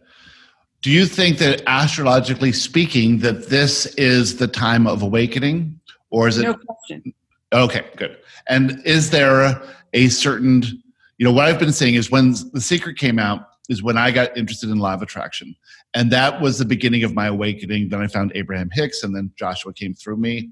Do 0.82 0.92
you 0.92 1.06
think 1.06 1.38
that 1.38 1.64
astrologically 1.66 2.52
speaking 2.52 3.20
that 3.20 3.50
this 3.50 3.86
is 3.96 4.38
the 4.38 4.48
time 4.48 4.86
of 4.86 5.02
awakening 5.02 5.80
or 6.10 6.28
is 6.28 6.38
it 6.38 6.44
No 6.44 6.56
question. 6.56 7.14
Okay, 7.54 7.86
good. 7.96 8.18
And 8.48 8.82
is 8.86 9.10
there 9.10 9.62
a 9.94 10.10
certain 10.10 10.83
you 11.24 11.30
know 11.30 11.34
what 11.34 11.48
i've 11.48 11.58
been 11.58 11.72
saying 11.72 11.94
is 11.94 12.12
when 12.12 12.36
the 12.52 12.60
secret 12.60 12.98
came 12.98 13.18
out 13.18 13.48
is 13.70 13.82
when 13.82 13.98
i 13.98 14.12
got 14.12 14.36
interested 14.36 14.70
in 14.70 14.82
of 14.82 15.02
attraction. 15.02 15.56
And 15.94 16.12
that 16.12 16.42
was 16.42 16.58
the 16.58 16.66
beginning 16.66 17.06
of 17.06 17.14
my 17.14 17.28
awakening. 17.28 17.88
Then 17.88 18.02
i 18.02 18.08
found 18.08 18.34
abraham 18.36 18.70
hicks 18.74 19.04
and 19.04 19.16
then 19.16 19.32
joshua 19.38 19.72
came 19.72 19.94
through 19.94 20.18
me. 20.18 20.50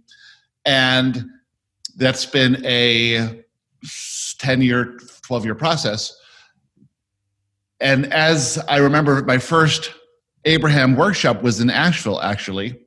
And 0.63 1.25
that's 1.97 2.25
been 2.25 2.65
a 2.65 3.43
10 4.39 4.61
year 4.61 4.97
12 5.23 5.43
year 5.43 5.55
process. 5.55 6.17
And 7.81 8.05
as 8.13 8.57
i 8.69 8.77
remember 8.77 9.21
my 9.23 9.39
first 9.39 9.93
abraham 10.45 10.95
workshop 10.95 11.43
was 11.43 11.59
in 11.59 11.69
asheville 11.69 12.21
actually 12.21 12.80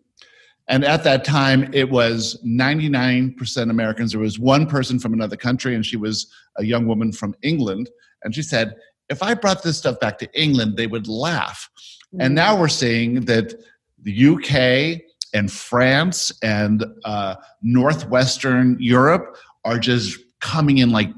and 0.68 0.84
at 0.84 1.04
that 1.04 1.24
time, 1.24 1.68
it 1.74 1.90
was 1.90 2.40
99% 2.44 3.70
Americans. 3.70 4.12
There 4.12 4.20
was 4.20 4.38
one 4.38 4.66
person 4.66 4.98
from 4.98 5.12
another 5.12 5.36
country, 5.36 5.74
and 5.74 5.84
she 5.84 5.96
was 5.96 6.26
a 6.56 6.64
young 6.64 6.86
woman 6.86 7.12
from 7.12 7.34
England. 7.42 7.90
And 8.22 8.34
she 8.34 8.42
said, 8.42 8.74
if 9.10 9.22
I 9.22 9.34
brought 9.34 9.62
this 9.62 9.76
stuff 9.76 10.00
back 10.00 10.18
to 10.18 10.40
England, 10.40 10.78
they 10.78 10.86
would 10.86 11.06
laugh. 11.06 11.68
Mm-hmm. 12.14 12.22
And 12.22 12.34
now 12.34 12.58
we're 12.58 12.68
seeing 12.68 13.26
that 13.26 13.54
the 14.02 14.28
UK 14.28 15.02
and 15.34 15.52
France 15.52 16.32
and 16.42 16.84
uh, 17.04 17.34
Northwestern 17.60 18.78
Europe 18.80 19.36
are 19.66 19.78
just 19.78 20.18
coming 20.40 20.78
in 20.78 20.90
like 20.90 21.10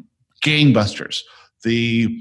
gangbusters. 0.44 1.20
The 1.62 2.20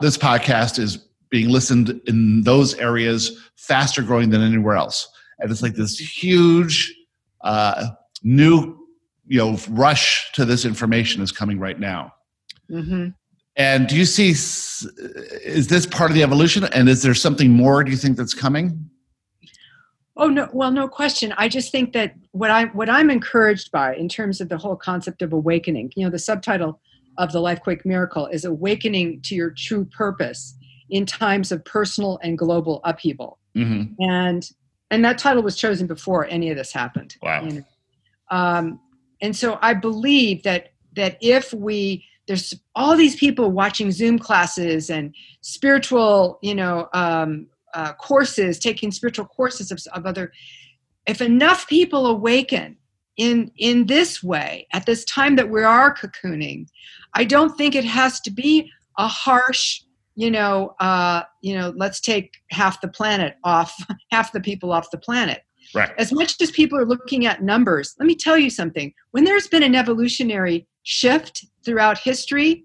this 0.00 0.18
podcast 0.18 0.80
is 0.80 0.98
being 1.30 1.48
listened 1.50 2.00
in 2.06 2.42
those 2.42 2.74
areas 2.74 3.38
faster 3.54 4.02
growing 4.02 4.30
than 4.30 4.40
anywhere 4.40 4.74
else 4.74 5.08
and 5.38 5.50
it's 5.50 5.62
like 5.62 5.74
this 5.74 5.98
huge 5.98 6.94
uh, 7.42 7.88
new 8.22 8.76
you 9.26 9.38
know 9.38 9.58
rush 9.70 10.30
to 10.32 10.44
this 10.44 10.64
information 10.64 11.22
is 11.22 11.32
coming 11.32 11.58
right 11.58 11.78
now. 11.78 12.12
Mm-hmm. 12.70 13.08
and 13.56 13.86
do 13.86 13.96
you 13.96 14.04
see 14.04 14.30
is 14.30 15.68
this 15.68 15.86
part 15.86 16.10
of 16.10 16.14
the 16.14 16.22
evolution? 16.22 16.64
And 16.64 16.88
is 16.88 17.02
there 17.02 17.14
something 17.14 17.50
more 17.50 17.82
do 17.82 17.90
you 17.90 17.96
think 17.96 18.18
that's 18.18 18.34
coming? 18.34 18.90
Oh 20.16 20.28
no 20.28 20.48
well 20.52 20.70
no 20.70 20.88
question. 20.88 21.32
I 21.38 21.48
just 21.48 21.72
think 21.72 21.92
that 21.92 22.14
what 22.32 22.50
i 22.50 22.66
what 22.66 22.90
i'm 22.90 23.10
encouraged 23.10 23.70
by 23.70 23.94
in 23.94 24.08
terms 24.08 24.40
of 24.40 24.48
the 24.48 24.58
whole 24.58 24.76
concept 24.76 25.22
of 25.22 25.32
awakening 25.32 25.92
you 25.96 26.04
know 26.04 26.10
the 26.10 26.18
subtitle 26.18 26.80
of 27.16 27.32
the 27.32 27.40
lifequake 27.40 27.84
miracle 27.84 28.26
is 28.26 28.44
awakening 28.44 29.20
to 29.22 29.34
your 29.34 29.50
true 29.50 29.84
purpose 29.84 30.56
in 30.90 31.04
times 31.04 31.50
of 31.52 31.64
personal 31.64 32.18
and 32.22 32.38
global 32.38 32.80
upheaval. 32.84 33.38
Mm-hmm. 33.56 33.94
and 33.98 34.48
and 34.90 35.04
that 35.04 35.18
title 35.18 35.42
was 35.42 35.56
chosen 35.56 35.86
before 35.86 36.26
any 36.26 36.50
of 36.50 36.56
this 36.56 36.72
happened. 36.72 37.16
Wow. 37.22 37.44
You 37.44 37.52
know? 37.52 37.64
um, 38.30 38.80
and 39.20 39.36
so 39.36 39.58
I 39.60 39.74
believe 39.74 40.42
that 40.44 40.72
that 40.94 41.18
if 41.20 41.52
we 41.52 42.04
there's 42.26 42.54
all 42.74 42.96
these 42.96 43.16
people 43.16 43.50
watching 43.50 43.90
Zoom 43.90 44.18
classes 44.18 44.90
and 44.90 45.14
spiritual, 45.40 46.38
you 46.42 46.54
know, 46.54 46.88
um, 46.92 47.46
uh, 47.74 47.94
courses, 47.94 48.58
taking 48.58 48.90
spiritual 48.92 49.24
courses 49.24 49.70
of, 49.70 49.80
of 49.94 50.06
other. 50.06 50.32
If 51.06 51.22
enough 51.22 51.66
people 51.68 52.06
awaken 52.06 52.76
in 53.16 53.50
in 53.56 53.86
this 53.86 54.22
way 54.22 54.66
at 54.72 54.86
this 54.86 55.04
time 55.04 55.36
that 55.36 55.50
we 55.50 55.62
are 55.62 55.94
cocooning, 55.94 56.68
I 57.14 57.24
don't 57.24 57.56
think 57.56 57.74
it 57.74 57.84
has 57.84 58.20
to 58.20 58.30
be 58.30 58.70
a 58.98 59.08
harsh 59.08 59.82
you 60.18 60.32
know, 60.32 60.74
uh, 60.80 61.22
you 61.42 61.56
know, 61.56 61.72
let's 61.76 62.00
take 62.00 62.38
half 62.50 62.80
the 62.80 62.88
planet 62.88 63.36
off, 63.44 63.72
half 64.10 64.32
the 64.32 64.40
people 64.40 64.72
off 64.72 64.90
the 64.90 64.98
planet. 64.98 65.42
Right. 65.72 65.92
As 65.96 66.12
much 66.12 66.40
as 66.42 66.50
people 66.50 66.76
are 66.76 66.84
looking 66.84 67.24
at 67.24 67.44
numbers, 67.44 67.94
let 68.00 68.06
me 68.06 68.16
tell 68.16 68.36
you 68.36 68.50
something. 68.50 68.92
When 69.12 69.22
there's 69.22 69.46
been 69.46 69.62
an 69.62 69.76
evolutionary 69.76 70.66
shift 70.82 71.46
throughout 71.64 71.98
history, 71.98 72.64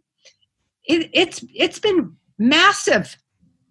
it, 0.85 1.11
it's 1.13 1.45
it's 1.53 1.77
been 1.77 2.15
massive. 2.39 3.15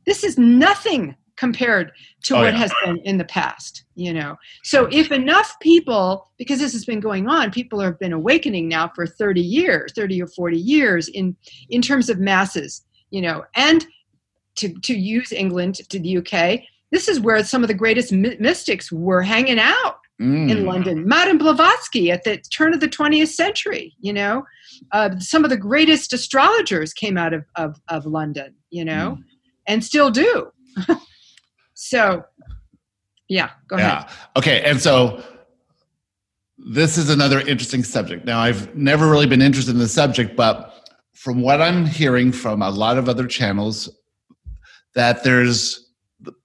This 0.07 0.23
is 0.23 0.39
nothing 0.39 1.17
compared 1.37 1.91
to 2.23 2.37
oh, 2.37 2.43
what 2.43 2.53
yeah. 2.53 2.59
has 2.61 2.73
been 2.85 2.99
in 2.99 3.17
the 3.19 3.25
past 3.25 3.85
you 3.97 4.13
know 4.13 4.37
so 4.63 4.87
if 4.93 5.11
enough 5.11 5.59
people 5.61 6.31
because 6.37 6.61
this 6.61 6.73
has 6.73 6.85
been 6.85 7.01
going 7.01 7.27
on 7.27 7.51
people 7.51 7.81
have 7.81 7.99
been 7.99 8.13
awakening 8.13 8.69
now 8.69 8.89
for 8.95 9.07
30 9.07 9.41
years 9.41 9.93
30 9.95 10.23
or 10.23 10.27
40 10.27 10.59
years 10.59 11.09
in 11.09 11.35
in 11.71 11.81
terms 11.81 12.11
of 12.11 12.21
masses 12.21 12.83
you 13.13 13.21
know 13.23 13.45
and 13.55 13.87
to, 14.57 14.69
to 14.81 14.95
use 14.95 15.31
England 15.33 15.77
to 15.89 15.99
the 15.99 16.19
UK. 16.19 16.61
This 16.91 17.09
is 17.09 17.21
where 17.21 17.43
some 17.43 17.63
of 17.65 17.69
the 17.69 17.75
greatest 17.75 18.13
my- 18.13 18.37
mystics 18.39 18.91
were 18.93 19.23
hanging 19.23 19.59
out 19.61 19.97
Mm. 20.21 20.51
in 20.51 20.67
London. 20.67 21.09
Madame 21.09 21.39
Blavatsky 21.39 22.13
at 22.13 22.23
the 22.23 22.37
turn 22.37 22.75
of 22.75 22.81
the 22.81 22.87
20th 22.87 23.29
century, 23.29 23.97
you 23.99 24.13
know, 24.13 24.45
uh, 24.93 25.19
some 25.19 25.43
of 25.43 25.51
the 25.51 25.57
greatest 25.57 26.13
astrologers 26.13 26.93
came 26.93 27.17
out 27.19 27.33
of, 27.33 27.45
of, 27.57 27.81
of 27.89 28.05
London, 28.07 28.55
you 28.71 28.85
know, 28.85 29.17
Mm. 29.19 29.25
and 29.67 29.83
still 29.83 30.11
do. 30.11 30.53
so, 31.75 32.25
yeah, 33.29 33.51
go 33.69 33.77
ahead. 33.77 34.05
Yeah. 34.07 34.13
Okay. 34.37 34.63
And 34.63 34.81
so 34.81 35.23
this 36.59 36.99
is 36.99 37.09
another 37.11 37.41
interesting 37.41 37.83
subject. 37.83 38.25
Now, 38.25 38.39
I've 38.39 38.77
never 38.77 39.11
really 39.11 39.27
been 39.27 39.43
interested 39.43 39.73
in 39.73 39.79
the 39.81 39.89
subject, 39.89 40.37
but 40.37 40.82
from 41.23 41.41
what 41.41 41.63
I'm 41.63 41.87
hearing 41.87 42.33
from 42.33 42.63
a 42.63 42.71
lot 42.71 42.99
of 42.99 43.09
other 43.09 43.29
channels, 43.29 43.89
that 44.97 45.23
there's 45.23 45.89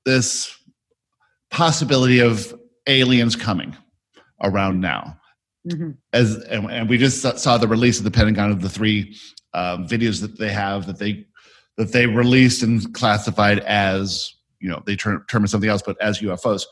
this 0.05 0.55
possibility 1.49 2.19
of 2.19 2.53
aliens 2.85 3.35
coming 3.35 3.75
around 4.43 4.79
now. 4.79 5.17
hmm 5.67 5.91
As 6.13 6.35
and, 6.43 6.69
and 6.69 6.87
we 6.87 6.99
just 6.99 7.21
saw 7.39 7.57
the 7.57 7.67
release 7.67 7.97
of 7.97 8.03
the 8.03 8.11
Pentagon 8.11 8.51
of 8.51 8.61
the 8.61 8.69
three 8.69 9.17
um, 9.55 9.87
videos 9.87 10.21
that 10.21 10.37
they 10.37 10.51
have 10.51 10.85
that 10.85 10.99
they 10.99 11.25
that 11.77 11.91
they 11.91 12.05
released 12.05 12.61
and 12.61 12.93
classified 12.93 13.59
as 13.61 14.31
you 14.59 14.69
know 14.69 14.83
they 14.85 14.95
term, 14.95 15.25
term 15.27 15.43
it 15.43 15.47
something 15.47 15.71
else, 15.71 15.81
but 15.83 15.99
as 15.99 16.19
UFOs. 16.19 16.65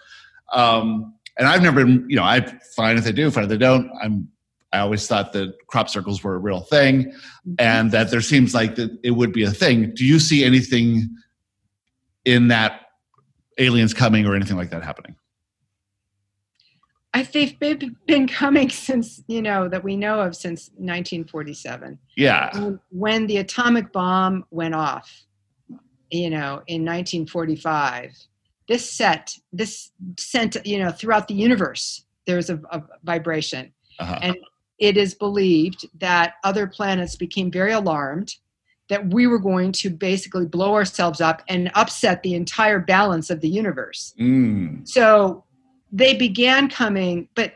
Um, 0.53 1.15
and 1.39 1.47
I've 1.47 1.63
never 1.63 1.83
been, 1.83 2.05
you 2.07 2.15
know, 2.15 2.23
I 2.23 2.45
find 2.75 2.99
if 2.99 3.03
they 3.03 3.11
do, 3.11 3.31
fine 3.31 3.45
if 3.45 3.49
they 3.49 3.57
don't. 3.57 3.89
I'm 3.99 4.29
I 4.73 4.79
always 4.79 5.07
thought 5.07 5.31
that 5.33 5.55
crop 5.67 5.89
circles 5.89 6.23
were 6.23 6.35
a 6.35 6.39
real 6.39 6.59
thing, 6.59 7.13
and 7.59 7.91
that 7.91 8.11
there 8.11 8.21
seems 8.21 8.53
like 8.53 8.75
that 8.75 8.97
it 9.03 9.11
would 9.11 9.31
be 9.31 9.43
a 9.43 9.51
thing. 9.51 9.93
Do 9.95 10.05
you 10.05 10.19
see 10.19 10.43
anything 10.43 11.09
in 12.25 12.49
that 12.49 12.81
aliens 13.57 13.93
coming 13.93 14.25
or 14.25 14.35
anything 14.35 14.57
like 14.57 14.71
that 14.71 14.83
happening? 14.83 15.15
I 17.13 17.23
they've 17.23 17.57
been, 17.59 17.95
been 18.07 18.27
coming 18.27 18.69
since, 18.69 19.23
you 19.27 19.41
know, 19.41 19.69
that 19.69 19.81
we 19.85 19.95
know 19.95 20.19
of 20.19 20.35
since 20.35 20.69
1947. 20.75 21.97
Yeah, 22.17 22.51
when- 22.59 22.79
when 22.89 23.27
the 23.27 23.37
atomic 23.37 23.93
bomb 23.93 24.43
went 24.51 24.75
off, 24.75 25.23
you 26.11 26.29
know, 26.29 26.61
in 26.67 26.83
1945, 26.83 28.11
this 28.67 28.89
set, 28.91 29.37
this 29.53 29.91
sent, 30.19 30.57
you 30.65 30.79
know, 30.79 30.91
throughout 30.91 31.29
the 31.29 31.33
universe, 31.35 32.05
there's 32.25 32.49
a, 32.49 32.59
a 32.71 32.83
vibration. 33.05 33.71
uh-huh. 33.99 34.19
And 34.21 34.35
it 34.79 34.97
is 34.97 35.13
believed 35.13 35.87
that 35.99 36.35
other 36.43 36.67
planets 36.67 37.15
became 37.15 37.51
very 37.51 37.71
alarmed 37.71 38.35
that 38.87 39.13
we 39.13 39.25
were 39.25 39.39
going 39.39 39.71
to 39.71 39.89
basically 39.89 40.45
blow 40.45 40.73
ourselves 40.73 41.19
up 41.19 41.41
and 41.47 41.71
upset 41.73 42.21
the 42.21 42.35
entire 42.35 42.79
balance 42.79 43.29
of 43.29 43.41
the 43.41 43.49
universe. 43.49 44.13
Mm, 44.19 44.87
So 44.87 45.43
they 45.91 46.15
began 46.15 46.69
coming, 46.69 47.27
but 47.35 47.53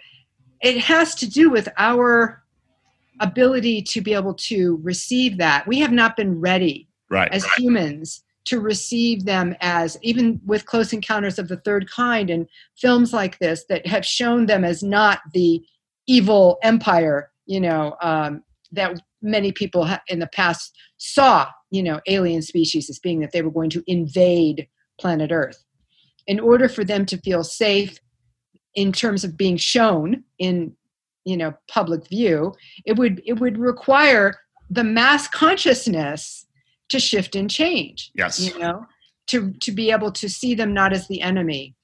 it 0.61 0.79
has 0.79 1.13
to 1.15 1.29
do 1.29 1.49
with 1.49 1.69
our 1.77 2.43
ability 3.19 3.81
to 3.81 4.01
be 4.01 4.13
able 4.13 4.33
to 4.33 4.79
receive 4.81 5.37
that. 5.37 5.67
We 5.67 5.79
have 5.79 5.91
not 5.91 6.15
been 6.15 6.39
ready 6.39 6.87
right. 7.09 7.31
as 7.31 7.45
humans 7.57 8.23
to 8.45 8.59
receive 8.59 9.25
them 9.25 9.55
as 9.61 9.97
even 10.01 10.39
with 10.45 10.65
close 10.65 10.93
encounters 10.93 11.37
of 11.37 11.47
the 11.47 11.57
third 11.57 11.89
kind 11.91 12.29
and 12.29 12.47
films 12.77 13.13
like 13.13 13.37
this 13.39 13.65
that 13.69 13.85
have 13.85 14.05
shown 14.05 14.45
them 14.47 14.63
as 14.63 14.81
not 14.81 15.19
the 15.33 15.63
evil 16.09 16.57
empire 16.63 17.31
you 17.45 17.61
know 17.61 17.95
um, 18.01 18.43
that 18.71 18.99
many 19.21 19.51
people 19.51 19.87
in 20.07 20.19
the 20.19 20.27
past 20.27 20.75
saw 20.97 21.47
you 21.71 21.83
know 21.83 21.99
alien 22.07 22.41
species 22.41 22.89
as 22.89 22.99
being 22.99 23.19
that 23.19 23.31
they 23.31 23.41
were 23.41 23.51
going 23.51 23.69
to 23.69 23.83
invade 23.87 24.67
planet 24.99 25.31
earth. 25.31 25.63
In 26.27 26.39
order 26.39 26.69
for 26.69 26.83
them 26.83 27.05
to 27.07 27.17
feel 27.17 27.43
safe 27.43 27.97
in 28.75 28.91
terms 28.91 29.23
of 29.23 29.37
being 29.37 29.57
shown 29.57 30.23
in 30.37 30.75
you 31.25 31.37
know 31.37 31.53
public 31.67 32.07
view 32.07 32.53
it 32.85 32.97
would 32.97 33.21
it 33.25 33.33
would 33.33 33.57
require 33.57 34.35
the 34.69 34.83
mass 34.83 35.27
consciousness 35.27 36.45
to 36.89 36.99
shift 36.99 37.35
and 37.35 37.49
change 37.49 38.11
yes. 38.15 38.39
you 38.39 38.57
know 38.59 38.85
to 39.27 39.51
to 39.59 39.71
be 39.71 39.91
able 39.91 40.11
to 40.11 40.29
see 40.29 40.55
them 40.55 40.73
not 40.73 40.93
as 40.93 41.07
the 41.07 41.21
enemy. 41.21 41.75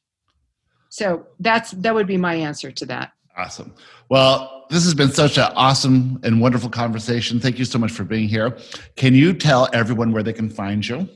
So 0.90 1.26
that's 1.40 1.72
that 1.72 1.94
would 1.94 2.08
be 2.08 2.18
my 2.18 2.36
answer 2.36 2.72
to 2.72 2.86
that 2.86 3.12
Awesome. 3.38 3.74
Well, 4.10 4.66
this 4.70 4.84
has 4.86 4.94
been 4.94 5.12
such 5.12 5.38
an 5.38 5.52
awesome 5.56 6.20
and 6.24 6.40
wonderful 6.40 6.70
conversation. 6.70 7.40
Thank 7.40 7.60
you 7.60 7.66
so 7.66 7.78
much 7.78 7.92
for 7.92 8.04
being 8.04 8.28
here. 8.28 8.58
Can 8.96 9.14
you 9.14 9.34
tell 9.34 9.68
everyone 9.74 10.12
where 10.12 10.24
they 10.24 10.34
can 10.34 10.50
find 10.50 10.88
you? 10.88 11.10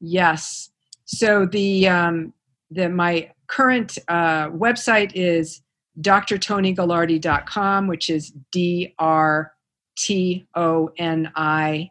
yes 0.00 0.70
so 1.04 1.46
the 1.46 1.88
um 1.88 2.32
the 2.70 2.88
my 2.88 3.30
current 3.46 3.98
uh 4.08 4.48
website 4.50 5.12
is 5.14 5.62
drtonigalardi.com 6.00 7.86
which 7.86 8.10
is 8.10 8.32
d 8.52 8.94
r 8.98 9.52
t 9.96 10.46
o 10.54 10.90
n 10.98 11.30
i 11.34 11.90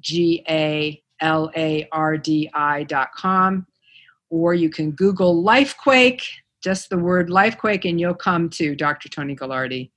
g 0.00 0.44
a 0.48 1.02
l 1.20 1.50
a 1.56 1.88
r 1.92 2.18
d 2.18 2.50
i 2.52 2.82
dot 2.84 3.08
com 3.16 3.66
or 4.28 4.52
you 4.52 4.68
can 4.68 4.90
google 4.90 5.42
lifequake 5.42 6.22
just 6.66 6.90
the 6.90 6.98
word 6.98 7.28
lifequake 7.30 7.88
and 7.88 8.00
you'll 8.00 8.22
come 8.28 8.50
to 8.50 8.74
dr 8.74 9.08
Toni 9.10 9.36
Galardi 9.36 9.90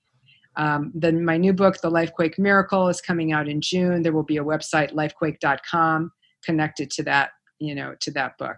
um, 0.55 0.91
then 0.93 1.25
my 1.25 1.35
new 1.35 1.51
book 1.51 1.81
the 1.81 1.89
lifequake 1.89 2.37
miracle 2.37 2.87
is 2.89 3.01
coming 3.01 3.31
out 3.31 3.47
in 3.47 3.59
june 3.59 4.03
there 4.03 4.13
will 4.13 4.29
be 4.35 4.37
a 4.37 4.43
website 4.43 4.93
lifequake.com 4.93 6.11
connected 6.43 6.91
to 6.91 7.01
that 7.03 7.31
you 7.57 7.73
know 7.73 7.95
to 8.01 8.11
that 8.11 8.37
book 8.37 8.57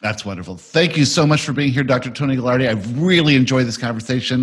That's 0.00 0.24
wonderful. 0.24 0.56
Thank 0.56 0.96
you 0.96 1.04
so 1.04 1.24
much 1.24 1.42
for 1.46 1.52
being 1.52 1.72
here, 1.76 1.84
Dr. 1.84 2.10
Toni 2.10 2.36
Galardi. 2.36 2.66
I've 2.68 2.86
really 3.00 3.34
enjoyed 3.36 3.66
this 3.68 3.78
conversation, 3.78 4.38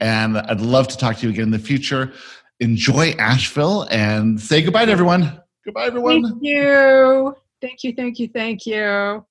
and 0.00 0.30
I'd 0.50 0.60
love 0.60 0.88
to 0.88 0.96
talk 0.98 1.18
to 1.18 1.22
you 1.26 1.32
again 1.32 1.44
in 1.50 1.54
the 1.60 1.66
future. 1.72 2.12
Enjoy 2.58 3.14
Asheville 3.32 3.86
and 3.92 4.40
say 4.40 4.60
goodbye 4.60 4.86
to 4.86 4.90
everyone. 4.90 5.22
Goodbye, 5.64 5.86
everyone. 5.86 6.22
thank 6.22 6.42
you 6.42 7.36
thank 7.64 7.84
you 7.84 7.92
thank 7.94 8.18
you 8.18 8.28
thank 8.28 8.66
you 8.66 9.24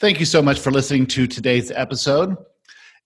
Thank 0.00 0.18
you 0.18 0.26
so 0.26 0.42
much 0.42 0.58
for 0.58 0.72
listening 0.72 1.06
to 1.06 1.28
today's 1.28 1.70
episode. 1.70 2.36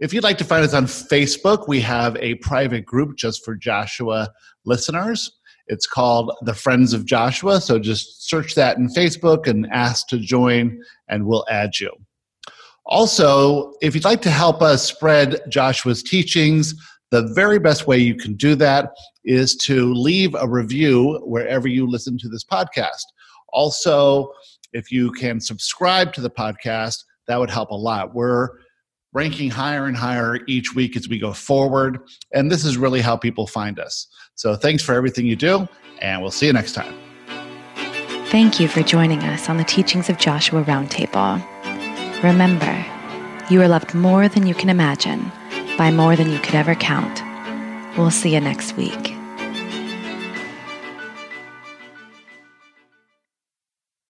If 0.00 0.14
you'd 0.14 0.24
like 0.24 0.38
to 0.38 0.44
find 0.44 0.64
us 0.64 0.72
on 0.72 0.86
Facebook, 0.86 1.68
we 1.68 1.82
have 1.82 2.16
a 2.16 2.36
private 2.36 2.86
group 2.86 3.18
just 3.18 3.44
for 3.44 3.54
Joshua 3.54 4.32
listeners. 4.64 5.30
It's 5.66 5.86
called 5.86 6.32
the 6.40 6.54
Friends 6.54 6.94
of 6.94 7.04
Joshua. 7.04 7.60
So 7.60 7.78
just 7.78 8.26
search 8.26 8.54
that 8.54 8.78
in 8.78 8.88
Facebook 8.88 9.46
and 9.46 9.68
ask 9.70 10.08
to 10.08 10.18
join, 10.18 10.80
and 11.10 11.26
we'll 11.26 11.44
add 11.50 11.78
you. 11.78 11.90
Also, 12.86 13.74
if 13.82 13.94
you'd 13.94 14.06
like 14.06 14.22
to 14.22 14.30
help 14.30 14.62
us 14.62 14.82
spread 14.82 15.42
Joshua's 15.50 16.02
teachings, 16.02 16.74
the 17.10 17.30
very 17.34 17.58
best 17.58 17.86
way 17.86 17.98
you 17.98 18.14
can 18.14 18.34
do 18.34 18.54
that 18.54 18.92
is 19.26 19.56
to 19.56 19.92
leave 19.92 20.34
a 20.34 20.48
review 20.48 21.20
wherever 21.22 21.68
you 21.68 21.86
listen 21.86 22.16
to 22.16 22.30
this 22.30 22.44
podcast. 22.44 23.04
Also, 23.52 24.32
if 24.72 24.92
you 24.92 25.10
can 25.12 25.40
subscribe 25.40 26.12
to 26.14 26.20
the 26.20 26.30
podcast, 26.30 27.04
that 27.26 27.38
would 27.38 27.50
help 27.50 27.70
a 27.70 27.74
lot. 27.74 28.14
We're 28.14 28.48
ranking 29.12 29.50
higher 29.50 29.86
and 29.86 29.96
higher 29.96 30.40
each 30.46 30.74
week 30.74 30.96
as 30.96 31.08
we 31.08 31.18
go 31.18 31.32
forward, 31.32 31.98
and 32.32 32.50
this 32.50 32.64
is 32.64 32.76
really 32.76 33.00
how 33.00 33.16
people 33.16 33.46
find 33.46 33.78
us. 33.78 34.06
So 34.34 34.54
thanks 34.54 34.82
for 34.82 34.94
everything 34.94 35.26
you 35.26 35.36
do, 35.36 35.68
and 36.00 36.20
we'll 36.20 36.30
see 36.30 36.46
you 36.46 36.52
next 36.52 36.72
time. 36.72 36.94
Thank 38.26 38.60
you 38.60 38.68
for 38.68 38.82
joining 38.82 39.20
us 39.20 39.48
on 39.48 39.56
the 39.56 39.64
Teachings 39.64 40.10
of 40.10 40.18
Joshua 40.18 40.62
Roundtable. 40.62 41.42
Remember, 42.22 42.84
you 43.50 43.62
are 43.62 43.68
loved 43.68 43.94
more 43.94 44.28
than 44.28 44.46
you 44.46 44.54
can 44.54 44.68
imagine, 44.68 45.32
by 45.78 45.90
more 45.90 46.14
than 46.14 46.30
you 46.30 46.38
could 46.40 46.54
ever 46.54 46.74
count. 46.74 47.22
We'll 47.96 48.10
see 48.10 48.34
you 48.34 48.40
next 48.40 48.76
week. 48.76 49.17